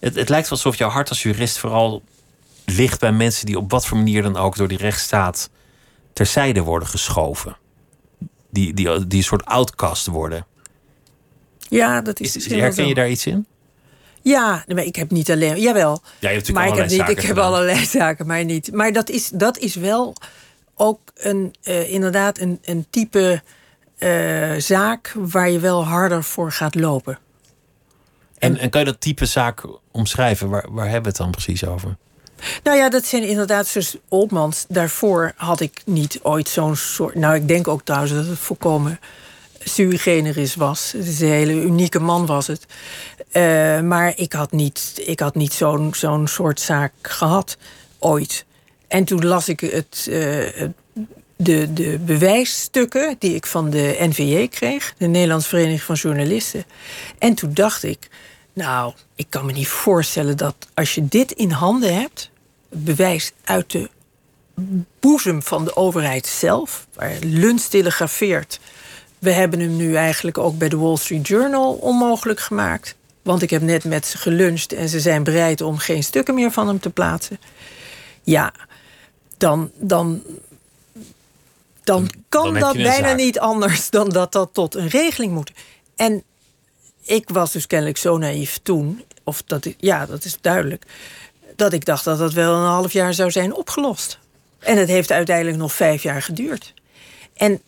Het, 0.00 0.14
het 0.14 0.28
lijkt 0.28 0.50
alsof 0.50 0.76
jouw 0.76 0.88
hart 0.88 1.08
als 1.08 1.22
jurist 1.22 1.58
vooral 1.58 2.02
ligt 2.64 3.00
bij 3.00 3.12
mensen 3.12 3.46
die 3.46 3.58
op 3.58 3.70
wat 3.70 3.86
voor 3.86 3.96
manier 3.96 4.22
dan 4.22 4.36
ook 4.36 4.56
door 4.56 4.68
die 4.68 4.78
rechtsstaat 4.78 5.50
terzijde 6.12 6.62
worden 6.62 6.88
geschoven. 6.88 7.56
Die, 8.50 8.74
die, 8.74 9.06
die 9.06 9.18
een 9.18 9.24
soort 9.24 9.44
outcast 9.44 10.06
worden. 10.06 10.46
Ja, 11.70 12.00
dat 12.00 12.20
is, 12.20 12.36
Is, 12.36 12.46
wel 12.46 12.58
herken 12.58 12.88
je 12.88 12.94
daar 12.94 13.10
iets 13.10 13.26
in? 13.26 13.46
Ja, 14.22 14.64
maar 14.66 14.84
ik 14.84 14.96
heb 14.96 15.10
niet 15.10 15.30
alleen. 15.30 15.60
Jawel. 15.60 16.00
Ja, 16.02 16.28
je 16.30 16.34
hebt 16.34 16.48
natuurlijk 16.48 16.58
maar 16.58 16.68
ik 16.68 16.90
heb, 16.90 16.90
niet, 16.90 17.08
ik 17.08 17.26
heb 17.26 17.36
gedaan. 17.36 17.44
allerlei 17.44 17.84
zaken, 18.00 18.26
maar 18.26 18.44
niet. 18.44 18.72
Maar 18.72 18.92
dat 18.92 19.10
is, 19.10 19.28
dat 19.28 19.58
is 19.58 19.74
wel 19.74 20.14
ook 20.74 21.00
een, 21.14 21.54
eh, 21.62 21.92
inderdaad 21.92 22.38
een, 22.38 22.58
een 22.62 22.86
type 22.90 23.42
eh, 23.98 24.54
zaak 24.58 25.14
waar 25.16 25.50
je 25.50 25.58
wel 25.58 25.84
harder 25.84 26.24
voor 26.24 26.52
gaat 26.52 26.74
lopen. 26.74 27.18
En, 28.38 28.58
en 28.58 28.70
kan 28.70 28.80
je 28.80 28.86
dat 28.86 29.00
type 29.00 29.26
zaak 29.26 29.62
omschrijven? 29.90 30.48
Waar, 30.48 30.66
waar 30.70 30.84
hebben 30.84 31.02
we 31.02 31.08
het 31.08 31.16
dan 31.16 31.30
precies 31.30 31.66
over? 31.66 31.96
Nou 32.62 32.76
ja, 32.76 32.88
dat 32.88 33.04
zijn 33.04 33.22
inderdaad 33.22 33.66
zoals 33.66 33.96
Oldmans. 34.08 34.64
Daarvoor 34.68 35.32
had 35.36 35.60
ik 35.60 35.82
niet 35.84 36.18
ooit 36.22 36.48
zo'n 36.48 36.76
soort. 36.76 37.14
Nou, 37.14 37.34
ik 37.34 37.48
denk 37.48 37.68
ook 37.68 37.82
trouwens 37.84 38.12
dat 38.12 38.26
het 38.26 38.38
volkomen 38.38 39.00
sui 39.64 39.98
generis 39.98 40.54
was. 40.54 40.92
Het 40.92 41.20
een 41.20 41.28
hele 41.28 41.52
unieke 41.52 42.00
man 42.00 42.26
was 42.26 42.46
het. 42.46 42.66
Eh, 43.30 43.80
maar 43.80 44.12
ik 44.16 44.32
had 44.32 44.52
niet, 44.52 45.02
ik 45.04 45.20
had 45.20 45.34
niet 45.34 45.52
zo'n 45.52 45.94
zo'n 45.94 46.26
soort 46.26 46.60
zaak 46.60 46.92
gehad 47.02 47.56
ooit. 47.98 48.44
En 48.88 49.04
toen 49.04 49.26
las 49.26 49.48
ik 49.48 49.60
het, 49.60 50.06
eh, 50.10 50.68
de, 51.36 51.72
de 51.72 51.98
bewijsstukken 52.04 53.16
die 53.18 53.34
ik 53.34 53.46
van 53.46 53.70
de 53.70 53.96
NVJ 53.98 54.48
kreeg, 54.48 54.94
de 54.98 55.06
Nederlandse 55.06 55.48
Vereniging 55.48 55.82
van 55.82 55.94
Journalisten. 55.94 56.64
En 57.18 57.34
toen 57.34 57.54
dacht 57.54 57.82
ik, 57.82 58.08
nou, 58.52 58.92
ik 59.14 59.26
kan 59.28 59.46
me 59.46 59.52
niet 59.52 59.68
voorstellen 59.68 60.36
dat 60.36 60.54
als 60.74 60.94
je 60.94 61.08
dit 61.08 61.32
in 61.32 61.50
handen 61.50 61.94
hebt, 61.94 62.30
bewijs 62.68 63.32
uit 63.44 63.70
de 63.70 63.90
boezem 65.00 65.42
van 65.42 65.64
de 65.64 65.76
overheid 65.76 66.26
zelf, 66.26 66.86
waar 66.94 67.16
Luns 67.20 67.68
telegrafeert. 67.68 68.60
We 69.20 69.32
hebben 69.32 69.60
hem 69.60 69.76
nu 69.76 69.94
eigenlijk 69.94 70.38
ook 70.38 70.58
bij 70.58 70.68
de 70.68 70.76
Wall 70.76 70.96
Street 70.96 71.28
Journal 71.28 71.72
onmogelijk 71.72 72.40
gemaakt. 72.40 72.94
Want 73.22 73.42
ik 73.42 73.50
heb 73.50 73.62
net 73.62 73.84
met 73.84 74.06
ze 74.06 74.18
geluncht 74.18 74.72
en 74.72 74.88
ze 74.88 75.00
zijn 75.00 75.24
bereid 75.24 75.60
om 75.60 75.78
geen 75.78 76.04
stukken 76.04 76.34
meer 76.34 76.50
van 76.50 76.68
hem 76.68 76.80
te 76.80 76.90
plaatsen. 76.90 77.38
Ja, 78.22 78.52
dan, 79.36 79.70
dan, 79.74 80.22
dan 81.84 82.10
kan 82.28 82.44
dan 82.44 82.60
dat 82.60 82.72
bijna 82.72 83.08
zaak. 83.08 83.16
niet 83.16 83.38
anders 83.38 83.90
dan 83.90 84.08
dat 84.08 84.32
dat 84.32 84.50
tot 84.52 84.74
een 84.74 84.88
regeling 84.88 85.32
moet. 85.32 85.52
En 85.96 86.22
ik 87.04 87.28
was 87.28 87.52
dus 87.52 87.66
kennelijk 87.66 87.98
zo 87.98 88.18
naïef 88.18 88.58
toen, 88.62 89.04
of 89.24 89.42
dat, 89.42 89.66
ja, 89.76 90.06
dat 90.06 90.24
is 90.24 90.36
duidelijk, 90.40 90.84
dat 91.56 91.72
ik 91.72 91.84
dacht 91.84 92.04
dat 92.04 92.18
dat 92.18 92.32
wel 92.32 92.54
een 92.54 92.68
half 92.68 92.92
jaar 92.92 93.14
zou 93.14 93.30
zijn 93.30 93.54
opgelost. 93.54 94.18
En 94.58 94.76
het 94.76 94.88
heeft 94.88 95.12
uiteindelijk 95.12 95.56
nog 95.56 95.72
vijf 95.72 96.02
jaar 96.02 96.22
geduurd. 96.22 96.74
En 97.34 97.60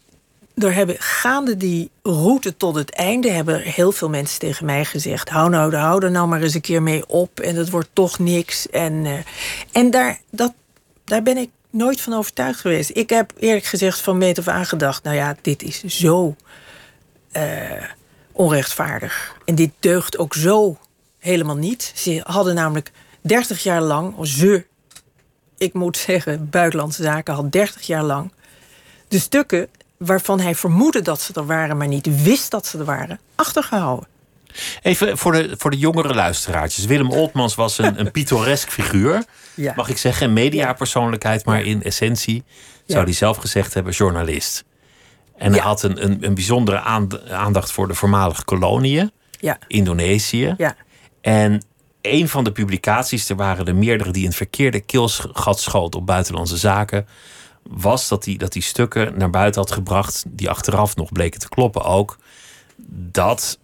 er 0.54 0.74
hebben 0.74 0.96
gaande 0.98 1.56
die 1.56 1.90
route 2.02 2.56
tot 2.56 2.74
het 2.74 2.90
einde 2.90 3.30
hebben 3.30 3.60
heel 3.60 3.92
veel 3.92 4.08
mensen 4.08 4.38
tegen 4.38 4.66
mij 4.66 4.84
gezegd: 4.84 5.28
hou 5.28 5.50
nou, 5.50 5.74
hou 5.74 6.04
er 6.04 6.10
nou 6.10 6.28
maar 6.28 6.42
eens 6.42 6.54
een 6.54 6.60
keer 6.60 6.82
mee 6.82 7.06
op 7.06 7.40
en 7.40 7.56
het 7.56 7.70
wordt 7.70 7.88
toch 7.92 8.18
niks. 8.18 8.68
En, 8.68 9.06
eh, 9.06 9.12
en 9.72 9.90
daar, 9.90 10.20
dat, 10.30 10.52
daar 11.04 11.22
ben 11.22 11.36
ik 11.36 11.50
nooit 11.70 12.00
van 12.00 12.12
overtuigd 12.12 12.60
geweest. 12.60 12.90
Ik 12.94 13.10
heb 13.10 13.32
eerlijk 13.38 13.64
gezegd 13.64 14.00
van 14.00 14.18
meet 14.18 14.38
af 14.38 14.48
aan 14.48 14.66
gedacht: 14.66 15.02
nou 15.02 15.16
ja, 15.16 15.36
dit 15.42 15.62
is 15.62 15.84
zo 15.84 16.36
eh, 17.32 17.84
onrechtvaardig. 18.32 19.36
En 19.44 19.54
dit 19.54 19.70
deugt 19.78 20.18
ook 20.18 20.34
zo 20.34 20.78
helemaal 21.18 21.56
niet. 21.56 21.92
Ze 21.94 22.20
hadden 22.24 22.54
namelijk 22.54 22.90
30 23.20 23.62
jaar 23.62 23.82
lang, 23.82 24.26
ze, 24.26 24.64
ik 25.58 25.72
moet 25.72 25.96
zeggen, 25.96 26.50
buitenlandse 26.50 27.02
zaken 27.02 27.34
had 27.34 27.52
30 27.52 27.82
jaar 27.82 28.02
lang 28.02 28.32
de 29.12 29.18
stukken 29.18 29.68
waarvan 30.06 30.40
hij 30.40 30.54
vermoedde 30.54 31.02
dat 31.02 31.20
ze 31.20 31.32
er 31.34 31.46
waren, 31.46 31.76
maar 31.76 31.88
niet 31.88 32.22
wist 32.22 32.50
dat 32.50 32.66
ze 32.66 32.78
er 32.78 32.84
waren, 32.84 33.20
achtergehouden. 33.34 34.06
Even 34.82 35.18
voor 35.18 35.32
de, 35.32 35.54
voor 35.58 35.70
de 35.70 35.78
jongere 35.78 36.14
luisteraartjes. 36.14 36.84
Willem 36.84 37.10
Oltmans 37.10 37.54
was 37.54 37.78
een, 37.78 38.00
een 38.00 38.10
pittoresk 38.10 38.70
figuur. 38.70 39.24
Ja. 39.54 39.72
Mag 39.76 39.88
ik 39.88 39.98
zeggen, 39.98 40.26
een 40.26 40.32
mediapersoonlijkheid, 40.32 41.44
maar 41.44 41.62
in 41.62 41.82
essentie 41.82 42.42
zou 42.86 42.98
Ja. 42.98 43.04
hij 43.04 43.12
zelf 43.12 43.36
gezegd 43.36 43.74
hebben, 43.74 43.92
journalist. 43.92 44.64
En 45.36 45.52
hij 45.52 45.60
had 45.60 45.82
een, 45.82 46.04
een, 46.04 46.18
een 46.24 46.34
bijzondere 46.34 46.80
aand- 46.80 47.28
aandacht 47.30 47.70
voor 47.70 47.88
de 47.88 47.94
voormalige 47.94 48.44
koloniën, 48.44 49.10
Indonesië. 49.66 50.54
ja, 50.56 50.76
En 51.20 51.64
een 52.02 52.28
van 52.28 52.44
de 52.44 52.52
publicaties, 52.52 53.28
er 53.28 53.36
waren 53.36 53.66
er 53.66 53.74
meerdere 53.76 54.10
die 54.10 54.26
een 54.26 54.32
verkeerde 54.32 54.80
keelgat 54.80 55.60
schoot 55.60 55.94
op 55.94 56.06
buitenlandse 56.06 56.56
zaken, 56.56 57.06
was 57.62 58.08
dat 58.08 58.24
hij 58.24 58.36
dat 58.36 58.52
die 58.52 58.62
stukken 58.62 59.18
naar 59.18 59.30
buiten 59.30 59.60
had 59.60 59.72
gebracht, 59.72 60.24
die 60.28 60.50
achteraf 60.50 60.96
nog 60.96 61.12
bleken 61.12 61.40
te 61.40 61.48
kloppen 61.48 61.84
ook, 61.84 62.18
dat 63.10 63.58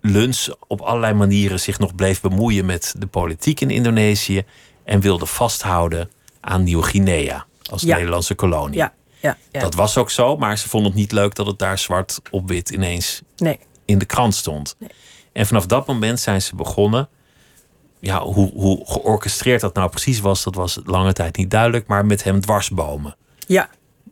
Luns 0.00 0.50
op 0.66 0.80
allerlei 0.80 1.14
manieren 1.14 1.60
zich 1.60 1.78
nog 1.78 1.94
bleef 1.94 2.20
bemoeien 2.20 2.64
met 2.66 2.94
de 2.98 3.06
politiek 3.06 3.60
in 3.60 3.70
Indonesië 3.70 4.44
en 4.84 5.00
wilde 5.00 5.26
vasthouden 5.26 6.10
aan 6.40 6.62
Nieuw-Guinea 6.62 7.46
als 7.70 7.82
Ja. 7.82 7.96
Nederlandse 7.96 8.34
kolonie. 8.34 8.76
ja, 8.78 8.94
ja. 9.20 9.36
ja. 9.52 9.60
Dat 9.60 9.74
was 9.74 9.96
ook 9.96 10.10
zo, 10.10 10.36
maar 10.36 10.58
ze 10.58 10.68
vonden 10.68 10.90
het 10.90 11.00
niet 11.00 11.12
leuk 11.12 11.34
dat 11.34 11.46
het 11.46 11.58
daar 11.58 11.78
zwart 11.78 12.20
op 12.30 12.48
wit 12.48 12.70
ineens 12.70 13.22
Nee, 13.36 13.58
in 13.84 13.98
de 13.98 14.04
krant 14.04 14.34
stond. 14.34 14.76
En 15.32 15.46
vanaf 15.46 15.66
dat 15.66 15.86
moment 15.86 16.20
zijn 16.20 16.42
ze 16.42 16.56
begonnen. 16.56 17.08
Ja, 18.00 18.20
hoe, 18.22 18.50
hoe 18.52 18.80
georchestreerd 18.84 19.60
dat 19.60 19.74
nou 19.74 19.90
precies 19.90 20.20
was, 20.20 20.44
dat 20.44 20.54
was 20.54 20.78
lange 20.84 21.12
tijd 21.12 21.36
niet 21.36 21.50
duidelijk. 21.50 21.86
Maar 21.86 22.06
met 22.06 22.24
hem 22.24 22.40
dwarsbomen. 22.40 23.16
ja, 23.46 23.68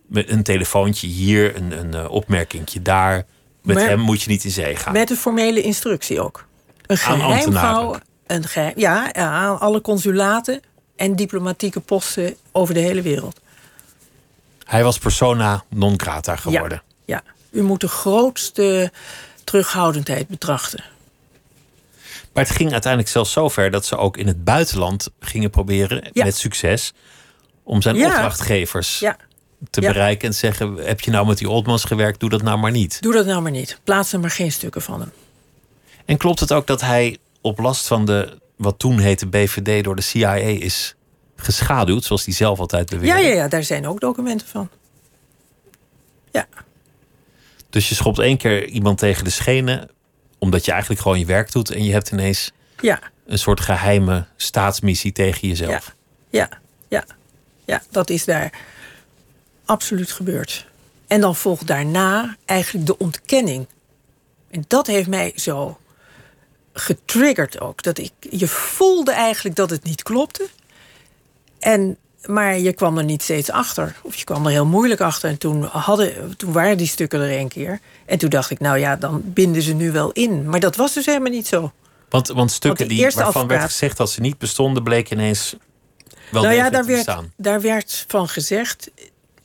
Met 0.07 0.31
een 0.31 0.43
telefoontje 0.43 1.07
hier, 1.07 1.57
een, 1.57 1.79
een 1.79 1.95
eh, 1.95 2.11
opmerkingje 2.11 2.83
daar. 2.83 3.25
Met 3.63 3.77
Maar- 3.77 3.89
hem 3.89 4.01
moet 4.01 4.23
je 4.23 4.31
niet 4.31 4.45
in 4.45 4.51
zee 4.51 4.77
gaan. 4.77 4.93
met 4.93 5.11
een 5.11 5.17
formele 5.17 5.63
instructie 5.63 6.21
ook. 6.21 6.47
Een 6.87 6.97
geheim 6.97 7.21
ambtenaren. 7.21 7.69
gehouden, 7.69 8.03
een 8.27 8.45
geheim, 8.45 8.73
ja, 8.77 9.11
ja, 9.13 9.31
aan 9.31 9.61
alle 9.61 9.81
consulaten 9.81 10.61
en 10.97 11.17
diplomatieke 11.17 11.81
posten 11.81 12.37
over 12.53 12.75
de 12.75 12.81
hele 12.81 13.03
wereld. 13.03 13.41
Hij 14.65 14.85
was 14.85 14.99
persona 14.99 15.65
non 15.69 16.01
grata 16.01 16.37
geworden. 16.37 16.83
Ja, 17.05 17.23
ja, 17.25 17.33
u 17.51 17.63
moet 17.63 17.81
de 17.81 17.89
grootste 17.89 18.93
terughoudendheid 19.45 20.29
betrachten. 20.29 20.85
Maar 22.39 22.47
het 22.49 22.57
ging 22.57 22.73
uiteindelijk 22.73 23.13
zelfs 23.13 23.33
zo 23.33 23.49
ver 23.49 23.71
dat 23.71 23.87
ze 23.87 23.97
ook 23.97 24.17
in 24.17 24.27
het 24.27 24.45
buitenland 24.45 25.11
gingen 25.21 25.51
proberen, 25.51 26.11
Ja. 26.13 26.25
met 26.25 26.37
succes, 26.37 26.93
om 27.63 27.83
zijn 27.83 27.97
Ja. 27.97 28.07
opdrachtgevers 28.07 28.99
Ja, 28.99 29.17
te 29.71 29.81
bereiken 29.81 30.27
en 30.27 30.33
te 30.33 30.39
zeggen: 30.39 30.75
Heb 30.75 31.01
je 31.01 31.11
nou 31.11 31.27
met 31.27 31.39
die 31.39 31.49
Oldmans 31.49 31.85
gewerkt? 31.85 32.21
Doe 32.21 32.31
dat 32.31 32.43
nou 32.43 32.59
maar 32.59 32.71
niet. 32.71 33.03
doe 33.03 33.13
dat 33.13 33.27
nou 33.27 33.43
maar 33.43 33.51
niet. 33.51 33.81
Plaats 33.85 34.13
er 34.13 34.21
maar 34.21 34.31
geen 34.31 34.53
stukken 34.53 34.83
van 34.83 35.01
hem. 35.01 35.13
En 36.05 36.17
klopt 36.17 36.41
het 36.41 36.53
ook 36.53 36.67
dat 36.67 36.81
hij 36.81 37.19
op 37.41 37.59
last 37.59 37.87
van 37.87 38.05
de, 38.05 38.39
wat 38.57 38.79
toen 38.79 38.99
heette 38.99 39.27
BVD, 39.27 39.85
door 39.85 39.97
de 39.97 40.03
CIA 40.03 40.35
is 40.35 40.95
geschaduwd, 41.37 42.05
zoals 42.05 42.25
hij 42.25 42.35
zelf 42.35 42.59
altijd 42.59 42.91
beweerde? 42.91 43.21
Ja, 43.23 43.29
ja, 43.29 43.35
ja, 43.35 43.49
daar 43.49 43.65
zijn 43.65 43.87
ook 43.87 44.01
documenten 44.01 44.47
van. 44.47 44.69
Ja, 46.33 46.47
Dus 47.71 47.89
je 47.89 47.95
schopt 47.95 48.19
één 48.19 48.37
keer 48.37 48.65
iemand 48.67 48.99
tegen 48.99 49.25
de 49.25 49.31
schenen, 49.31 49.91
omdat 50.39 50.65
je 50.65 50.71
eigenlijk 50.71 51.01
gewoon 51.01 51.19
je 51.19 51.27
werk 51.27 51.53
doet 51.53 51.71
en 51.71 51.85
je 51.85 51.93
hebt 51.93 52.11
ineens 52.11 52.53
ja, 52.81 53.01
een 53.27 53.39
soort 53.39 53.61
geheime 53.61 54.27
staatsmissie 54.37 55.13
tegen 55.13 55.41
ja, 55.41 55.49
jezelf. 55.49 55.95
ja, 56.31 56.49
ja. 56.89 57.05
Ja, 57.65 57.83
dat 57.91 58.11
is 58.11 58.25
daar 58.25 58.53
absoluut 59.65 60.13
gebeurd. 60.13 60.67
En 61.07 61.21
dan 61.21 61.37
volgt 61.37 61.67
daarna 61.67 62.37
eigenlijk 62.45 62.87
de 62.87 62.99
ontkenning. 62.99 63.67
En 64.51 64.65
dat 64.69 64.87
heeft 64.87 65.09
mij 65.09 65.33
zo 65.37 65.79
getriggerd 66.73 67.61
ook. 67.61 67.83
Dat 67.83 67.99
ik, 67.99 68.13
je 68.31 68.49
voelde 68.49 69.13
eigenlijk 69.13 69.57
dat 69.57 69.71
het 69.71 69.85
niet 69.85 70.03
klopte. 70.03 70.49
En, 71.59 71.97
maar 72.29 72.59
je 72.59 72.73
kwam 72.73 72.99
er 72.99 73.05
niet 73.05 73.23
steeds 73.23 73.51
achter. 73.51 73.97
Of 74.03 74.15
je 74.15 74.25
kwam 74.25 74.45
er 74.45 74.51
heel 74.51 74.67
moeilijk 74.67 75.01
achter. 75.01 75.31
En 75.31 75.39
toen, 75.39 75.63
hadden, 75.63 76.37
toen 76.37 76.53
waren 76.53 76.77
die 76.77 76.87
stukken 76.87 77.21
er 77.21 77.39
een 77.39 77.49
keer. 77.49 77.81
En 78.07 78.19
toen 78.19 78.31
dacht 78.31 78.51
ik, 78.51 78.61
nou 78.61 78.79
ja, 78.79 78.97
dan 78.97 79.23
binden 79.25 79.63
ze 79.63 79.75
nu 79.75 79.93
wel 79.93 80.13
in. 80.13 80.49
Maar 80.49 80.61
dat 80.61 80.77
was 80.77 80.95
dus 80.95 81.07
helemaal 81.07 81.31
niet 81.31 81.47
zo. 81.47 81.73
Want, 82.09 82.29
want 82.29 82.51
stukken 82.51 82.89
Want 82.89 82.99
die, 82.99 83.23
waarvan 83.23 83.47
werd 83.47 83.63
gezegd 83.63 83.97
dat 83.97 84.11
ze 84.11 84.21
niet 84.21 84.39
bestonden, 84.39 84.83
bleken 84.83 85.17
ineens 85.17 85.57
wel 86.31 86.43
nou 86.43 86.55
ja, 86.55 86.71
daar 86.71 86.83
te 86.83 86.89
werd, 86.89 87.19
daar 87.37 87.61
werd 87.61 88.05
van 88.09 88.29
gezegd. 88.29 88.91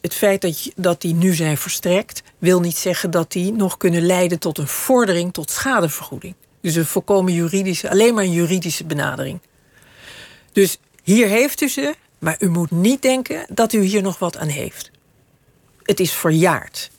Het 0.01 0.13
feit 0.13 0.41
dat, 0.41 0.71
dat 0.75 1.01
die 1.01 1.13
nu 1.13 1.33
zijn 1.33 1.57
verstrekt, 1.57 2.23
wil 2.37 2.59
niet 2.59 2.77
zeggen 2.77 3.11
dat 3.11 3.31
die 3.31 3.53
nog 3.53 3.77
kunnen 3.77 4.05
leiden 4.05 4.39
tot 4.39 4.57
een 4.57 4.67
vordering 4.67 5.33
tot 5.33 5.51
schadevergoeding. 5.51 6.35
Dus 6.61 6.75
een 6.75 6.85
volkomen 6.85 7.33
juridische, 7.33 7.89
alleen 7.89 8.13
maar 8.13 8.23
een 8.23 8.31
juridische 8.31 8.83
benadering. 8.83 9.39
Dus 10.51 10.77
hier 11.03 11.27
heeft 11.27 11.61
u 11.61 11.67
ze, 11.67 11.95
maar 12.23 12.35
u 12.39 12.49
moet 12.49 12.71
niet 12.71 13.01
denken 13.01 13.45
dat 13.49 13.73
u 13.73 13.81
hier 13.81 14.01
nog 14.01 14.19
wat 14.19 14.37
aan 14.37 14.47
heeft. 14.47 14.91
Het 15.83 15.99
is 15.99 16.11
verjaard. 16.11 16.91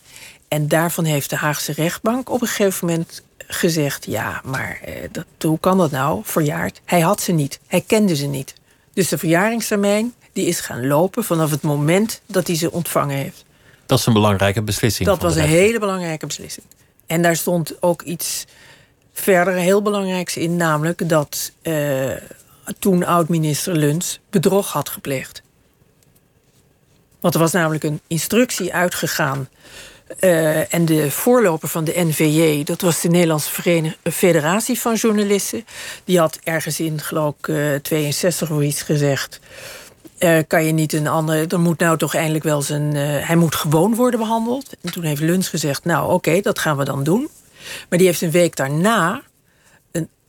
En 0.48 0.68
daarvan 0.68 1.04
heeft 1.04 1.30
de 1.30 1.36
Haagse 1.36 1.72
rechtbank 1.72 2.30
op 2.30 2.40
een 2.40 2.46
gegeven 2.46 2.86
moment 2.86 3.22
gezegd: 3.38 4.04
ja, 4.04 4.40
maar 4.44 4.80
eh, 4.84 4.94
dat, 5.12 5.24
hoe 5.40 5.58
kan 5.60 5.78
dat 5.78 5.90
nou? 5.90 6.20
Verjaard. 6.24 6.80
Hij 6.84 7.00
had 7.00 7.20
ze 7.20 7.32
niet. 7.32 7.60
Hij 7.66 7.80
kende 7.86 8.16
ze 8.16 8.26
niet. 8.26 8.54
Dus 8.92 9.08
de 9.08 9.18
verjaringstermijn 9.18 10.14
die 10.32 10.46
is 10.46 10.60
gaan 10.60 10.86
lopen 10.86 11.24
vanaf 11.24 11.50
het 11.50 11.62
moment 11.62 12.20
dat 12.26 12.46
hij 12.46 12.56
ze 12.56 12.72
ontvangen 12.72 13.16
heeft. 13.16 13.44
Dat 13.86 13.98
is 13.98 14.06
een 14.06 14.12
belangrijke 14.12 14.62
beslissing. 14.62 15.08
Dat 15.08 15.22
was 15.22 15.36
een 15.36 15.42
hele 15.42 15.78
belangrijke 15.78 16.26
beslissing. 16.26 16.66
En 17.06 17.22
daar 17.22 17.36
stond 17.36 17.82
ook 17.82 18.02
iets 18.02 18.44
verder 19.12 19.54
heel 19.54 19.82
belangrijks 19.82 20.36
in, 20.36 20.56
namelijk 20.56 21.08
dat 21.08 21.52
eh, 21.62 22.10
toen 22.78 23.04
oud-minister 23.04 23.76
Luns 23.76 24.20
bedrog 24.30 24.72
had 24.72 24.88
gepleegd. 24.88 25.42
Want 27.20 27.34
er 27.34 27.40
was 27.40 27.52
namelijk 27.52 27.84
een 27.84 28.00
instructie 28.06 28.74
uitgegaan. 28.74 29.48
eh, 30.18 30.74
en 30.74 30.84
de 30.84 31.10
voorloper 31.10 31.68
van 31.68 31.84
de 31.84 31.92
NVJ, 31.96 32.64
dat 32.64 32.80
was 32.80 33.00
de 33.00 33.08
Nederlandse 33.08 33.50
Federatie 34.12 34.78
van 34.80 34.94
Journalisten. 34.94 35.64
Die 36.04 36.18
had 36.18 36.38
ergens 36.42 36.80
in, 36.80 37.00
geloof 37.00 37.34
ik, 37.38 37.48
eh, 37.48 37.74
62 37.82 38.50
of 38.50 38.62
iets 38.62 38.82
gezegd. 38.82 39.40
eh, 40.18 40.38
kan 40.46 40.64
je 40.64 40.72
niet 40.72 40.92
een 40.92 41.06
ander. 41.06 41.52
Er 41.52 41.60
moet 41.60 41.78
nou 41.78 41.98
toch 41.98 42.14
eindelijk 42.14 42.44
wel 42.44 42.62
zijn. 42.62 42.96
eh, 42.96 43.26
hij 43.26 43.36
moet 43.36 43.54
gewoon 43.54 43.94
worden 43.94 44.20
behandeld. 44.20 44.70
En 44.82 44.92
toen 44.92 45.02
heeft 45.04 45.20
Luns 45.20 45.48
gezegd: 45.48 45.84
Nou, 45.84 46.12
oké, 46.12 46.40
dat 46.40 46.58
gaan 46.58 46.76
we 46.76 46.84
dan 46.84 47.04
doen. 47.04 47.28
Maar 47.88 47.98
die 47.98 48.06
heeft 48.06 48.20
een 48.20 48.30
week 48.30 48.56
daarna 48.56 49.22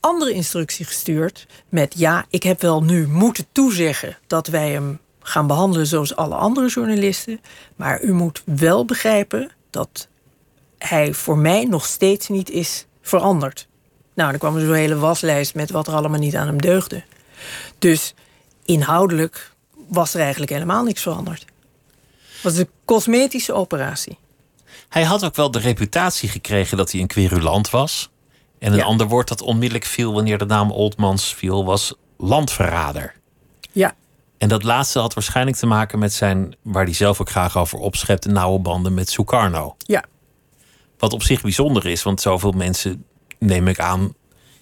andere 0.06 0.32
instructie 0.32 0.84
gestuurd. 0.84 1.46
Met 1.68 1.94
ja, 1.98 2.26
ik 2.30 2.42
heb 2.42 2.60
wel 2.60 2.82
nu 2.82 3.08
moeten 3.08 3.46
toezeggen 3.52 4.18
dat 4.26 4.46
wij 4.46 4.70
hem 4.70 5.00
gaan 5.20 5.46
behandelen 5.46 5.86
zoals 5.86 6.16
alle 6.16 6.34
andere 6.34 6.68
journalisten. 6.68 7.40
Maar 7.76 8.02
u 8.02 8.12
moet 8.12 8.42
wel 8.44 8.84
begrijpen 8.84 9.50
dat 9.70 10.08
hij 10.78 11.14
voor 11.14 11.38
mij 11.38 11.64
nog 11.64 11.86
steeds 11.86 12.28
niet 12.28 12.50
is 12.50 12.86
veranderd. 13.02 13.68
Nou, 14.14 14.30
dan 14.30 14.38
kwam 14.38 14.54
er 14.56 14.66
zo'n 14.66 14.74
hele 14.74 14.96
waslijst 14.96 15.54
met 15.54 15.70
wat 15.70 15.86
er 15.86 15.94
allemaal 15.94 16.18
niet 16.18 16.36
aan 16.36 16.46
hem 16.46 16.60
deugde. 16.60 17.04
Dus 17.78 18.14
inhoudelijk 18.64 19.52
was 19.88 20.14
er 20.14 20.20
eigenlijk 20.20 20.52
helemaal 20.52 20.84
niks 20.84 21.02
veranderd. 21.02 21.44
Het 22.32 22.42
was 22.42 22.56
een 22.56 22.68
cosmetische 22.84 23.52
operatie. 23.52 24.18
Hij 24.88 25.02
had 25.02 25.24
ook 25.24 25.36
wel 25.36 25.50
de 25.50 25.58
reputatie 25.58 26.28
gekregen 26.28 26.76
dat 26.76 26.92
hij 26.92 27.00
een 27.00 27.06
querulant 27.06 27.70
was. 27.70 28.10
En 28.58 28.72
een 28.72 28.78
Ja. 28.78 28.84
ander 28.84 29.06
woord 29.08 29.28
dat 29.28 29.40
onmiddellijk 29.42 29.84
viel 29.84 30.12
wanneer 30.12 30.38
de 30.38 30.44
naam 30.44 30.70
Oldmans 30.70 31.34
viel, 31.34 31.64
was 31.64 31.94
landverrader. 32.18 33.14
Ja, 33.72 33.94
En 34.38 34.48
dat 34.48 34.62
laatste 34.62 34.98
had 34.98 35.14
waarschijnlijk 35.14 35.56
te 35.56 35.66
maken 35.66 35.98
met 35.98 36.12
zijn, 36.12 36.56
waar 36.62 36.84
hij 36.84 36.92
zelf 36.94 37.20
ook 37.20 37.30
graag 37.30 37.56
over 37.58 37.78
opschept, 37.78 38.26
nauwe 38.26 38.58
banden 38.58 38.94
met 38.94 39.10
Sukarno. 39.10 39.76
ja, 39.78 40.04
Wat 40.98 41.12
op 41.12 41.22
zich 41.22 41.40
bijzonder 41.42 41.86
is, 41.86 42.02
want 42.02 42.20
zoveel 42.20 42.52
mensen, 42.52 43.04
neem 43.38 43.68
ik 43.68 43.80
aan, 43.80 44.14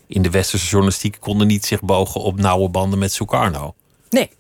in 0.07 0.23
de 0.23 0.31
westerse 0.31 0.67
journalistiek 0.67 1.17
konden 1.21 1.47
niet 1.47 1.67
zich 1.67 1.81
bogen 1.83 2.21
op 2.21 2.39
nauwe 2.39 2.69
banden 2.69 2.99
met 2.99 3.13
Sukarno. 3.13 3.75
nee. 4.11 4.31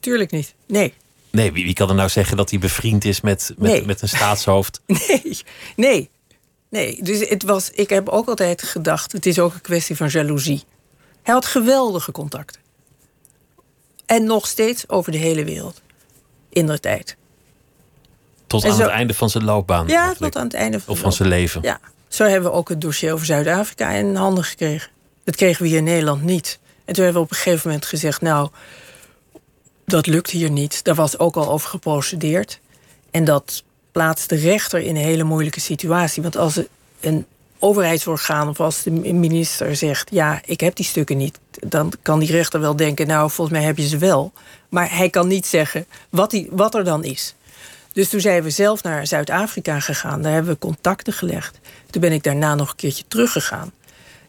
Tuurlijk 0.00 0.30
niet. 0.30 0.54
Nee. 0.66 0.94
Nee, 1.30 1.52
wie, 1.52 1.64
wie 1.64 1.74
kan 1.74 1.88
er 1.88 1.94
nou 1.94 2.08
zeggen 2.08 2.36
dat 2.36 2.50
hij 2.50 2.58
bevriend 2.58 3.04
is 3.04 3.20
met, 3.20 3.54
met, 3.58 3.70
Nee. 3.70 3.84
met 3.84 4.02
een 4.02 4.08
staatshoofd? 4.08 4.80
Nee, 4.86 5.38
nee. 5.76 6.10
Nee, 6.74 7.02
dus 7.02 7.28
het 7.28 7.42
was, 7.42 7.70
ik 7.70 7.88
heb 7.88 8.08
ook 8.08 8.28
altijd 8.28 8.62
gedacht, 8.62 9.12
het 9.12 9.26
is 9.26 9.38
ook 9.38 9.54
een 9.54 9.60
kwestie 9.60 9.96
van 9.96 10.08
jaloezie. 10.08 10.64
Hij 11.22 11.34
had 11.34 11.46
geweldige 11.46 12.12
contacten. 12.12 12.60
En 14.06 14.24
nog 14.24 14.46
steeds 14.46 14.88
over 14.88 15.12
de 15.12 15.18
hele 15.18 15.44
wereld. 15.44 15.80
In 16.48 16.66
de 16.66 16.80
tijd. 16.80 17.16
Tot 18.46 18.64
aan 18.64 18.80
het 18.80 18.88
einde 18.88 19.14
van 19.14 19.30
zijn 19.30 19.44
loopbaan. 19.44 19.86
Ja, 19.86 20.04
eigenlijk. 20.04 20.32
tot 20.32 20.40
aan 20.40 20.46
het 20.46 20.56
einde 20.56 20.80
van, 20.80 20.88
Of 20.88 20.96
de 20.96 21.02
van 21.02 21.12
zijn 21.12 21.28
leven. 21.28 21.62
Ja, 21.62 21.80
zo 22.08 22.24
hebben 22.24 22.50
we 22.50 22.56
ook 22.56 22.68
het 22.68 22.80
dossier 22.80 23.12
over 23.12 23.26
Zuid-Afrika 23.26 23.90
in 23.90 24.14
handen 24.14 24.44
gekregen. 24.44 24.90
Dat 25.24 25.36
kregen 25.36 25.62
we 25.62 25.68
hier 25.68 25.78
in 25.78 25.84
Nederland 25.84 26.22
niet. 26.22 26.58
En 26.84 26.94
toen 26.94 27.04
hebben 27.04 27.22
we 27.22 27.28
op 27.28 27.34
een 27.34 27.42
gegeven 27.42 27.68
moment 27.68 27.86
gezegd, 27.86 28.20
nou, 28.20 28.48
dat 29.84 30.06
lukt 30.06 30.30
hier 30.30 30.50
niet. 30.50 30.84
Daar 30.84 30.94
was 30.94 31.18
ook 31.18 31.36
al 31.36 31.50
over 31.50 31.68
geprocedeerd. 31.68 32.60
En 33.10 33.24
dat 33.24 33.63
plaatst 33.94 34.28
de 34.28 34.36
rechter 34.36 34.80
in 34.80 34.96
een 34.96 35.02
hele 35.02 35.24
moeilijke 35.24 35.60
situatie. 35.60 36.22
Want 36.22 36.36
als 36.36 36.60
een 37.00 37.26
overheidsorgaan 37.58 38.48
of 38.48 38.60
als 38.60 38.82
de 38.82 38.90
minister 38.90 39.76
zegt: 39.76 40.10
Ja, 40.10 40.40
ik 40.44 40.60
heb 40.60 40.76
die 40.76 40.84
stukken 40.84 41.16
niet, 41.16 41.38
dan 41.50 41.92
kan 42.02 42.18
die 42.18 42.30
rechter 42.30 42.60
wel 42.60 42.76
denken: 42.76 43.06
Nou, 43.06 43.30
volgens 43.30 43.58
mij 43.58 43.66
heb 43.66 43.76
je 43.76 43.88
ze 43.88 43.98
wel. 43.98 44.32
Maar 44.68 44.96
hij 44.96 45.10
kan 45.10 45.28
niet 45.28 45.46
zeggen 45.46 45.86
wat, 46.10 46.30
die, 46.30 46.48
wat 46.50 46.74
er 46.74 46.84
dan 46.84 47.04
is. 47.04 47.34
Dus 47.92 48.08
toen 48.08 48.20
zijn 48.20 48.42
we 48.42 48.50
zelf 48.50 48.82
naar 48.82 49.06
Zuid-Afrika 49.06 49.80
gegaan. 49.80 50.22
Daar 50.22 50.32
hebben 50.32 50.52
we 50.52 50.58
contacten 50.58 51.12
gelegd. 51.12 51.58
Toen 51.90 52.00
ben 52.00 52.12
ik 52.12 52.22
daarna 52.22 52.54
nog 52.54 52.70
een 52.70 52.76
keertje 52.76 53.04
teruggegaan. 53.08 53.72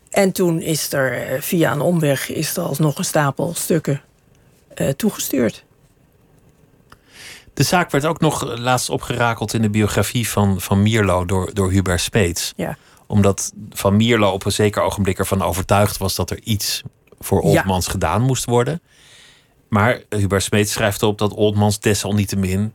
En 0.09 0.32
toen 0.32 0.61
is 0.61 0.93
er 0.93 1.28
eh, 1.28 1.41
via 1.41 1.72
een 1.72 1.82
omweg 1.82 2.30
is 2.30 2.57
er 2.57 2.63
alsnog 2.63 2.97
een 2.97 3.05
stapel 3.05 3.53
stukken 3.55 4.01
uh, 4.76 4.89
toegestuurd. 4.89 5.63
De 7.56 7.64
zaak 7.64 7.91
werd 7.91 8.06
ook 8.06 8.20
nog 8.20 8.58
laatst 8.58 8.89
opgerakeld 8.89 9.53
in 9.53 9.62
de 9.62 9.70
biografie 9.70 10.30
van, 10.30 10.62
van 10.62 10.82
Mierlo 10.82 11.26
door, 11.26 11.53
door 11.53 11.72
Hubert 11.72 12.01
Speets. 12.01 12.53
Ja. 12.56 12.78
Omdat 13.08 13.53
Van 13.70 13.95
Mierlo 13.95 14.32
op 14.32 14.45
een 14.45 14.51
zeker 14.51 14.82
ogenblik 14.82 15.20
ervan 15.20 15.41
overtuigd 15.41 15.97
was 15.97 16.16
dat 16.16 16.30
er 16.30 16.39
iets 16.43 16.84
voor 17.20 17.41
Oldmans 17.41 17.88
gedaan 17.88 18.22
moest 18.22 18.45
worden. 18.45 18.82
Maar 19.70 20.01
Hubert 20.10 20.43
Smeets 20.43 20.72
schrijft 20.72 21.03
op 21.03 21.18
dat 21.18 21.34
Oldmans 21.34 21.80
desalniettemin 21.80 22.74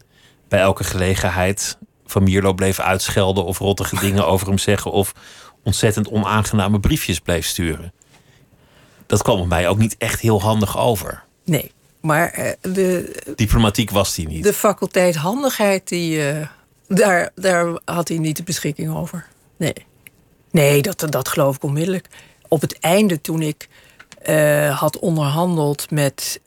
bij 0.49 0.61
elke 0.61 0.85
gelegenheid 0.85 1.78
Van 2.07 2.22
Mierlo 2.22 2.53
bleef 2.53 2.81
uitschelden 2.81 3.45
of 3.45 3.59
rottige 3.59 4.01
dingen 4.07 4.26
over 4.26 4.47
hem 4.47 4.59
zeggen 4.59 4.91
of 4.91 5.12
ontzettend 5.64 6.09
onaangename 6.09 6.81
briefjes 6.81 7.20
bleef 7.20 7.47
sturen. 7.47 7.93
Dat 9.07 9.22
kwam 9.22 9.49
mij 9.49 9.68
ook 9.68 9.78
niet 9.78 9.97
echt 9.99 10.20
heel 10.20 10.43
handig 10.43 10.78
over. 10.78 11.24
Nee, 11.45 11.72
maar 12.01 12.39
uh, 12.39 12.51
de. 12.75 13.17
Diplomatiek 13.37 13.91
was 13.91 14.17
hij 14.17 14.25
niet. 14.25 14.45
De 14.45 14.53
faculteit 14.53 15.17
handigheid, 15.17 15.89
die, 15.89 16.33
uh, 16.33 16.47
daar, 16.89 17.31
daar 17.35 17.81
had 17.85 18.09
hij 18.09 18.19
niet 18.19 18.37
de 18.37 18.43
beschikking 18.43 18.97
over. 18.97 19.27
Nee. 19.57 19.75
Nee, 20.51 20.83
dat, 20.83 21.07
dat 21.09 21.29
geloof 21.29 21.57
ik 21.57 21.63
onmiddellijk. 21.63 22.07
Op 22.49 22.61
het 22.61 22.79
einde, 22.79 23.21
toen 23.21 23.43
ik 23.43 23.69
uh, 24.29 24.79
had 24.79 24.99
onderhandeld 24.99 25.91
met 25.91 26.41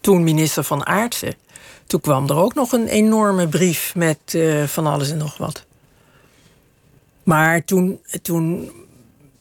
toen 0.00 0.24
minister 0.24 0.64
van 0.64 0.86
Aartsen. 0.86 1.34
Toen 1.86 2.00
kwam 2.00 2.28
er 2.28 2.36
ook 2.36 2.54
nog 2.54 2.72
een 2.72 2.88
enorme 2.88 3.48
brief 3.48 3.94
met 3.94 4.38
van 4.66 4.86
alles 4.86 5.10
en 5.10 5.16
nog 5.16 5.36
wat. 5.36 5.64
Maar 7.22 7.64
toen, 7.64 8.00
toen, 8.22 8.70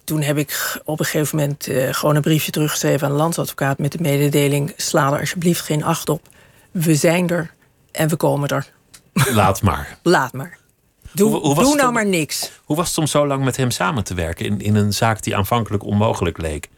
toen 0.05 0.21
heb 0.21 0.37
ik 0.37 0.81
op 0.83 0.99
een 0.99 1.05
gegeven 1.05 1.37
moment 1.37 1.67
uh, 1.67 1.93
gewoon 1.93 2.15
een 2.15 2.21
briefje 2.21 2.51
teruggeschreven 2.51 3.07
aan 3.07 3.13
de 3.13 3.19
landsadvocaat 3.19 3.77
met 3.77 3.91
de 3.91 4.01
mededeling: 4.01 4.73
sla 4.77 5.13
er 5.13 5.19
alsjeblieft 5.19 5.61
geen 5.61 5.83
acht 5.83 6.09
op. 6.09 6.27
We 6.71 6.95
zijn 6.95 7.29
er 7.29 7.53
en 7.91 8.09
we 8.09 8.15
komen 8.15 8.49
er. 8.49 8.67
Laat 9.13 9.61
maar. 9.61 9.97
Laat 10.03 10.33
maar. 10.33 10.57
Doe, 11.11 11.29
hoe, 11.29 11.39
hoe 11.39 11.55
doe 11.55 11.75
nou 11.75 11.87
om, 11.87 11.93
maar 11.93 12.05
niks. 12.05 12.51
Hoe 12.63 12.75
was 12.75 12.89
het 12.89 12.97
om 12.97 13.07
zo 13.07 13.27
lang 13.27 13.43
met 13.43 13.57
hem 13.57 13.71
samen 13.71 14.03
te 14.03 14.13
werken 14.13 14.45
in, 14.45 14.61
in 14.61 14.75
een 14.75 14.93
zaak 14.93 15.23
die 15.23 15.35
aanvankelijk 15.35 15.83
onmogelijk 15.83 16.37
leek? 16.37 16.69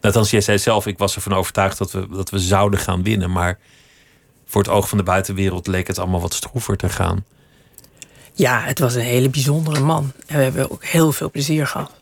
Althans, 0.00 0.30
jij 0.30 0.40
zei 0.40 0.58
zelf, 0.58 0.86
ik 0.86 0.98
was 0.98 1.14
ervan 1.14 1.34
overtuigd 1.34 1.78
dat 1.78 1.92
we, 1.92 2.08
dat 2.10 2.30
we 2.30 2.38
zouden 2.38 2.80
gaan 2.80 3.02
winnen. 3.02 3.30
Maar 3.30 3.58
voor 4.46 4.62
het 4.62 4.70
oog 4.70 4.88
van 4.88 4.98
de 4.98 5.04
buitenwereld 5.04 5.66
leek 5.66 5.86
het 5.86 5.98
allemaal 5.98 6.20
wat 6.20 6.34
stroever 6.34 6.76
te 6.76 6.88
gaan. 6.88 7.24
Ja, 8.32 8.60
het 8.60 8.78
was 8.78 8.94
een 8.94 9.00
hele 9.00 9.28
bijzondere 9.28 9.80
man. 9.80 10.12
En 10.26 10.36
we 10.36 10.42
hebben 10.42 10.70
ook 10.70 10.84
heel 10.84 11.12
veel 11.12 11.30
plezier 11.30 11.66
gehad. 11.66 11.99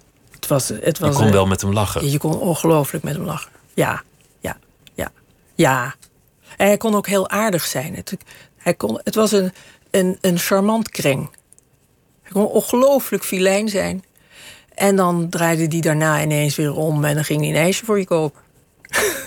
Het 0.49 0.59
was, 0.59 0.69
het 0.69 0.99
was, 0.99 1.17
je 1.17 1.23
kon 1.23 1.33
wel 1.33 1.47
met 1.47 1.61
hem 1.61 1.73
lachen. 1.73 2.11
Je 2.11 2.19
kon 2.19 2.39
ongelooflijk 2.39 3.05
met 3.05 3.15
hem 3.15 3.25
lachen. 3.25 3.51
Ja, 3.75 4.03
ja, 4.41 4.57
ja, 4.95 5.13
ja. 5.55 5.95
En 6.57 6.67
hij 6.67 6.77
kon 6.77 6.95
ook 6.95 7.07
heel 7.07 7.29
aardig 7.29 7.65
zijn. 7.65 7.95
Het, 7.95 8.17
hij 8.57 8.75
kon, 8.75 9.01
het 9.05 9.15
was 9.15 9.33
een, 9.33 9.53
een, 9.91 10.19
een 10.21 10.39
charmant 10.39 10.89
kreng. 10.89 11.31
Hij 12.23 12.33
kon 12.33 12.47
ongelooflijk 12.47 13.25
filijn 13.25 13.69
zijn. 13.69 14.05
En 14.75 14.97
dan 14.97 15.29
draaide 15.29 15.67
hij 15.67 15.81
daarna 15.81 16.23
ineens 16.23 16.57
weer 16.57 16.75
om 16.75 17.05
en 17.05 17.15
dan 17.15 17.25
ging 17.25 17.41
hij 17.41 17.49
een 17.49 17.57
ijsje 17.57 17.85
voor 17.85 17.99
je 17.99 18.05
kopen. 18.05 18.41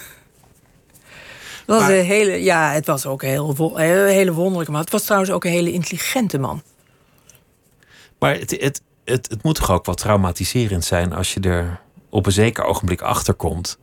Het 1.65 1.79
was 1.79 1.89
een 1.89 2.05
hele, 2.05 2.43
ja, 2.43 2.71
het 2.71 2.85
was 2.85 3.05
ook 3.05 3.21
een, 3.21 3.29
heel, 3.29 3.79
een 3.79 4.07
hele 4.07 4.33
wonderlijke 4.33 4.71
man. 4.71 4.81
Het 4.81 4.91
was 4.91 5.03
trouwens 5.03 5.31
ook 5.31 5.43
een 5.43 5.51
hele 5.51 5.71
intelligente 5.71 6.37
man. 6.37 6.61
Maar 8.19 8.33
het, 8.33 8.51
het, 8.51 8.81
het, 9.05 9.29
het 9.29 9.43
moet 9.43 9.55
toch 9.55 9.71
ook 9.71 9.85
wat 9.85 9.97
traumatiserend 9.97 10.85
zijn 10.85 11.13
als 11.13 11.33
je 11.33 11.39
er 11.39 11.79
op 12.09 12.25
een 12.25 12.31
zeker 12.31 12.63
ogenblik 12.63 13.01
achter 13.01 13.33
komt. 13.33 13.77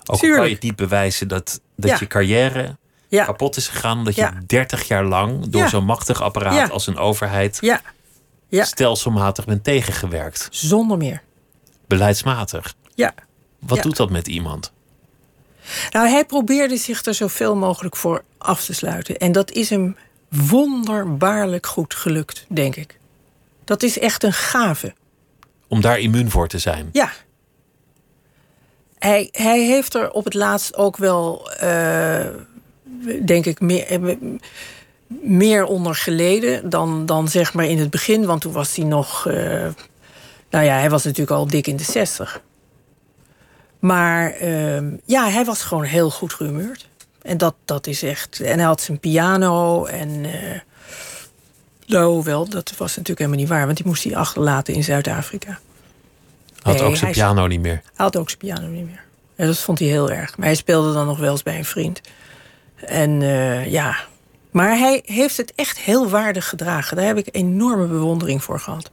Ook 0.00 0.22
al 0.22 0.30
kan 0.30 0.46
je 0.46 0.54
het 0.54 0.62
niet 0.62 0.76
bewijzen 0.76 1.28
dat, 1.28 1.60
dat 1.76 1.98
je 1.98 2.06
carrière 2.06 2.76
kapot 3.10 3.56
is 3.56 3.68
gegaan. 3.68 4.04
Dat 4.04 4.14
je 4.14 4.30
30 4.46 4.88
jaar 4.88 5.04
lang 5.04 5.48
door 5.48 5.68
zo'n 5.68 5.84
machtig 5.84 6.22
apparaat 6.22 6.70
als 6.70 6.86
een 6.86 6.98
overheid 6.98 7.60
stelselmatig 8.50 9.44
bent 9.44 9.64
tegengewerkt. 9.64 10.48
Zonder 10.50 10.96
meer. 10.96 11.22
Beleidsmatig. 11.86 12.74
Ja. 12.94 13.14
Wat 13.58 13.82
doet 13.82 13.96
dat 13.96 14.10
met 14.10 14.26
iemand? 14.28 14.72
Nou, 15.90 16.08
hij 16.08 16.24
probeerde 16.24 16.76
zich 16.76 17.04
er 17.04 17.14
zoveel 17.14 17.56
mogelijk 17.56 17.96
voor 17.96 18.24
af 18.38 18.64
te 18.64 18.74
sluiten. 18.74 19.16
En 19.16 19.32
dat 19.32 19.50
is 19.50 19.70
hem 19.70 19.96
wonderbaarlijk 20.28 21.66
goed 21.66 21.94
gelukt, 21.94 22.46
denk 22.48 22.76
ik. 22.76 22.99
Dat 23.70 23.82
is 23.82 23.98
echt 23.98 24.24
een 24.24 24.32
gave. 24.32 24.94
Om 25.68 25.80
daar 25.80 25.98
immuun 25.98 26.30
voor 26.30 26.48
te 26.48 26.58
zijn? 26.58 26.88
Ja. 26.92 27.10
Hij, 28.98 29.28
hij 29.32 29.60
heeft 29.60 29.94
er 29.94 30.10
op 30.10 30.24
het 30.24 30.34
laatst 30.34 30.76
ook 30.76 30.96
wel, 30.96 31.50
uh, 31.62 32.26
denk 33.24 33.46
ik, 33.46 33.60
meer, 33.60 33.86
eh, 33.86 34.16
meer 35.06 35.64
onder 35.64 35.94
geleden 35.94 36.70
dan, 36.70 37.06
dan 37.06 37.28
zeg 37.28 37.54
maar 37.54 37.64
in 37.64 37.78
het 37.78 37.90
begin. 37.90 38.26
Want 38.26 38.40
toen 38.40 38.52
was 38.52 38.76
hij 38.76 38.84
nog. 38.84 39.26
Uh, 39.28 39.34
nou 40.50 40.64
ja, 40.64 40.78
hij 40.78 40.90
was 40.90 41.04
natuurlijk 41.04 41.36
al 41.36 41.46
dik 41.46 41.66
in 41.66 41.76
de 41.76 41.84
zestig. 41.84 42.42
Maar 43.78 44.42
uh, 44.42 44.82
ja, 45.04 45.28
hij 45.28 45.44
was 45.44 45.62
gewoon 45.62 45.84
heel 45.84 46.10
goed 46.10 46.34
gehumeurd. 46.34 46.88
En 47.22 47.38
dat, 47.38 47.54
dat 47.64 47.86
is 47.86 48.02
echt. 48.02 48.40
En 48.40 48.58
hij 48.58 48.66
had 48.66 48.80
zijn 48.80 49.00
piano 49.00 49.84
en. 49.84 50.24
Nou, 51.90 52.22
wel, 52.22 52.48
dat 52.48 52.72
was 52.76 52.88
natuurlijk 52.88 53.18
helemaal 53.18 53.38
niet 53.38 53.48
waar, 53.48 53.64
want 53.64 53.76
die 53.76 53.86
moest 53.86 54.04
hij 54.04 54.16
achterlaten 54.16 54.74
in 54.74 54.84
Zuid-Afrika. 54.84 55.58
Had 56.62 56.80
ook 56.80 56.96
zijn 56.96 57.12
piano 57.12 57.46
niet 57.46 57.60
meer? 57.60 57.82
Had 57.94 58.16
ook 58.16 58.28
zijn 58.28 58.38
piano 58.38 58.66
niet 58.66 58.86
meer. 58.86 59.04
En 59.36 59.46
dat 59.46 59.58
vond 59.58 59.78
hij 59.78 59.88
heel 59.88 60.10
erg. 60.10 60.36
Maar 60.36 60.46
hij 60.46 60.56
speelde 60.56 60.92
dan 60.92 61.06
nog 61.06 61.18
wel 61.18 61.30
eens 61.30 61.42
bij 61.42 61.58
een 61.58 61.64
vriend. 61.64 62.00
En 62.74 63.20
uh, 63.20 63.70
ja, 63.70 63.96
maar 64.50 64.78
hij 64.78 65.02
heeft 65.04 65.36
het 65.36 65.52
echt 65.54 65.78
heel 65.78 66.08
waardig 66.08 66.48
gedragen. 66.48 66.96
Daar 66.96 67.06
heb 67.06 67.16
ik 67.16 67.28
enorme 67.30 67.86
bewondering 67.86 68.44
voor 68.44 68.60
gehad. 68.60 68.90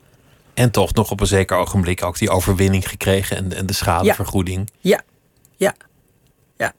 En 0.54 0.72
toch 0.72 0.93
nog 0.93 1.12
op 1.12 1.20
een 1.20 1.28
zeker 1.28 1.58
ogenblik 1.58 2.04
ook 2.04 2.18
die 2.18 2.30
overwinning 2.30 2.89
gekregen 2.89 3.38
en, 3.38 3.54
en 3.54 3.66
de 3.66 3.74
schadevergoeding. 3.74 4.72
Ja, 4.80 5.02
ja, 5.56 5.76
ja. 6.58 6.74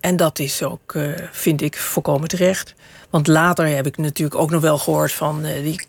En 0.00 0.16
dat 0.16 0.38
is 0.38 0.62
ook, 0.62 0.92
uh, 0.94 1.12
vind 1.32 1.62
ik, 1.62 1.76
volkomen 1.76 2.28
terecht. 2.28 2.74
Want 3.10 3.26
later 3.26 3.66
heb 3.66 3.86
ik 3.86 3.96
natuurlijk 3.96 4.40
ook 4.40 4.50
nog 4.50 4.60
wel 4.60 4.78
gehoord 4.78 5.12
van 5.12 5.46
uh, 5.46 5.62
die, 5.62 5.86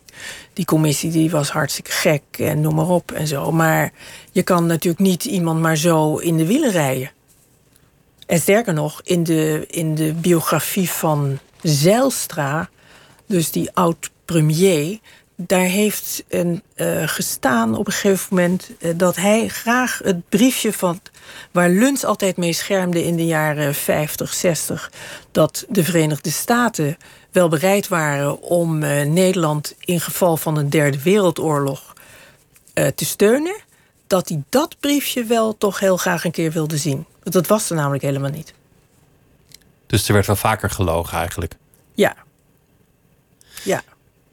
die 0.52 0.64
commissie, 0.64 1.10
die 1.10 1.30
was 1.30 1.50
hartstikke 1.50 1.90
gek 1.90 2.22
en 2.30 2.60
noem 2.60 2.74
maar 2.74 2.88
op 2.88 3.12
en 3.12 3.26
zo. 3.26 3.52
Maar 3.52 3.92
je 4.32 4.42
kan 4.42 4.66
natuurlijk 4.66 5.02
niet 5.02 5.24
iemand 5.24 5.60
maar 5.60 5.76
zo 5.76 6.16
in 6.16 6.36
de 6.36 6.46
wielen 6.46 6.70
rijden. 6.70 7.10
En 8.26 8.38
sterker 8.38 8.74
nog, 8.74 9.00
in 9.04 9.22
de, 9.22 9.64
in 9.70 9.94
de 9.94 10.12
biografie 10.12 10.90
van 10.90 11.38
Zijlstra, 11.62 12.68
dus 13.26 13.50
die 13.50 13.70
oud-premier, 13.72 14.98
daar 15.36 15.64
heeft 15.64 16.24
een, 16.28 16.62
uh, 16.76 17.02
gestaan 17.08 17.76
op 17.76 17.86
een 17.86 17.92
gegeven 17.92 18.26
moment 18.30 18.70
dat 18.96 19.16
hij 19.16 19.48
graag 19.48 20.00
het 20.04 20.28
briefje 20.28 20.72
van 20.72 21.00
waar 21.50 21.68
Luns 21.68 22.04
altijd 22.04 22.36
mee 22.36 22.52
schermde 22.52 23.04
in 23.04 23.16
de 23.16 23.26
jaren 23.26 23.74
50, 23.74 24.34
60, 24.34 24.92
dat 25.30 25.64
de 25.68 25.84
Verenigde 25.84 26.30
Staten 26.30 26.96
wel 27.30 27.48
bereid 27.48 27.88
waren 27.88 28.42
om 28.42 28.82
uh, 28.82 29.02
Nederland 29.02 29.74
in 29.80 30.00
geval 30.00 30.36
van 30.36 30.56
een 30.56 30.70
derde 30.70 31.02
wereldoorlog 31.02 31.94
te 32.94 33.04
steunen, 33.04 33.56
dat 34.06 34.28
hij 34.28 34.42
dat 34.48 34.76
briefje 34.80 35.24
wel 35.24 35.58
toch 35.58 35.78
heel 35.78 35.96
graag 35.96 36.24
een 36.24 36.30
keer 36.30 36.52
wilde 36.52 36.76
zien. 36.76 37.06
Want 37.22 37.34
dat 37.34 37.46
was 37.46 37.70
er 37.70 37.76
namelijk 37.76 38.02
helemaal 38.02 38.30
niet. 38.30 38.54
Dus 39.86 40.08
er 40.08 40.14
werd 40.14 40.26
wel 40.26 40.36
vaker 40.36 40.70
gelogen 40.70 41.18
eigenlijk? 41.18 41.54
Ja. 41.94 42.16
Ja. 43.62 43.82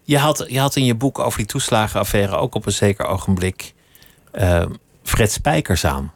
Je 0.03 0.17
had, 0.17 0.45
je 0.47 0.59
had 0.59 0.75
in 0.75 0.85
je 0.85 0.95
boek 0.95 1.19
over 1.19 1.37
die 1.37 1.47
toeslagenaffaire 1.47 2.35
ook 2.35 2.55
op 2.55 2.65
een 2.65 2.71
zeker 2.71 3.05
ogenblik 3.05 3.73
uh, 4.33 4.65
Fred 5.03 5.31
Spijkers 5.31 5.85
aan. 5.85 6.13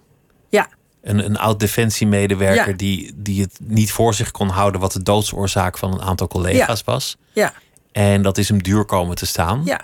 Een, 1.04 1.26
een 1.26 1.38
oud 1.38 1.60
defensiemedewerker 1.60 2.70
ja. 2.70 2.78
die, 2.78 3.12
die 3.16 3.42
het 3.42 3.60
niet 3.64 3.92
voor 3.92 4.14
zich 4.14 4.32
kon 4.32 4.50
houden 4.50 4.82
wat 4.82 4.92
de 4.92 5.04
doodsoorzaak 5.04 5.78
van 5.78 5.94
een 5.94 6.02
aantal 6.02 6.28
collega's 6.28 6.82
ja. 6.86 6.92
was. 6.92 7.18
Ja. 7.34 7.54
En 7.92 8.22
dat 8.22 8.38
is 8.38 8.48
hem 8.50 8.64
duur 8.64 8.86
komen 8.86 9.16
te 9.16 9.26
staan. 9.26 9.62
Ja. 9.66 9.82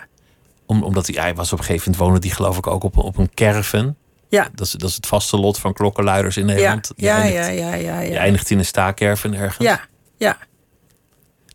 Om, 0.66 0.82
omdat 0.82 1.06
hij, 1.06 1.22
hij 1.22 1.34
was 1.34 1.52
op 1.52 1.58
een 1.58 1.64
gegeven 1.64 1.90
moment 1.90 2.08
woonde 2.08 2.26
die 2.26 2.34
geloof 2.36 2.56
ik 2.56 2.66
ook 2.66 2.84
op, 2.84 2.96
op 2.96 3.16
een 3.16 3.30
caravan. 3.34 3.96
Ja. 4.28 4.48
Dat 4.54 4.66
is, 4.66 4.72
dat 4.72 4.88
is 4.88 4.96
het 4.96 5.06
vaste 5.06 5.36
lot 5.36 5.58
van 5.58 5.72
klokkenluiders 5.72 6.36
in 6.36 6.46
Nederland. 6.46 6.92
Ja, 6.96 7.24
ja, 7.24 7.24
ja, 7.24 7.48
ja, 7.48 7.74
ja, 7.74 7.74
ja. 7.74 8.00
Je 8.00 8.18
eindigt 8.18 8.50
in 8.50 8.58
een 8.58 8.64
staakerven 8.64 9.34
ergens. 9.34 9.68
Ja, 9.68 9.80
ja. 10.16 10.36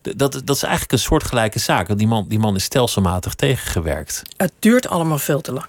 Dat, 0.02 0.42
dat 0.44 0.56
is 0.56 0.64
eigenlijk 0.64 0.92
een 0.92 1.00
soortgelijke 1.00 1.60
zaak. 1.60 1.88
want 1.88 2.00
Die 2.00 2.08
man, 2.08 2.26
die 2.28 2.40
man 2.40 2.56
is 2.56 2.64
stelselmatig 2.64 3.34
tegengewerkt. 3.34 4.22
Het 4.38 4.52
duurt 4.60 4.88
allemaal 4.88 5.18
veel 5.18 5.42
te 5.42 5.54
lang. 5.54 5.68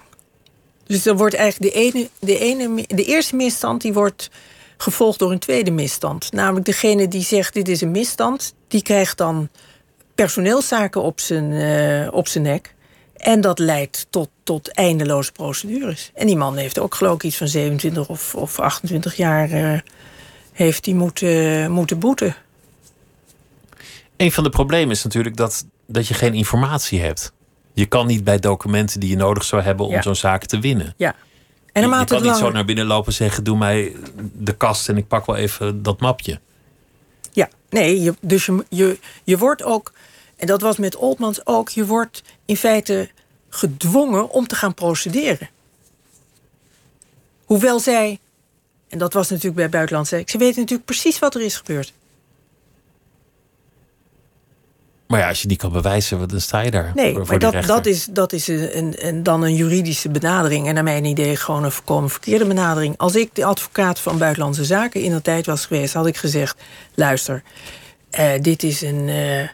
Dus 0.87 1.05
er 1.05 1.17
wordt 1.17 1.35
eigenlijk 1.35 1.73
de, 1.73 1.79
ene, 1.79 2.09
de, 2.19 2.39
ene, 2.39 2.83
de 2.87 3.05
eerste 3.05 3.35
misstand 3.35 3.81
die 3.81 3.93
wordt 3.93 4.29
gevolgd 4.77 5.19
door 5.19 5.31
een 5.31 5.39
tweede 5.39 5.71
misstand. 5.71 6.31
Namelijk 6.31 6.65
degene 6.65 7.07
die 7.07 7.23
zegt 7.23 7.53
dit 7.53 7.67
is 7.67 7.81
een 7.81 7.91
misstand, 7.91 8.53
die 8.67 8.81
krijgt 8.81 9.17
dan 9.17 9.49
personeelszaken 10.15 11.01
op 11.01 11.19
zijn, 11.19 11.51
eh, 11.51 12.13
op 12.13 12.27
zijn 12.27 12.43
nek. 12.43 12.75
En 13.17 13.41
dat 13.41 13.59
leidt 13.59 14.07
tot, 14.09 14.29
tot 14.43 14.67
eindeloze 14.67 15.31
procedures. 15.31 16.11
En 16.13 16.27
die 16.27 16.37
man 16.37 16.57
heeft 16.57 16.79
ook 16.79 16.95
geloof 16.95 17.15
ik 17.15 17.23
iets 17.23 17.37
van 17.37 17.47
27 17.47 18.07
of, 18.07 18.35
of 18.35 18.59
28 18.59 19.15
jaar 19.15 19.51
eh, 19.51 19.79
heeft 20.51 20.83
die 20.83 20.95
moeten, 20.95 21.71
moeten 21.71 21.99
boeten. 21.99 22.35
Een 24.17 24.31
van 24.31 24.43
de 24.43 24.49
problemen 24.49 24.91
is 24.91 25.03
natuurlijk 25.03 25.35
dat, 25.35 25.65
dat 25.85 26.07
je 26.07 26.13
geen 26.13 26.33
informatie 26.33 27.01
hebt. 27.01 27.33
Je 27.77 27.85
kan 27.85 28.07
niet 28.07 28.23
bij 28.23 28.39
documenten 28.39 28.99
die 28.99 29.09
je 29.09 29.15
nodig 29.15 29.43
zou 29.43 29.61
hebben 29.61 29.85
om 29.85 29.91
Ja. 29.91 30.01
zo'n 30.01 30.15
zaak 30.15 30.45
te 30.45 30.59
winnen. 30.59 30.93
Ja. 30.97 31.15
En 31.71 31.89
je, 31.89 31.95
je 31.95 32.05
kan 32.05 32.23
niet 32.23 32.35
zo 32.35 32.51
naar 32.51 32.65
binnen 32.65 32.85
lopen 32.85 33.07
en 33.07 33.13
zeggen: 33.13 33.43
Doe 33.43 33.57
mij 33.57 33.95
de 34.33 34.55
kast 34.55 34.89
en 34.89 34.97
ik 34.97 35.07
pak 35.07 35.25
wel 35.25 35.35
even 35.35 35.83
dat 35.83 35.99
mapje. 35.99 36.39
Ja, 37.31 37.49
nee, 37.69 38.01
je, 38.01 38.13
dus 38.21 38.45
je, 38.45 38.65
je, 38.69 38.99
je 39.23 39.37
wordt 39.37 39.63
ook, 39.63 39.93
en 40.35 40.47
dat 40.47 40.61
was 40.61 40.77
met 40.77 40.95
Oldmans 40.95 41.45
ook, 41.45 41.69
je 41.69 41.85
wordt 41.85 42.23
in 42.45 42.57
feite 42.57 43.09
gedwongen 43.49 44.29
om 44.29 44.47
te 44.47 44.55
gaan 44.55 44.73
procederen. 44.73 45.49
Hoewel 47.45 47.79
zij, 47.79 48.19
en 48.89 48.97
dat 48.97 49.13
was 49.13 49.29
natuurlijk 49.29 49.55
bij 49.55 49.69
Buitenlandse 49.69 50.23
ze 50.25 50.37
weten 50.37 50.59
natuurlijk 50.59 50.87
precies 50.87 51.19
wat 51.19 51.35
er 51.35 51.41
is 51.41 51.55
gebeurd. 51.57 51.93
Maar 55.07 55.19
ja, 55.19 55.27
als 55.27 55.41
je 55.41 55.47
die 55.47 55.57
kan 55.57 55.71
bewijzen, 55.71 56.27
dan 56.27 56.41
sta 56.41 56.59
je 56.59 56.71
daar. 56.71 56.91
Nee, 56.95 57.13
voor, 57.13 57.25
maar 57.27 57.39
dat, 57.39 57.53
rechter. 57.53 57.75
dat 57.75 57.85
is, 57.85 58.05
dat 58.05 58.33
is 58.33 58.47
een, 58.47 59.23
dan 59.23 59.41
een 59.41 59.55
juridische 59.55 60.09
benadering. 60.09 60.67
En 60.67 60.73
naar 60.73 60.83
mijn 60.83 61.05
idee 61.05 61.35
gewoon 61.35 61.63
een 61.63 61.71
volkomen 61.71 62.09
verkeerde 62.09 62.45
benadering. 62.45 62.97
Als 62.97 63.15
ik 63.15 63.29
de 63.33 63.45
advocaat 63.45 63.99
van 63.99 64.17
Buitenlandse 64.17 64.65
Zaken 64.65 65.01
in 65.01 65.11
de 65.11 65.21
tijd 65.21 65.45
was 65.45 65.65
geweest, 65.65 65.93
had 65.93 66.07
ik 66.07 66.17
gezegd: 66.17 66.61
luister, 66.93 67.43
eh, 68.09 68.41
dit, 68.41 68.63
is 68.63 68.81
een, 68.81 69.09
eh, 69.09 69.47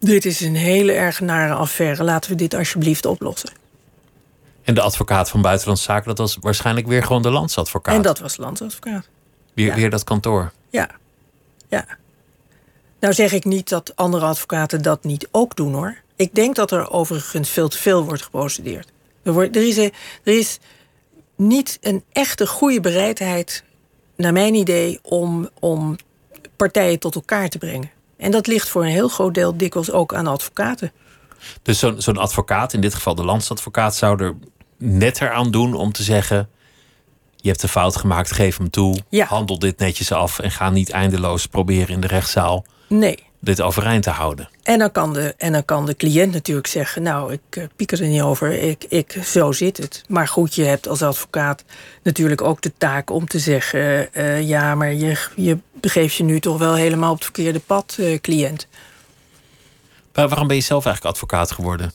dit 0.00 0.24
is 0.24 0.40
een 0.40 0.56
hele 0.56 0.92
erg 0.92 1.20
nare 1.20 1.54
affaire. 1.54 2.04
Laten 2.04 2.30
we 2.30 2.36
dit 2.36 2.54
alsjeblieft 2.54 3.06
oplossen. 3.06 3.50
En 4.62 4.74
de 4.74 4.80
advocaat 4.80 5.30
van 5.30 5.42
Buitenlandse 5.42 5.84
Zaken, 5.84 6.06
dat 6.06 6.18
was 6.18 6.36
waarschijnlijk 6.40 6.86
weer 6.86 7.02
gewoon 7.02 7.22
de 7.22 7.30
landsadvocaat. 7.30 7.94
En 7.94 8.02
dat 8.02 8.18
was 8.18 8.36
de 8.36 8.42
landsadvocaat. 8.42 9.08
weer, 9.54 9.66
ja. 9.66 9.74
weer 9.74 9.90
dat 9.90 10.04
kantoor. 10.04 10.52
Ja, 10.70 10.90
ja. 11.68 11.84
Nou 13.00 13.14
zeg 13.14 13.32
ik 13.32 13.44
niet 13.44 13.68
dat 13.68 13.96
andere 13.96 14.24
advocaten 14.26 14.82
dat 14.82 15.04
niet 15.04 15.28
ook 15.30 15.56
doen 15.56 15.72
hoor. 15.74 15.96
Ik 16.16 16.34
denk 16.34 16.56
dat 16.56 16.70
er 16.70 16.90
overigens 16.90 17.50
veel 17.50 17.68
te 17.68 17.78
veel 17.78 18.04
wordt 18.04 18.22
geprocedeerd. 18.22 18.88
Er, 19.22 19.32
wordt, 19.32 19.56
er, 19.56 19.66
is, 19.68 19.76
een- 19.76 19.92
er 20.24 20.38
is 20.38 20.58
niet 21.36 21.78
een 21.80 22.04
echte 22.12 22.46
goede 22.46 22.80
bereidheid, 22.80 23.64
naar 24.16 24.32
mijn 24.32 24.54
idee, 24.54 24.98
om, 25.02 25.48
om 25.60 25.96
partijen 26.56 26.98
tot 26.98 27.14
elkaar 27.14 27.48
te 27.48 27.58
brengen. 27.58 27.90
En 28.16 28.30
dat 28.30 28.46
ligt 28.46 28.68
voor 28.68 28.82
een 28.84 28.90
heel 28.90 29.08
groot 29.08 29.34
deel 29.34 29.56
dikwijls 29.56 29.90
ook 29.90 30.14
aan 30.14 30.26
advocaten. 30.26 30.92
Dus 31.62 31.78
zo'n 31.78 32.00
zo'n 32.00 32.16
advocaat, 32.16 32.72
in 32.72 32.80
dit 32.80 32.94
geval 32.94 33.14
de 33.14 33.24
landsadvocaat, 33.24 33.94
zou 33.96 34.22
er 34.24 34.36
net 34.78 35.20
eraan 35.20 35.50
doen 35.50 35.74
om 35.74 35.92
te 35.92 36.02
zeggen: 36.02 36.48
Je 37.36 37.48
hebt 37.48 37.62
een 37.62 37.68
fout 37.68 37.96
gemaakt, 37.96 38.32
geef 38.32 38.56
hem 38.56 38.70
toe. 38.70 38.98
Ja. 39.08 39.26
Handel 39.26 39.58
dit 39.58 39.78
netjes 39.78 40.12
af 40.12 40.38
en 40.38 40.50
ga 40.50 40.70
niet 40.70 40.90
eindeloos 40.90 41.46
proberen 41.46 41.88
in 41.88 42.00
de 42.00 42.06
rechtszaal 42.06 42.64
Nee. 42.98 43.18
dit 43.38 43.60
overeind 43.60 44.02
te 44.02 44.10
houden. 44.10 44.48
En 44.62 44.78
dan 44.78 44.92
kan 44.92 45.12
de, 45.12 45.34
en 45.36 45.52
dan 45.52 45.64
kan 45.64 45.86
de 45.86 45.96
cliënt 45.96 46.32
natuurlijk 46.32 46.66
zeggen: 46.66 47.02
Nou, 47.02 47.32
ik 47.32 47.56
uh, 47.56 47.64
pieker 47.76 48.02
er 48.02 48.08
niet 48.08 48.22
over, 48.22 48.52
ik, 48.52 48.84
ik, 48.88 49.18
zo 49.24 49.52
zit 49.52 49.76
het. 49.76 50.02
Maar 50.08 50.28
goed, 50.28 50.54
je 50.54 50.64
hebt 50.64 50.88
als 50.88 51.02
advocaat 51.02 51.64
natuurlijk 52.02 52.42
ook 52.42 52.62
de 52.62 52.72
taak 52.78 53.10
om 53.10 53.26
te 53.26 53.38
zeggen: 53.38 54.08
uh, 54.12 54.48
Ja, 54.48 54.74
maar 54.74 54.92
je, 54.92 55.18
je 55.36 55.58
begeeft 55.72 56.14
je 56.14 56.24
nu 56.24 56.40
toch 56.40 56.58
wel 56.58 56.74
helemaal 56.74 57.10
op 57.10 57.16
het 57.16 57.24
verkeerde 57.24 57.60
pad, 57.60 57.96
uh, 58.00 58.20
cliënt. 58.20 58.66
Maar 60.14 60.28
waarom 60.28 60.46
ben 60.46 60.56
je 60.56 60.62
zelf 60.62 60.84
eigenlijk 60.84 61.14
advocaat 61.14 61.52
geworden? 61.52 61.92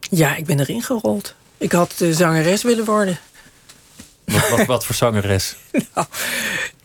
Ja, 0.00 0.36
ik 0.36 0.46
ben 0.46 0.60
erin 0.60 0.82
gerold. 0.82 1.34
Ik 1.58 1.72
had 1.72 1.94
de 1.98 2.14
zangeres 2.14 2.62
willen 2.62 2.84
worden. 2.84 3.18
Wat, 4.24 4.48
wat, 4.48 4.66
wat 4.66 4.86
voor 4.86 4.94
zangeres? 4.94 5.56
nou, 5.94 6.06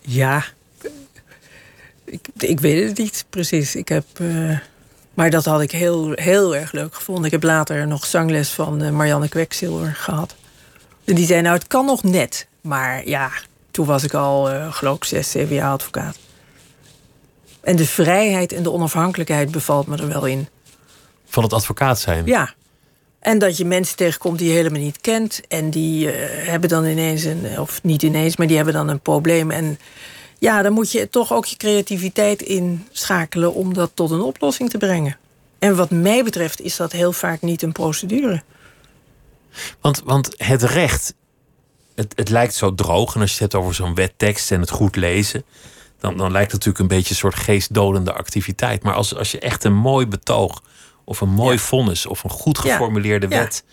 ja. 0.01 0.45
Ik, 2.09 2.27
ik 2.37 2.59
weet 2.59 2.87
het 2.87 2.97
niet 2.97 3.25
precies. 3.29 3.75
Ik 3.75 3.87
heb. 3.87 4.05
Uh, 4.21 4.57
maar 5.13 5.29
dat 5.29 5.45
had 5.45 5.61
ik 5.61 5.71
heel, 5.71 6.11
heel 6.15 6.55
erg 6.55 6.71
leuk 6.71 6.95
gevonden. 6.95 7.25
Ik 7.25 7.31
heb 7.31 7.43
later 7.43 7.87
nog 7.87 8.05
zangles 8.05 8.49
van 8.49 8.83
uh, 8.83 8.89
Marianne 8.89 9.29
Kweksilver 9.29 9.95
gehad. 9.95 10.35
En 11.05 11.15
die 11.15 11.25
zei: 11.25 11.41
Nou, 11.41 11.55
het 11.55 11.67
kan 11.67 11.85
nog 11.85 12.03
net. 12.03 12.47
Maar 12.61 13.07
ja, 13.07 13.31
toen 13.71 13.85
was 13.85 14.03
ik 14.03 14.13
al, 14.13 14.51
uh, 14.51 14.73
geloof 14.73 14.95
ik, 14.95 15.03
zes, 15.03 15.31
zeven 15.31 15.55
jaar 15.55 15.71
advocaat. 15.71 16.17
En 17.61 17.75
de 17.75 17.85
vrijheid 17.85 18.53
en 18.53 18.63
de 18.63 18.71
onafhankelijkheid 18.71 19.51
bevalt 19.51 19.87
me 19.87 19.97
er 19.97 20.07
wel 20.07 20.25
in. 20.25 20.47
Van 21.25 21.43
het 21.43 21.53
advocaat 21.53 21.99
zijn? 21.99 22.25
Ja. 22.25 22.53
En 23.19 23.39
dat 23.39 23.57
je 23.57 23.65
mensen 23.65 23.95
tegenkomt 23.95 24.39
die 24.39 24.47
je 24.47 24.55
helemaal 24.55 24.81
niet 24.81 25.01
kent. 25.01 25.41
En 25.47 25.69
die 25.69 26.05
uh, 26.05 26.13
hebben 26.47 26.69
dan 26.69 26.85
ineens 26.85 27.23
een, 27.23 27.59
of 27.59 27.83
niet 27.83 28.03
ineens, 28.03 28.37
maar 28.37 28.47
die 28.47 28.55
hebben 28.55 28.73
dan 28.73 28.87
een 28.87 28.99
probleem. 28.99 29.51
En 29.51 29.79
ja, 30.39 30.61
dan 30.61 30.73
moet 30.73 30.91
je 30.91 31.09
toch 31.09 31.33
ook 31.33 31.45
je 31.45 31.55
creativiteit 31.55 32.41
inschakelen 32.41 33.53
om 33.53 33.73
dat 33.73 33.91
tot 33.93 34.11
een 34.11 34.21
oplossing 34.21 34.69
te 34.69 34.77
brengen. 34.77 35.17
En 35.59 35.75
wat 35.75 35.89
mij 35.89 36.23
betreft 36.23 36.61
is 36.61 36.75
dat 36.75 36.91
heel 36.91 37.11
vaak 37.11 37.41
niet 37.41 37.61
een 37.61 37.71
procedure. 37.71 38.43
Want, 39.81 40.01
want 40.05 40.33
het 40.37 40.63
recht, 40.63 41.13
het, 41.95 42.13
het 42.15 42.29
lijkt 42.29 42.55
zo 42.55 42.75
droog. 42.75 43.15
En 43.15 43.21
als 43.21 43.37
je 43.37 43.43
het 43.43 43.51
hebt 43.51 43.63
over 43.63 43.75
zo'n 43.75 43.95
wettekst 43.95 44.51
en 44.51 44.59
het 44.59 44.69
goed 44.69 44.95
lezen, 44.95 45.43
dan, 45.99 46.17
dan 46.17 46.31
lijkt 46.31 46.51
het 46.51 46.65
natuurlijk 46.65 46.79
een 46.79 46.97
beetje 46.97 47.09
een 47.09 47.19
soort 47.19 47.35
geestdodende 47.35 48.13
activiteit. 48.13 48.83
Maar 48.83 48.93
als, 48.93 49.15
als 49.15 49.31
je 49.31 49.39
echt 49.39 49.63
een 49.63 49.75
mooi 49.75 50.07
betoog 50.07 50.61
of 51.03 51.21
een 51.21 51.29
mooi 51.29 51.55
ja. 51.55 51.61
vonnis 51.61 52.05
of 52.05 52.23
een 52.23 52.29
goed 52.29 52.57
geformuleerde 52.57 53.27
ja. 53.29 53.37
wet. 53.37 53.63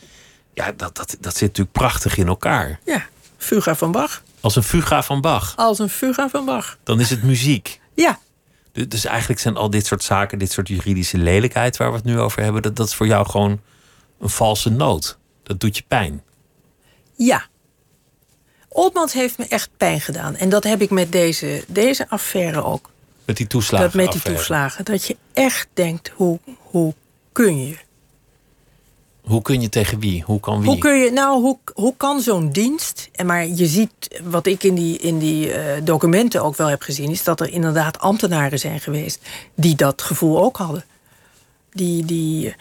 Ja, 0.54 0.72
dat, 0.72 0.96
dat, 0.96 1.16
dat 1.20 1.36
zit 1.36 1.48
natuurlijk 1.48 1.72
prachtig 1.72 2.16
in 2.16 2.26
elkaar. 2.26 2.80
Ja, 2.84 3.06
fuga 3.36 3.74
van 3.74 3.92
Bach. 3.92 4.22
Als 4.46 4.56
een 4.56 4.62
fuga 4.62 5.02
van 5.02 5.20
Bach. 5.20 5.52
Als 5.56 5.78
een 5.78 5.88
fuga 5.88 6.28
van 6.28 6.44
Bach. 6.44 6.78
Dan 6.82 7.00
is 7.00 7.10
het 7.10 7.22
muziek. 7.22 7.80
Ja. 7.94 8.18
Dus, 8.72 9.04
eigenlijk 9.04 9.40
zijn 9.40 9.56
al 9.56 9.70
dit 9.70 9.86
soort 9.86 10.02
zaken, 10.02 10.38
dit 10.38 10.52
soort 10.52 10.68
juridische 10.68 11.18
lelijkheid 11.18 11.76
waar 11.76 11.90
we 11.90 11.96
het 11.96 12.04
nu 12.04 12.18
over 12.18 12.42
hebben, 12.42 12.62
dat, 12.62 12.76
dat 12.76 12.86
is 12.86 12.94
voor 12.94 13.06
jou 13.06 13.28
gewoon 13.28 13.60
een 14.20 14.28
valse 14.28 14.70
noot. 14.70 15.18
Dat 15.42 15.60
doet 15.60 15.76
je 15.76 15.82
pijn. 15.88 16.22
Ja. 17.16 17.46
Oldmans 18.68 19.12
heeft 19.12 19.38
me 19.38 19.46
echt 19.48 19.70
pijn 19.76 20.00
gedaan. 20.00 20.36
En 20.36 20.48
dat 20.48 20.64
heb 20.64 20.80
ik 20.80 20.90
met 20.90 21.12
deze, 21.12 21.64
deze 21.66 22.08
affaire 22.08 22.64
ook. 22.64 22.90
Met 23.24 23.36
die 23.36 23.46
toeslagen. 23.46 23.86
Dat 23.86 24.04
met 24.04 24.12
die 24.12 24.22
toeslagen. 24.34 24.84
Dat 24.84 25.06
je 25.06 25.16
echt 25.32 25.68
denkt, 25.72 26.12
hoe, 26.14 26.38
hoe 26.58 26.94
kun 27.32 27.66
je? 27.66 27.76
Hoe 29.26 29.42
kun 29.42 29.60
je 29.60 29.68
tegen 29.68 30.00
wie? 30.00 30.22
Hoe 30.22 30.40
kan 30.40 30.60
wie? 30.60 30.68
Hoe 30.68 30.78
kun 30.78 30.98
je, 30.98 31.10
nou, 31.10 31.40
hoe, 31.40 31.58
hoe 31.74 31.94
kan 31.96 32.20
zo'n 32.20 32.50
dienst. 32.50 33.08
En 33.12 33.26
maar 33.26 33.46
je 33.46 33.66
ziet, 33.66 34.20
wat 34.22 34.46
ik 34.46 34.62
in 34.62 34.74
die, 34.74 34.98
in 34.98 35.18
die 35.18 35.48
uh, 35.48 35.56
documenten 35.82 36.42
ook 36.42 36.56
wel 36.56 36.66
heb 36.66 36.82
gezien, 36.82 37.10
is 37.10 37.24
dat 37.24 37.40
er 37.40 37.48
inderdaad 37.50 37.98
ambtenaren 37.98 38.58
zijn 38.58 38.80
geweest 38.80 39.20
die 39.54 39.74
dat 39.74 40.02
gevoel 40.02 40.42
ook 40.42 40.56
hadden. 40.56 40.84
Die, 41.72 42.04
die, 42.04 42.54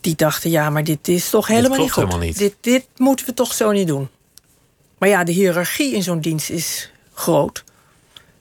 die 0.00 0.16
dachten, 0.16 0.50
ja, 0.50 0.70
maar 0.70 0.84
dit 0.84 1.08
is 1.08 1.30
toch 1.30 1.46
helemaal 1.46 1.78
niet 1.78 1.92
goed. 1.92 2.04
Helemaal 2.04 2.26
niet. 2.26 2.38
Dit, 2.38 2.54
dit 2.60 2.86
moeten 2.96 3.26
we 3.26 3.34
toch 3.34 3.52
zo 3.52 3.70
niet 3.70 3.86
doen. 3.86 4.08
Maar 4.98 5.08
ja, 5.08 5.24
de 5.24 5.32
hiërarchie 5.32 5.94
in 5.94 6.02
zo'n 6.02 6.20
dienst 6.20 6.50
is 6.50 6.90
groot. 7.14 7.64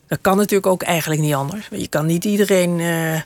Dat 0.07 0.19
kan 0.21 0.37
natuurlijk 0.37 0.67
ook 0.67 0.83
eigenlijk 0.83 1.21
niet 1.21 1.33
anders. 1.33 1.67
Je 1.71 1.87
kan 1.87 2.05
niet 2.05 2.25
iedereen. 2.25 2.79
Uh, 2.79 3.21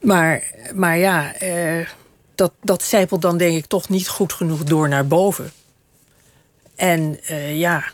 maar, 0.00 0.42
maar 0.74 0.98
ja, 0.98 1.42
uh, 1.42 1.86
dat, 2.34 2.52
dat 2.62 2.82
zijpelt 2.82 3.22
dan 3.22 3.38
denk 3.38 3.56
ik 3.56 3.66
toch 3.66 3.88
niet 3.88 4.08
goed 4.08 4.32
genoeg 4.32 4.64
door 4.64 4.88
naar 4.88 5.06
boven. 5.06 5.52
En 6.74 7.18
uh, 7.30 7.58
ja. 7.58 7.84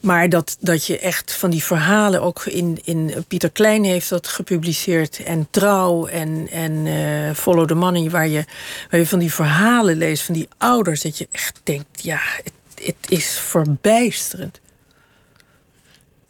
Maar 0.00 0.28
dat, 0.28 0.56
dat 0.60 0.86
je 0.86 0.98
echt 0.98 1.32
van 1.32 1.50
die 1.50 1.64
verhalen 1.64 2.22
ook 2.22 2.44
in, 2.44 2.80
in. 2.84 3.24
Pieter 3.28 3.50
Klein 3.50 3.84
heeft 3.84 4.08
dat 4.08 4.28
gepubliceerd. 4.28 5.22
En 5.22 5.48
Trouw 5.50 6.06
en, 6.06 6.48
en 6.50 7.36
Follow 7.36 7.66
the 7.66 7.74
Money. 7.74 8.10
Waar 8.10 8.28
je, 8.28 8.44
waar 8.90 9.00
je 9.00 9.06
van 9.06 9.18
die 9.18 9.32
verhalen 9.32 9.96
leest 9.96 10.22
van 10.22 10.34
die 10.34 10.48
ouders. 10.58 11.02
Dat 11.02 11.18
je 11.18 11.28
echt 11.30 11.60
denkt: 11.62 12.02
ja, 12.02 12.20
het, 12.44 12.52
het 12.74 13.10
is 13.10 13.38
verbijsterend. 13.38 14.60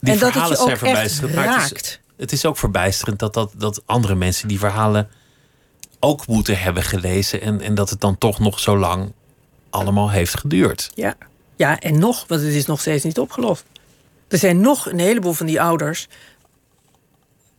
Die 0.01 0.13
en 0.13 0.19
dat 0.19 0.33
verhalen 0.33 0.59
het 0.59 0.59
je 0.59 0.73
ook 0.73 0.79
zijn 0.79 0.79
verbijsterend. 0.79 1.35
echt 1.35 1.47
raakt. 1.47 1.71
het, 1.71 1.87
is, 1.87 2.01
het 2.17 2.33
is 2.33 2.45
ook 2.45 2.59
verbijsterend 2.59 3.19
dat, 3.19 3.35
dat, 3.35 3.53
dat 3.57 3.83
andere 3.87 4.15
mensen 4.15 4.49
die 4.49 4.59
verhalen 4.59 5.11
ook 6.01 6.27
moeten 6.27 6.59
hebben 6.59 6.83
gelezen. 6.83 7.41
En, 7.41 7.61
en 7.61 7.75
dat 7.75 7.91
het 7.91 8.01
dan 8.01 8.19
toch 8.19 8.39
nog 8.39 8.59
zo 8.61 8.79
lang 8.79 9.13
allemaal 9.71 10.11
heeft 10.11 10.39
geduurd. 10.39 10.91
Ja. 10.95 11.15
ja, 11.57 11.79
en 11.79 11.99
nog, 11.99 12.25
want 12.29 12.41
het 12.41 12.53
is 12.53 12.67
nog 12.67 12.81
steeds 12.81 13.05
niet 13.05 13.19
opgelost. 13.19 13.65
Er 14.29 14.39
zijn 14.39 14.61
nog 14.61 14.91
een 14.91 14.99
heleboel 14.99 15.33
van 15.33 15.47
die 15.47 15.61
ouders 15.63 16.09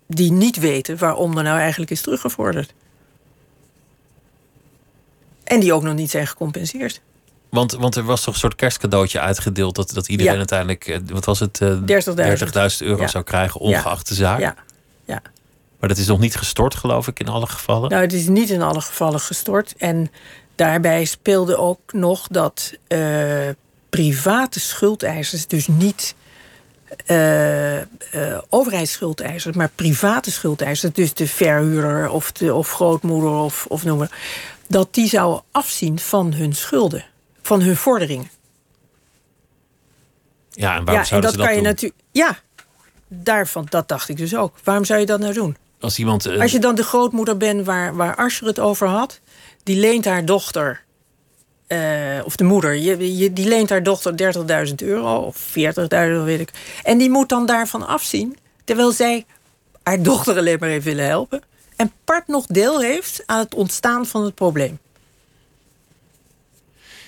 die 0.08 0.32
niet 0.32 0.58
weten 0.60 0.98
waarom 0.98 1.38
er 1.38 1.44
nou 1.44 1.60
eigenlijk 1.60 1.92
is 1.92 2.02
teruggevorderd. 2.02 2.74
En 5.44 5.60
die 5.60 5.74
ook 5.74 5.84
nog 5.84 5.94
niet 5.94 6.12
zijn 6.12 6.28
gecompenseerd. 6.28 7.02
Want, 7.50 7.72
want 7.72 7.96
er 7.96 8.04
was 8.04 8.22
toch 8.24 8.34
een 8.34 8.40
soort 8.40 8.56
kerstcadeautje 8.56 9.20
uitgedeeld 9.20 9.76
dat, 9.76 9.92
dat 9.94 10.08
iedereen 10.08 10.32
Ja. 10.32 10.38
uiteindelijk, 10.38 10.88
eh, 10.88 11.00
wat 11.06 11.26
was 11.26 11.40
het, 11.40 11.62
eh, 11.62 11.78
30.000 11.86 12.82
euro 12.82 13.02
Ja. 13.02 13.08
zou 13.08 13.24
krijgen, 13.24 13.60
ongeacht 13.62 14.08
de 14.08 14.14
zaak. 14.14 14.40
Ja, 14.40 14.56
ja. 15.06 15.22
Maar 15.82 15.90
dat 15.90 16.00
is 16.00 16.08
nog 16.08 16.20
niet 16.20 16.36
gestort, 16.36 16.76
geloof 16.76 17.08
ik, 17.08 17.20
in 17.20 17.28
alle 17.28 17.48
gevallen. 17.48 17.90
Nou, 17.90 18.02
het 18.02 18.14
is 18.14 18.28
niet 18.28 18.50
in 18.50 18.62
alle 18.62 18.82
gevallen 18.82 19.20
gestort. 19.20 19.76
En 19.78 20.12
daarbij 20.56 21.06
speelde 21.06 21.58
ook 21.58 21.94
nog 21.94 22.28
dat 22.28 22.74
eh, 22.88 23.50
private 23.90 24.60
schuldeisers, 24.60 25.48
dus 25.48 25.68
niet 25.68 26.16
overheidsschuldeisers, 28.50 29.56
maar 29.56 29.70
private 29.76 30.32
schuldeisers, 30.32 30.94
dus 30.94 31.14
de 31.14 31.28
verhuurder 31.28 32.10
of, 32.10 32.32
de, 32.32 32.54
of 32.54 32.72
grootmoeder 32.72 33.30
of, 33.30 33.66
of 33.70 33.84
noem 33.84 33.98
maar, 33.98 34.20
dat 34.68 34.94
die 34.94 35.08
zouden 35.08 35.44
afzien 35.52 36.00
van 36.00 36.34
hun 36.34 36.56
schulden, 36.56 37.06
van 37.42 37.62
hun 37.62 37.78
vorderingen. 37.78 38.30
ja, 40.50 40.76
en 40.76 40.86
waarom 40.86 40.94
ja, 40.94 41.00
en 41.00 41.06
zouden 41.06 41.22
dat 41.22 41.32
ze 41.32 41.38
dat 41.38 41.46
kan 41.46 41.56
je 41.56 41.62
doen? 41.62 41.72
natuurlijk. 41.72 42.02
Ja, 42.12 42.40
daarvan, 43.08 43.68
dat 43.70 43.88
dacht 43.88 44.10
ik 44.10 44.18
dus 44.18 44.36
ook. 44.36 44.56
Waarom 44.64 44.86
zou 44.86 45.00
je 45.00 45.06
dat 45.06 45.20
nou 45.20 45.34
doen? 45.34 45.58
Als 45.82 46.00
iemand, 46.00 46.26
eh, 46.26 46.40
Als 46.40 46.52
je 46.52 46.60
dan 46.60 46.76
de 46.76 46.84
grootmoeder 46.84 47.38
bent 47.38 47.66
waar, 47.66 47.96
waar 47.96 48.16
Asscher 48.16 48.48
het 48.48 48.60
over 48.60 48.88
had, 48.88 49.20
die 49.64 49.80
leent 49.80 50.06
haar 50.06 50.26
dochter, 50.26 50.84
eh, 51.68 51.80
of 52.26 52.36
de 52.36 52.44
moeder, 52.44 52.76
je, 52.76 53.18
je, 53.18 53.34
die 53.34 53.48
leent 53.48 53.70
haar 53.70 53.84
dochter 53.84 54.18
30.000 54.68 54.82
euro 54.82 55.18
of 55.18 55.38
40.000, 55.38 56.24
weet 56.24 56.40
ik. 56.40 56.52
En 56.84 56.98
die 56.98 57.10
moet 57.10 57.30
dan 57.30 57.46
daarvan 57.46 57.88
afzien, 57.88 58.38
terwijl 58.64 58.92
zij 58.92 59.26
haar 59.84 60.02
dochter 60.02 60.38
alleen 60.38 60.58
maar 60.60 60.70
heeft 60.70 60.86
willen 60.86 61.06
helpen. 61.06 61.42
En 61.76 61.92
part 62.04 62.28
nog 62.28 62.46
deel 62.46 62.82
heeft 62.82 63.24
aan 63.26 63.40
het 63.40 63.56
ontstaan 63.56 64.06
van 64.06 64.24
het 64.24 64.36
probleem. 64.36 64.80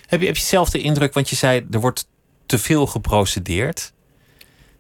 Heb 0.05 0.19
je, 0.19 0.25
heb 0.25 0.35
je 0.35 0.43
zelf 0.43 0.69
de 0.69 0.81
indruk, 0.81 1.13
want 1.13 1.29
je 1.29 1.35
zei 1.35 1.67
er 1.71 1.79
wordt 1.79 2.07
te 2.45 2.57
veel 2.57 2.87
geprocedeerd, 2.87 3.93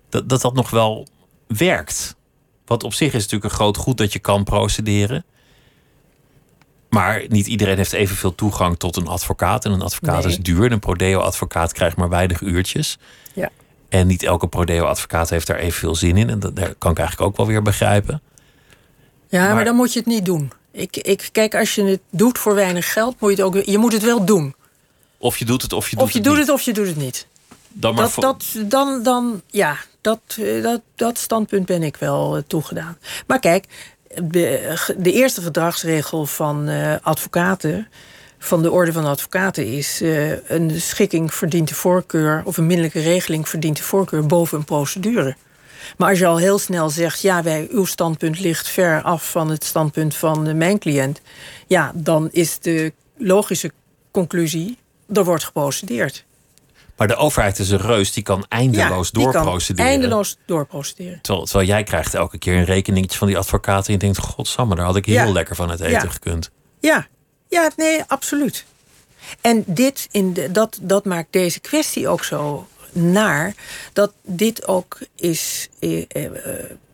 dat, 0.09 0.29
dat 0.29 0.41
dat 0.41 0.53
nog 0.53 0.69
wel 0.69 1.07
werkt? 1.47 2.15
Want 2.65 2.83
op 2.83 2.93
zich 2.93 3.07
is 3.13 3.21
natuurlijk 3.23 3.43
een 3.43 3.57
groot 3.57 3.77
goed 3.77 3.97
dat 3.97 4.13
je 4.13 4.19
kan 4.19 4.43
procederen. 4.43 5.25
Maar 6.89 7.23
niet 7.27 7.47
iedereen 7.47 7.77
heeft 7.77 7.93
evenveel 7.93 8.35
toegang 8.35 8.77
tot 8.79 8.95
een 8.95 9.07
advocaat. 9.07 9.65
En 9.65 9.71
een 9.71 9.81
advocaat 9.81 10.23
Nee. 10.23 10.31
is 10.31 10.37
duur. 10.39 10.65
En 10.65 10.71
een 10.71 10.79
prodeo-advocaat 10.79 11.73
krijgt 11.73 11.97
maar 11.97 12.09
weinig 12.09 12.41
uurtjes. 12.41 12.97
Ja. 13.33 13.49
En 13.89 14.07
niet 14.07 14.23
elke 14.23 14.47
prodeo-advocaat 14.47 15.29
heeft 15.29 15.47
daar 15.47 15.57
evenveel 15.57 15.95
zin 15.95 16.17
in. 16.17 16.29
En 16.29 16.39
dat 16.39 16.53
kan 16.77 16.91
ik 16.91 16.97
eigenlijk 16.99 17.21
ook 17.29 17.37
wel 17.37 17.45
weer 17.47 17.61
begrijpen. 17.61 18.21
Ja, 19.27 19.45
maar, 19.45 19.55
Maar- 19.55 19.65
dan 19.65 19.75
moet 19.75 19.93
je 19.93 19.99
het 19.99 20.07
niet 20.07 20.25
doen. 20.25 20.51
Ik, 20.71 20.97
ik, 20.97 21.29
kijk, 21.31 21.55
als 21.55 21.75
je 21.75 21.83
het 21.83 21.99
doet 22.09 22.37
voor 22.37 22.55
weinig 22.55 22.93
geld, 22.93 23.19
moet 23.19 23.29
je 23.37 23.43
het 23.43 23.45
ook. 23.55 23.63
Je 23.65 23.77
moet 23.77 23.93
het 23.93 24.03
wel 24.03 24.25
doen. 24.25 24.55
Of 25.17 25.37
je 25.37 25.45
doet 25.45 25.61
het 25.61 25.73
of 25.73 25.89
je 25.89 25.95
doet 25.95 26.05
Of 26.05 26.11
je 26.11 26.17
het 26.17 26.27
doet 26.27 26.37
niet. 26.37 26.45
het 26.45 26.55
of 26.55 26.61
je 26.61 26.73
doet 26.73 26.87
het 26.87 26.95
niet. 26.97 27.27
Dan 27.73 27.95
maar 27.95 28.09
dat, 28.15 28.21
dat, 28.21 28.45
dan, 28.69 29.03
dan, 29.03 29.41
ja, 29.47 29.77
dat, 30.01 30.19
eh, 30.39 30.63
dat, 30.63 30.81
dat 30.95 31.17
standpunt 31.17 31.65
ben 31.65 31.83
ik 31.83 31.97
wel 31.97 32.35
eh, 32.35 32.43
toegedaan. 32.47 32.97
Maar 33.27 33.39
kijk, 33.39 33.65
de, 34.23 34.93
de 34.97 35.11
eerste 35.11 35.41
gedragsregel 35.41 36.25
van 36.25 36.67
eh, 36.67 36.95
advocaten, 37.01 37.87
van 38.37 38.61
de 38.61 38.71
orde 38.71 38.91
van 38.91 39.05
advocaten, 39.05 39.67
is 39.67 40.01
een 40.47 40.81
schikking 40.81 41.33
verdient 41.33 41.67
de 41.67 41.75
voorkeur, 41.75 42.41
of 42.45 42.57
een 42.57 42.65
minderlijke 42.65 43.01
regeling 43.01 43.49
verdient 43.49 43.77
de 43.77 43.83
voorkeur 43.83 44.25
boven 44.25 44.57
een 44.57 44.65
procedure. 44.65 45.35
Maar 45.97 46.09
als 46.09 46.19
je 46.19 46.25
al 46.25 46.37
heel 46.37 46.59
snel 46.59 46.89
zegt, 46.89 47.21
ja, 47.21 47.43
wij, 47.43 47.67
uw 47.71 47.85
standpunt 47.85 48.39
ligt 48.39 48.69
ver 48.69 49.01
af 49.01 49.31
van 49.31 49.49
het 49.49 49.63
standpunt 49.63 50.15
van 50.15 50.57
mijn 50.57 50.79
cliënt, 50.79 51.21
ja, 51.67 51.91
dan 51.95 52.29
is 52.31 52.59
de 52.59 52.93
logische 53.17 53.71
conclusie, 54.11 54.77
er 55.13 55.23
wordt 55.23 55.43
geprocedeerd. 55.43 56.25
Maar 56.97 57.07
de 57.07 57.15
overheid 57.15 57.59
is 57.59 57.69
een 57.69 57.81
reus, 57.81 58.13
die 58.13 58.23
kan 58.23 58.45
eindeloos 58.49 59.11
die 59.11 59.23
kan 59.23 59.31
doorprocederen. 59.33 59.91
Eindeloos 59.91 60.37
doorprocederen. 60.45 61.19
Terwijl, 61.21 61.45
terwijl 61.45 61.67
jij 61.67 61.83
krijgt 61.83 62.13
elke 62.13 62.37
keer 62.37 62.55
een 62.55 62.65
rekeningetje 62.65 63.17
van 63.17 63.27
die 63.27 63.37
advocaat. 63.37 63.87
En 63.87 63.93
je 63.93 63.99
denkt, 63.99 64.17
godsamme, 64.17 64.75
daar 64.75 64.85
had 64.85 64.95
ik 64.95 65.05
heel 65.05 65.15
Ja. 65.15 65.31
lekker 65.31 65.55
van 65.55 65.69
het 65.69 65.79
eten 65.79 65.91
Ja. 65.91 66.07
gekund. 66.09 66.49
Ja, 66.79 67.07
ja 67.49 67.71
nee, 67.75 68.01
absoluut. 68.07 68.65
En 69.41 69.63
dit 69.67 70.07
in 70.11 70.33
de, 70.33 70.51
dat, 70.51 70.77
dat 70.81 71.05
maakt 71.05 71.27
deze 71.31 71.59
kwestie 71.59 72.07
ook 72.07 72.23
zo 72.23 72.67
naar. 72.91 73.53
Dat 73.93 74.13
dit 74.21 74.67
ook 74.67 74.97
is, 75.15 75.69
eh, 75.79 76.03
eh, 76.07 76.31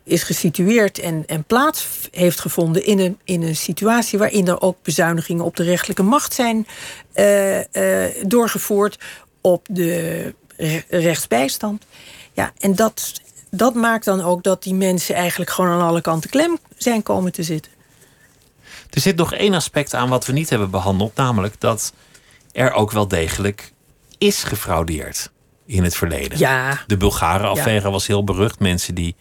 is 0.04 0.24
gesitueerd 0.24 1.00
en, 1.00 1.24
en 1.28 1.44
plaats 1.44 1.88
heeft 2.12 2.40
gevonden 2.40 2.86
in 2.86 3.00
een, 3.00 3.20
in 3.24 3.42
een 3.42 3.56
situatie 3.56 4.20
waarin 4.20 4.48
er 4.48 4.62
ook 4.62 4.78
bezuinigingen 4.84 5.46
op 5.46 5.56
de 5.56 5.64
rechtelijke 5.64 6.04
macht 6.04 6.34
zijn 6.34 6.68
eh, 7.14 8.06
doorgevoerd. 8.24 8.98
Op 9.42 9.66
de 9.70 10.34
re- 10.58 10.84
rechtsbijstand. 10.90 11.86
Ja, 12.34 12.54
en 12.60 12.76
dat, 12.76 13.22
dat 13.52 13.74
maakt 13.76 14.06
dan 14.06 14.22
ook 14.22 14.44
dat 14.44 14.64
die 14.64 14.74
mensen 14.74 15.16
eigenlijk 15.16 15.52
gewoon 15.52 15.70
aan 15.70 15.88
alle 15.88 16.02
kanten 16.02 16.30
klem 16.30 16.58
zijn 16.78 17.04
komen 17.04 17.32
te 17.32 17.44
zitten. 17.44 17.72
Er 18.90 19.02
zit 19.02 19.16
nog 19.16 19.34
één 19.34 19.54
aspect 19.54 19.94
aan 19.94 20.10
wat 20.10 20.26
we 20.26 20.34
niet 20.34 20.50
hebben 20.50 20.70
behandeld. 20.70 21.16
Namelijk 21.16 21.60
dat 21.60 21.94
er 22.52 22.72
ook 22.72 22.92
wel 22.92 23.08
degelijk 23.08 23.72
is 24.18 24.44
gefraudeerd 24.44 25.32
in 25.66 25.84
het 25.84 25.96
verleden. 25.96 26.38
Ja, 26.40 26.84
De 26.88 26.98
Bulgaren-affaire 26.98 27.90
was 27.92 28.08
heel 28.08 28.24
berucht. 28.24 28.60
Mensen 28.60 28.96
die 28.96 29.16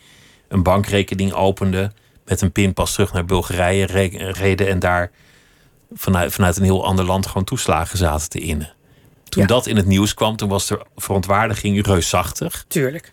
een 0.49 0.63
bankrekening 0.63 1.33
openden... 1.33 1.95
met 2.25 2.41
een 2.41 2.53
pinpas 2.53 2.93
terug 2.93 3.13
naar 3.13 3.25
Bulgarije 3.25 3.87
re- 3.87 4.33
reden... 4.33 4.69
en 4.69 4.79
daar 4.79 5.11
vanuit, 5.93 6.33
vanuit 6.33 6.57
een 6.57 6.63
heel 6.63 6.85
ander 6.85 7.05
land 7.05 7.27
gewoon 7.27 7.45
toeslagen 7.45 7.99
zaten 7.99 8.29
te 8.29 8.39
innen. 8.39 8.73
Toen 9.29 9.43
Ja. 9.43 9.49
dat 9.49 9.67
in 9.67 9.77
het 9.77 9.87
nieuws 9.87 10.15
kwam, 10.15 10.37
toen 10.37 10.49
was 10.49 10.67
de 10.67 10.85
verontwaardiging 10.97 11.87
reusachtig. 11.87 12.65
tuurlijk. 12.69 13.13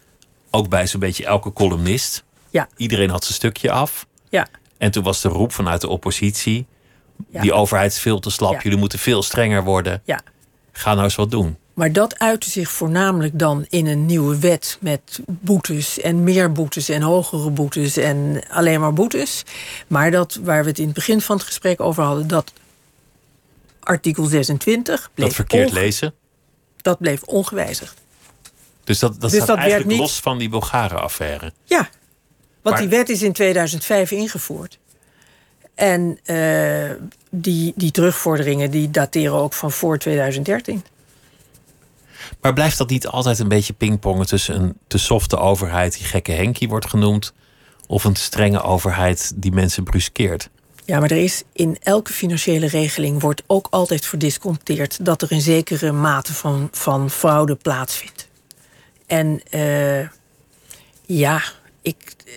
Ook 0.51 0.69
bij 0.69 0.87
zo'n 0.87 0.99
beetje 0.99 1.25
elke 1.25 1.53
columnist. 1.53 2.23
Ja, 2.49 2.67
Iedereen 2.77 3.09
had 3.09 3.23
zijn 3.23 3.35
stukje 3.35 3.71
af. 3.71 4.05
ja, 4.29 4.47
En 4.77 4.91
toen 4.91 5.03
was 5.03 5.21
de 5.21 5.29
roep 5.29 5.51
vanuit 5.51 5.81
de 5.81 5.87
oppositie... 5.87 6.65
Ja. 7.29 7.41
die 7.41 7.53
overheid 7.53 7.91
is 7.91 7.99
veel 7.99 8.19
te 8.19 8.29
slap, 8.29 8.51
Ja. 8.53 8.59
jullie 8.61 8.77
moeten 8.77 8.99
veel 8.99 9.23
strenger 9.23 9.63
worden. 9.63 10.01
ja. 10.05 10.19
Ga 10.71 10.91
nou 10.91 11.03
eens 11.03 11.15
wat 11.15 11.31
doen. 11.31 11.57
Maar 11.73 11.91
dat 11.91 12.19
uitte 12.19 12.49
zich 12.49 12.69
voornamelijk 12.71 13.39
dan 13.39 13.65
in 13.69 13.87
een 13.87 14.05
nieuwe 14.05 14.39
wet 14.39 14.77
met 14.81 15.19
boetes 15.27 15.99
en 15.99 16.23
meer 16.23 16.51
boetes 16.51 16.89
en 16.89 17.01
hogere 17.01 17.49
boetes 17.49 17.97
en 17.97 18.43
alleen 18.49 18.79
maar 18.79 18.93
boetes. 18.93 19.43
Maar 19.87 20.11
dat 20.11 20.39
waar 20.43 20.63
we 20.63 20.69
het 20.69 20.79
in 20.79 20.85
het 20.85 20.93
begin 20.93 21.21
van 21.21 21.35
het 21.37 21.45
gesprek 21.45 21.79
over 21.81 22.03
hadden, 22.03 22.27
dat 22.27 22.53
artikel 23.85 24.25
26 24.25 25.09
bleef, 25.13 25.27
dat 25.27 25.35
verkeerd 25.35 25.71
lezen. 25.71 26.13
dat 26.81 26.97
bleef 26.99 27.23
ongewijzigd. 27.23 28.01
Dus 28.83 28.99
dat, 28.99 29.11
dat 29.11 29.21
Dus 29.21 29.29
staat 29.31 29.47
dat 29.47 29.55
werd 29.57 29.59
eigenlijk 29.69 29.89
niet- 29.99 29.99
los 30.09 30.19
van 30.19 30.37
die 30.37 30.49
Bulgaren-affaire. 30.49 31.53
Ja, 31.63 31.77
want 31.77 31.89
Maar- 32.61 32.79
die 32.79 32.87
wet 32.97 33.09
is 33.09 33.21
in 33.21 33.33
2005 33.33 34.11
ingevoerd. 34.11 34.79
En 35.75 36.19
eh, 36.23 36.91
die, 37.31 37.73
die 37.75 37.91
terugvorderingen 37.91 38.71
die 38.71 38.91
dateren 38.91 39.33
ook 39.35 39.53
van 39.53 39.71
voor 39.71 39.97
2013. 39.97 40.83
Maar 42.41 42.53
blijft 42.53 42.77
dat 42.77 42.89
niet 42.89 43.07
altijd 43.07 43.39
een 43.39 43.47
beetje 43.47 43.73
pingpongen 43.73 44.25
tussen 44.25 44.55
een 44.61 44.77
te 44.87 44.97
softe 44.97 45.37
overheid 45.37 45.93
die 45.97 46.05
gekke 46.05 46.31
Henkie 46.31 46.69
wordt 46.69 46.89
genoemd, 46.89 47.33
of 47.87 48.03
een 48.03 48.13
te 48.13 48.21
strenge 48.21 48.61
overheid 48.61 49.31
die 49.35 49.51
mensen 49.51 49.83
bruskeert? 49.83 50.49
Ja, 50.85 50.99
maar 50.99 51.11
er 51.11 51.23
is 51.23 51.43
in 51.53 51.77
elke 51.83 52.13
financiële 52.13 52.67
regeling 52.67 53.21
wordt 53.21 53.43
ook 53.47 53.67
altijd 53.69 54.05
verdisconteerd 54.05 55.05
dat 55.05 55.21
er 55.21 55.31
een 55.31 55.41
zekere 55.41 55.91
mate 55.91 56.33
van, 56.33 56.67
van 56.71 57.09
fraude 57.09 57.55
plaatsvindt. 57.55 58.27
En 59.07 59.41
eh, 59.49 60.07
ja, 61.05 61.43
ik, 61.81 62.15
eh, 62.25 62.33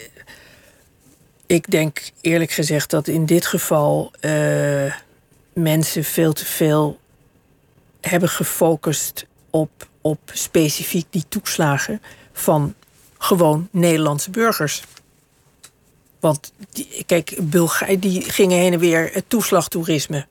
ik 1.46 1.70
denk 1.70 2.10
eerlijk 2.20 2.50
gezegd 2.50 2.90
dat 2.90 3.08
in 3.08 3.26
dit 3.26 3.46
geval 3.46 4.12
eh, 4.20 4.94
mensen 5.52 6.04
veel 6.04 6.32
te 6.32 6.44
veel 6.44 6.98
hebben 8.00 8.28
gefocust 8.28 9.26
op, 9.50 9.88
op 10.00 10.18
specifiek 10.32 11.06
die 11.10 11.24
toeslagen 11.28 12.02
van 12.32 12.74
gewoon 13.18 13.68
Nederlandse 13.70 14.30
burgers. 14.30 14.82
Want 16.20 16.52
die, 16.72 17.02
kijk, 17.06 17.38
Bulga 17.40 17.86
die 17.98 18.22
gingen 18.22 18.58
heen 18.58 18.72
en 18.72 18.78
weer 18.78 19.10
het 19.12 19.24
toeslagtoerisme. 19.28 20.26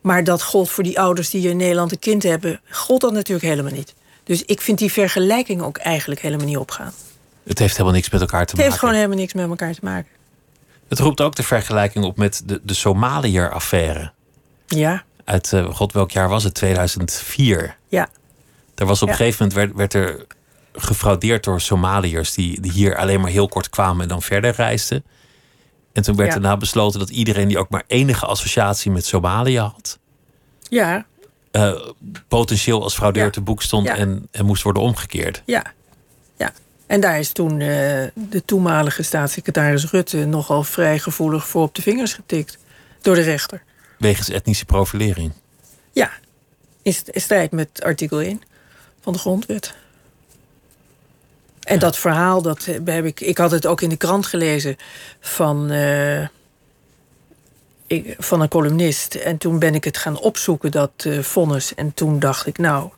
Maar 0.00 0.24
dat 0.24 0.42
gold 0.42 0.70
voor 0.70 0.84
die 0.84 1.00
ouders 1.00 1.30
die 1.30 1.48
in 1.48 1.56
Nederland 1.56 1.92
een 1.92 1.98
kind 1.98 2.22
hebben, 2.22 2.60
gold 2.70 3.00
dat 3.00 3.12
natuurlijk 3.12 3.46
helemaal 3.46 3.72
niet. 3.72 3.94
Dus 4.24 4.42
ik 4.44 4.60
vind 4.60 4.78
die 4.78 4.92
vergelijking 4.92 5.62
ook 5.62 5.76
eigenlijk 5.78 6.20
helemaal 6.20 6.46
niet 6.46 6.56
opgaan. 6.56 6.92
Het 7.44 7.58
heeft 7.58 7.72
helemaal 7.72 7.94
niks 7.94 8.10
met 8.10 8.20
elkaar 8.20 8.46
te 8.46 8.50
Het 8.50 8.56
heeft 8.56 8.66
maken. 8.68 8.78
gewoon 8.78 8.94
helemaal 8.94 9.16
niks 9.18 9.32
met 9.34 9.48
elkaar 9.48 9.74
te 9.74 9.80
maken. 9.82 10.10
Het 10.88 10.98
roept 10.98 11.20
ook 11.20 11.34
de 11.34 11.42
vergelijking 11.42 12.04
op 12.04 12.16
met 12.16 12.42
de, 12.44 12.60
de 12.62 12.74
Somaliër-affaire. 12.74 14.12
Ja, 14.66 15.04
Uit, 15.24 15.52
eh, 15.52 15.74
god 15.74 15.92
welk 15.92 16.10
jaar 16.10 16.28
was 16.28 16.44
het? 16.44 16.54
2004. 16.54 17.76
ja, 17.88 18.08
Daar 18.74 18.86
was 18.86 19.02
op 19.02 19.08
een 19.08 19.14
gegeven 19.14 19.46
moment 19.48 19.76
werd, 19.76 19.92
werd 19.92 20.08
er 20.08 20.26
gefraudeerd 20.72 21.44
door 21.44 21.60
Somaliërs 21.60 22.34
die, 22.34 22.60
die 22.60 22.72
hier 22.72 22.96
alleen 22.96 23.20
maar 23.20 23.30
heel 23.30 23.48
kort 23.48 23.68
kwamen 23.70 24.02
en 24.02 24.08
dan 24.08 24.22
verder 24.22 24.54
reisden. 24.54 25.04
En 25.92 26.02
toen 26.02 26.16
werd 26.16 26.28
Ja. 26.28 26.34
daarna 26.38 26.56
besloten 26.56 26.98
dat 26.98 27.10
iedereen 27.10 27.48
die 27.48 27.58
ook 27.58 27.68
maar 27.70 27.82
enige 27.86 28.26
associatie 28.26 28.90
met 28.90 29.04
Somalië 29.06 29.58
had, 29.58 29.98
Ja, 30.68 31.06
eh, 31.50 31.72
potentieel 32.28 32.82
als 32.82 32.94
fraudeur 32.94 33.24
Ja. 33.24 33.30
te 33.30 33.40
boek 33.40 33.62
stond 33.62 33.86
Ja. 33.86 33.96
en, 33.96 34.28
en 34.30 34.44
moest 34.44 34.62
worden 34.62 34.82
omgekeerd. 34.82 35.42
ja, 35.46 35.64
ja. 36.36 36.52
En 36.86 37.00
daar 37.00 37.18
is 37.18 37.32
toen 37.32 37.50
eh, 37.60 37.66
de 38.14 38.42
toenmalige 38.44 39.02
staatssecretaris 39.02 39.90
Rutte 39.90 40.24
nogal 40.24 40.62
vrij 40.62 40.98
gevoelig 40.98 41.46
voor 41.48 41.62
op 41.62 41.74
de 41.74 41.82
vingers 41.82 42.14
getikt. 42.14 42.58
Door 43.00 43.14
de 43.14 43.20
rechter. 43.20 43.62
Wegens 43.98 44.28
etnische 44.28 44.64
profilering. 44.64 45.32
Ja, 45.92 46.10
in 46.82 46.94
strijd 47.14 47.50
met 47.50 47.82
artikel 47.82 48.20
1 48.22 48.42
van 49.00 49.12
de 49.12 49.18
grondwet. 49.18 49.74
En 51.70 51.78
dat 51.78 51.98
verhaal, 51.98 52.42
dat 52.42 52.66
eh, 52.66 52.78
heb 52.84 53.04
ik, 53.04 53.20
ik 53.20 53.38
had 53.38 53.50
het 53.50 53.66
ook 53.66 53.80
in 53.80 53.88
de 53.88 53.96
krant 53.96 54.26
gelezen 54.26 54.76
van, 55.20 55.70
eh, 55.70 56.22
ik, 57.86 58.14
van 58.18 58.40
een 58.40 58.48
columnist. 58.48 59.14
En 59.14 59.38
toen 59.38 59.58
ben 59.58 59.74
ik 59.74 59.84
het 59.84 59.96
gaan 59.96 60.18
opzoeken, 60.18 60.70
dat 60.70 60.90
eh, 60.96 61.18
vonnis. 61.18 61.74
En 61.74 61.94
toen 61.94 62.18
dacht 62.18 62.46
ik, 62.46 62.58
nou, 62.58 62.90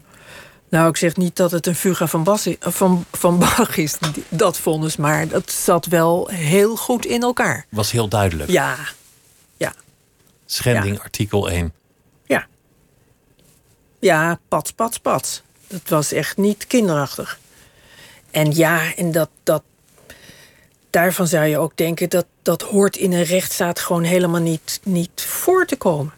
nou, 0.68 0.88
ik 0.88 0.96
zeg 0.96 1.16
niet 1.16 1.36
dat 1.36 1.50
het 1.50 1.66
een 1.66 1.74
fuga 1.74 2.06
van, 2.06 2.24
Bas 2.24 2.48
van, 2.60 3.04
van 3.12 3.38
Bach 3.38 3.76
is, 3.76 3.98
dat 4.28 4.58
vonnis. 4.58 4.96
Maar 4.96 5.28
dat 5.28 5.50
zat 5.50 5.86
wel 5.86 6.28
heel 6.28 6.76
goed 6.76 7.06
in 7.06 7.22
elkaar. 7.22 7.66
Was 7.68 7.90
heel 7.92 8.08
duidelijk. 8.08 8.50
Ja, 8.50 8.76
ja, 9.56 9.74
Schending 10.46 10.96
Ja. 10.96 11.02
artikel 11.02 11.50
1. 11.50 11.72
Ja. 12.26 12.46
Ja, 13.98 14.38
pats, 14.48 14.72
pats, 14.72 14.98
pats. 14.98 15.42
Dat 15.66 15.88
was 15.88 16.12
echt 16.12 16.36
niet 16.36 16.66
kinderachtig. 16.66 17.38
En 18.32 18.54
ja, 18.54 18.94
en 18.94 19.12
dat, 19.12 19.28
dat, 19.42 19.62
daarvan 20.90 21.26
zou 21.26 21.46
je 21.46 21.58
ook 21.58 21.76
denken... 21.76 22.08
dat 22.08 22.26
dat 22.42 22.62
hoort 22.62 22.96
in 22.96 23.12
een 23.12 23.24
rechtsstaat 23.24 23.78
gewoon 23.78 24.02
helemaal 24.02 24.40
niet, 24.40 24.80
niet 24.82 25.22
voor 25.22 25.66
te 25.66 25.76
komen. 25.76 26.12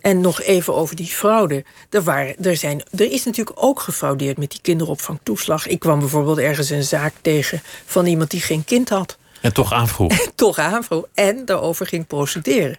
En 0.00 0.20
nog 0.20 0.42
even 0.42 0.74
over 0.74 0.96
die 0.96 1.06
fraude. 1.06 1.64
Er, 1.90 2.02
waren, 2.02 2.44
er, 2.44 2.56
zijn, 2.56 2.82
er 2.90 3.12
is 3.12 3.24
natuurlijk 3.24 3.62
ook 3.62 3.80
gefraudeerd 3.80 4.38
met 4.38 4.50
die 4.50 4.60
kinderopvangtoeslag. 4.62 5.66
Ik 5.66 5.78
kwam 5.78 5.98
bijvoorbeeld 5.98 6.38
ergens 6.38 6.70
een 6.70 6.84
zaak 6.84 7.14
tegen 7.20 7.62
van 7.84 8.06
iemand 8.06 8.30
die 8.30 8.40
geen 8.40 8.64
kind 8.64 8.88
had 8.88 9.18
En 9.40 9.52
toch 9.52 9.72
aanvroeg. 9.72 10.28
toch 10.34 10.58
aanvroeg 10.58 11.04
en 11.14 11.44
daarover 11.44 11.86
ging 11.86 12.06
procederen. 12.06 12.78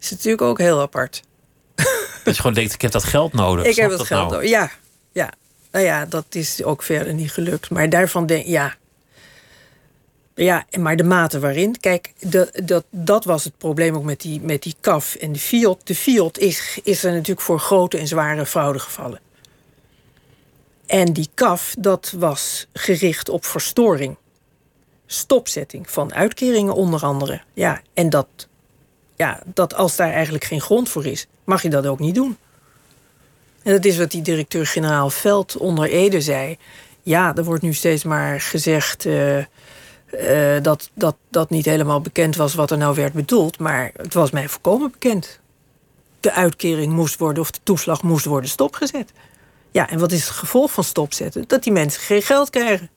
Is 0.00 0.10
natuurlijk 0.10 0.42
ook 0.42 0.58
heel 0.58 0.80
apart. 0.80 1.22
dat 2.24 2.34
je 2.34 2.34
gewoon 2.34 2.54
denkt, 2.54 2.74
ik 2.74 2.82
heb 2.82 2.92
dat 2.92 3.04
geld 3.04 3.32
nodig. 3.32 3.64
ik 3.64 3.72
Snap 3.72 3.88
heb 3.88 3.98
dat 3.98 4.06
geld. 4.06 4.20
nou? 4.20 4.32
nodig. 4.32 4.50
Ja, 4.50 4.70
ja. 5.12 5.32
Nou 5.72 5.84
ja, 5.84 6.06
dat 6.06 6.24
is 6.30 6.62
ook 6.62 6.82
verder 6.82 7.14
niet 7.14 7.32
gelukt. 7.32 7.70
Maar 7.70 7.88
daarvan 7.88 8.26
denk 8.26 8.46
ja. 8.46 8.74
Ja, 10.34 10.66
maar 10.78 10.96
de 10.96 11.04
mate 11.04 11.40
waarin. 11.40 11.80
Kijk, 11.80 12.12
dat, 12.20 12.60
dat, 12.64 12.84
dat 12.90 13.24
was 13.24 13.44
het 13.44 13.58
probleem 13.58 13.94
ook 13.94 14.04
met 14.04 14.20
die, 14.20 14.40
met 14.40 14.62
die 14.62 14.74
CAF 14.80 15.14
en 15.14 15.32
de 15.32 15.38
Fiat. 15.38 15.80
De 15.84 15.94
Fiat 15.94 16.38
is, 16.38 16.80
is 16.82 17.04
er 17.04 17.12
natuurlijk 17.12 17.40
voor 17.40 17.60
grote 17.60 17.98
en 17.98 18.06
zware 18.06 18.46
fraude 18.46 18.78
gevallen. 18.78 19.20
En 20.86 21.12
die 21.12 21.28
CAF, 21.34 21.74
dat 21.78 22.14
was 22.18 22.66
gericht 22.72 23.28
op 23.28 23.44
verstoring. 23.44 24.16
Stopzetting 25.06 25.90
van 25.90 26.14
uitkeringen 26.14 26.74
onder 26.74 27.02
andere. 27.02 27.40
Ja, 27.54 27.82
en 27.94 28.10
dat, 28.10 28.26
ja, 29.16 29.40
dat 29.44 29.74
als 29.74 29.96
daar 29.96 30.12
eigenlijk 30.12 30.44
geen 30.44 30.60
grond 30.60 30.88
voor 30.88 31.06
is, 31.06 31.26
mag 31.44 31.62
je 31.62 31.70
dat 31.70 31.86
ook 31.86 31.98
niet 31.98 32.14
doen. 32.14 32.36
En 33.62 33.72
dat 33.72 33.84
is 33.84 33.98
wat 33.98 34.10
die 34.10 34.22
directeur-generaal 34.22 35.10
Veld 35.10 35.56
onder 35.56 35.90
Ede 35.90 36.20
zei. 36.20 36.56
Ja, 37.02 37.34
er 37.36 37.44
wordt 37.44 37.62
nu 37.62 37.72
steeds 37.72 38.04
maar 38.04 38.40
gezegd 38.40 39.06
eh, 39.06 39.38
eh, 39.38 40.62
dat, 40.62 40.90
dat 40.94 41.16
dat 41.30 41.50
niet 41.50 41.64
helemaal 41.64 42.00
bekend 42.00 42.36
was 42.36 42.54
wat 42.54 42.70
er 42.70 42.78
nou 42.78 42.94
werd 42.94 43.12
bedoeld. 43.12 43.58
Maar 43.58 43.90
het 43.96 44.14
was 44.14 44.30
mij 44.30 44.48
volkomen 44.48 44.90
bekend. 44.90 45.40
De 46.20 46.32
uitkering 46.32 46.92
moest 46.92 47.18
worden, 47.18 47.42
of 47.42 47.50
de 47.50 47.60
toeslag 47.62 48.02
moest 48.02 48.24
worden 48.24 48.50
stopgezet. 48.50 49.12
Ja, 49.70 49.90
en 49.90 49.98
wat 49.98 50.12
is 50.12 50.20
het 50.20 50.30
gevolg 50.30 50.72
van 50.72 50.84
stopzetten? 50.84 51.44
Dat 51.46 51.62
die 51.62 51.72
mensen 51.72 52.02
geen 52.02 52.22
geld 52.22 52.50
krijgen. 52.50 52.90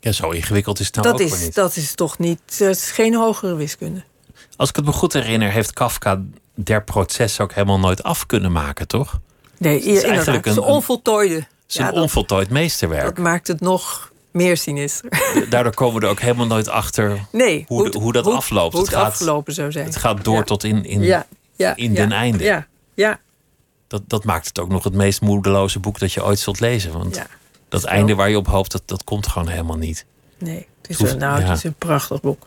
Ja, 0.00 0.12
zo 0.12 0.30
ingewikkeld 0.30 0.80
is 0.80 0.86
het 0.86 0.94
nou 0.94 1.06
dat, 1.08 1.20
ook 1.20 1.26
is, 1.26 1.40
niet. 1.40 1.54
dat 1.54 1.76
is 1.76 1.94
toch 1.94 2.18
niet, 2.18 2.58
dat 2.58 2.76
is 2.76 2.90
geen 2.90 3.14
hogere 3.14 3.54
wiskunde. 3.54 4.04
Als 4.56 4.68
ik 4.68 4.76
het 4.76 4.84
me 4.84 4.92
goed 4.92 5.12
herinner, 5.12 5.50
heeft 5.50 5.72
Kafka 5.72 6.22
der 6.54 6.84
proces 6.84 7.40
ook 7.40 7.52
helemaal 7.52 7.78
nooit 7.78 8.02
af 8.02 8.26
kunnen 8.26 8.52
maken, 8.52 8.88
toch? 8.88 9.20
Nee, 9.58 9.76
is 9.80 9.84
eigenlijk 9.84 10.06
inderdaad. 10.26 10.44
Het 10.44 10.46
is 10.46 10.56
een- 10.56 10.62
een 10.62 10.68
onvoltooide. 10.74 11.34
Het 11.34 11.44
is 11.68 11.74
Ja, 11.74 11.84
dat- 11.84 11.94
onvoltooid 12.02 12.50
meesterwerk. 12.50 13.04
Dat 13.04 13.18
maakt 13.18 13.46
het 13.46 13.60
nog 13.60 14.12
meer 14.30 14.56
sinister. 14.56 15.10
Daardoor 15.50 15.74
komen 15.74 16.00
we 16.00 16.06
er 16.06 16.12
ook 16.12 16.20
helemaal 16.20 16.46
nooit 16.46 16.68
achter 16.68 17.20
Nee, 17.32 17.64
hoe, 17.68 17.90
de- 17.90 17.98
hoe 17.98 18.12
dat 18.12 18.26
afloopt. 18.26 18.72
Hoe 18.72 18.82
het, 18.82 18.90
het 18.90 19.00
gaat, 19.00 19.10
afgelopen 19.12 19.52
zou 19.54 19.72
zijn. 19.72 19.84
het 19.84 19.96
gaat 19.96 20.24
door 20.24 20.36
Ja. 20.36 20.42
tot 20.42 20.64
in, 20.64 20.84
in 20.84 21.02
ja, 21.02 21.26
ja, 21.56 21.76
in 21.76 21.94
den 21.94 22.12
einde. 22.12 22.44
Ja, 22.44 22.66
ja, 22.94 23.20
dat, 23.86 24.02
dat 24.06 24.24
maakt 24.24 24.46
het 24.46 24.58
ook 24.58 24.68
nog 24.68 24.84
het 24.84 24.94
meest 24.94 25.20
moedeloze 25.20 25.78
boek 25.78 25.98
dat 25.98 26.12
je 26.12 26.24
ooit 26.24 26.38
zult 26.38 26.60
lezen. 26.60 26.92
Want 26.92 27.22
dat 27.68 27.84
einde 27.84 28.14
waar 28.14 28.30
je 28.30 28.36
op 28.36 28.46
hoopt, 28.46 28.72
dat, 28.72 28.82
dat 28.84 29.04
komt 29.04 29.26
gewoon 29.26 29.48
helemaal 29.48 29.76
niet. 29.76 30.04
Nee, 30.38 30.66
het 30.80 30.90
is, 30.90 30.98
hoeft- 30.98 31.12
een, 31.12 31.18
nou, 31.18 31.40
het 31.40 31.56
is 31.56 31.64
een 31.64 31.74
prachtig 31.74 32.20
boek. 32.20 32.46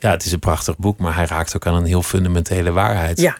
Ja, 0.00 0.10
het 0.10 0.24
is 0.24 0.32
een 0.32 0.38
prachtig 0.38 0.76
boek, 0.76 0.98
maar 0.98 1.14
hij 1.14 1.24
raakt 1.24 1.56
ook 1.56 1.66
aan 1.66 1.74
een 1.74 1.84
heel 1.84 2.02
fundamentele 2.02 2.70
waarheid. 2.70 3.20
Ja, 3.20 3.38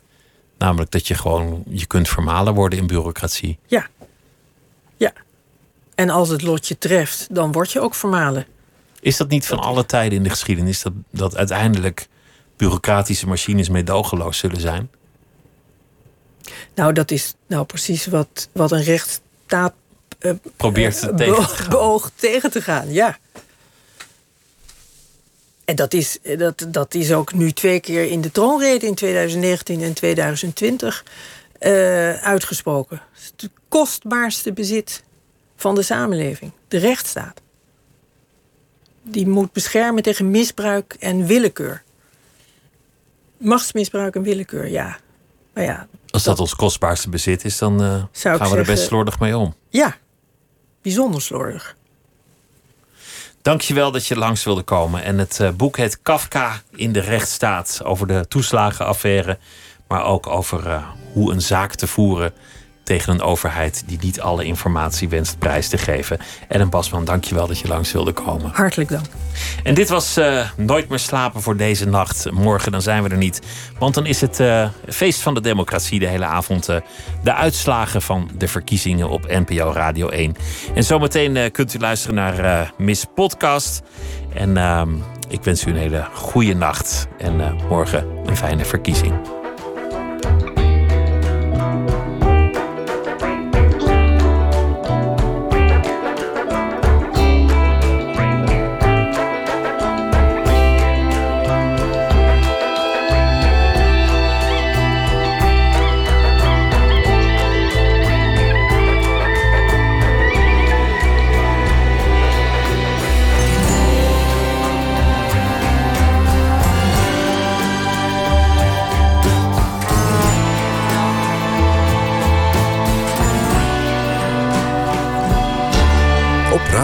Namelijk 0.58 0.90
dat 0.90 1.06
je 1.08 1.14
gewoon, 1.14 1.62
je 1.68 1.86
kunt 1.86 2.08
vermalen 2.08 2.54
worden 2.54 2.78
in 2.78 2.86
bureaucratie. 2.86 3.58
ja, 3.66 3.86
ja. 4.96 5.12
En 5.94 6.11
als 6.11 6.28
het 6.28 6.42
lot 6.42 6.68
je 6.68 6.78
treft, 6.78 7.26
dan 7.34 7.52
word 7.52 7.72
je 7.72 7.80
ook 7.80 7.94
vermalen. 7.94 8.46
Is 9.00 9.16
dat 9.16 9.28
niet 9.28 9.46
van 9.46 9.58
alle 9.58 9.86
tijden 9.86 10.16
in 10.18 10.22
de 10.24 10.30
geschiedenis 10.30 10.82
dat, 10.82 10.92
dat 11.11 11.36
uiteindelijk 11.36 12.08
bureaucratische 12.56 13.26
machines 13.26 13.68
meedogenloos 13.68 14.38
zullen 14.38 14.61
zijn? 14.61 14.90
Nou, 16.74 16.92
dat 16.92 17.11
is 17.11 17.34
nou 17.46 17.64
precies 17.64 18.06
wat, 18.06 18.48
wat 18.52 18.72
een 18.72 18.82
rechtsstaat 18.82 19.72
eh, 20.18 20.32
Probeert 20.56 20.94
eh, 20.96 21.02
het 21.02 21.16
tegen 21.16 21.34
te 21.34 21.40
beo- 21.40 21.46
gaan. 21.48 21.68
beoogt 21.70 22.12
tegen 22.16 22.50
te 22.50 22.62
gaan, 22.62 22.92
ja. 22.92 23.18
En 25.70 25.76
dat 25.76 25.94
is, 25.94 26.18
dat, 26.38 26.66
dat 26.68 26.94
is 26.94 27.12
ook 27.12 27.32
nu 27.32 27.52
twee 27.52 27.80
keer 27.80 28.10
in 28.10 28.20
de 28.20 28.30
troonrede 28.30 28.86
in 28.86 28.94
2019 28.94 29.82
en 29.82 29.94
2020 29.94 31.04
eh, 31.58 32.14
uitgesproken. 32.14 33.02
Het 33.12 33.22
is 33.22 33.42
het 33.42 33.50
kostbaarste 33.68 34.52
bezit 34.52 35.02
van 35.56 35.74
de 35.74 35.82
samenleving, 35.82 36.52
de 36.68 36.78
rechtsstaat. 36.78 37.40
Die 39.02 39.28
moet 39.28 39.52
beschermen 39.52 40.02
tegen 40.02 40.30
misbruik 40.30 40.96
en 40.98 41.26
willekeur. 41.26 41.82
Machtsmisbruik 43.36 44.14
en 44.14 44.22
willekeur, 44.22 44.68
ja. 44.68 44.98
Maar 45.54 45.64
ja, 45.64 45.86
Als 46.10 46.22
dat 46.22 46.40
ons 46.40 46.54
kostbaarste 46.54 47.08
bezit 47.08 47.44
is, 47.44 47.58
dan 47.58 47.82
eh, 47.82 48.04
gaan 48.12 48.50
we 48.50 48.56
er 48.56 48.64
best 48.64 48.86
slordig 48.86 49.18
mee 49.18 49.36
om. 49.36 49.54
ja. 49.68 49.96
Bijzonder 50.82 51.22
slordig. 51.22 51.76
Dankjewel 53.43 53.91
dat 53.91 54.07
je 54.07 54.16
langs 54.16 54.45
wilde 54.45 54.62
komen. 54.62 55.03
En 55.03 55.18
het 55.18 55.41
eh, 55.41 55.51
boek 55.51 55.76
heet 55.76 56.03
Kafka 56.03 56.61
in 56.70 56.93
de 56.93 57.01
rechtsstaat. 57.01 57.80
Over 57.84 58.07
de 58.07 58.28
toeslagenaffaire. 58.28 59.38
Maar 59.88 60.05
ook 60.05 60.26
over 60.26 60.66
eh, 60.66 60.86
hoe 61.12 61.32
een 61.32 61.43
zaak 61.43 61.74
te 61.74 61.86
voeren 61.86 62.32
tegen 62.91 63.12
een 63.12 63.22
overheid 63.22 63.82
die 63.86 63.99
niet 64.01 64.20
alle 64.20 64.45
informatie 64.45 65.09
wenst 65.09 65.38
prijs 65.38 65.68
te 65.68 65.78
geven. 65.78 66.18
En 66.49 66.70
Basman, 66.70 67.05
dankjewel 67.05 67.47
dat 67.47 67.59
je 67.59 67.68
langs 67.68 67.93
wilde 67.93 68.12
komen. 68.12 68.51
Hartelijk 68.53 68.91
dank. 68.91 69.05
En 69.62 69.74
dit 69.74 69.88
was 69.88 70.16
eh, 70.16 70.49
Nooit 70.57 70.88
meer 70.88 70.99
slapen 70.99 71.43
voor 71.43 71.57
deze 71.57 71.86
nacht. 71.86 72.30
Morgen 72.30 72.72
dan 72.72 72.82
zijn 72.82 73.03
we 73.03 73.09
er 73.09 73.16
niet. 73.16 73.41
Want 73.78 73.95
dan 73.95 74.07
is 74.07 74.20
het 74.20 74.41
eh, 74.41 74.68
feest 74.88 75.20
van 75.20 75.34
de 75.34 75.41
democratie 75.41 75.99
de 75.99 76.07
hele 76.07 76.24
avond. 76.24 76.68
eh, 76.68 76.76
de 77.22 77.34
uitslagen 77.34 78.03
van 78.03 78.30
de 78.38 78.49
verkiezingen 78.49 79.09
op 79.09 79.26
NPO 79.28 79.72
Radio 79.72 80.09
1. 80.09 80.36
En 80.74 80.84
zometeen 80.84 81.51
kunt 81.51 81.74
u 81.74 81.78
luisteren 81.78 82.14
naar 82.16 82.72
Miss 82.76 83.05
Podcast. 83.14 83.82
En 84.34 84.57
ehm, 84.57 84.91
ik 85.28 85.45
wens 85.45 85.66
u 85.66 85.70
een 85.70 85.76
hele 85.76 86.07
goede 86.12 86.55
nacht. 86.55 87.07
En 87.18 87.57
morgen 87.68 88.07
een 88.26 88.36
fijne 88.36 88.64
verkiezing. 88.64 89.39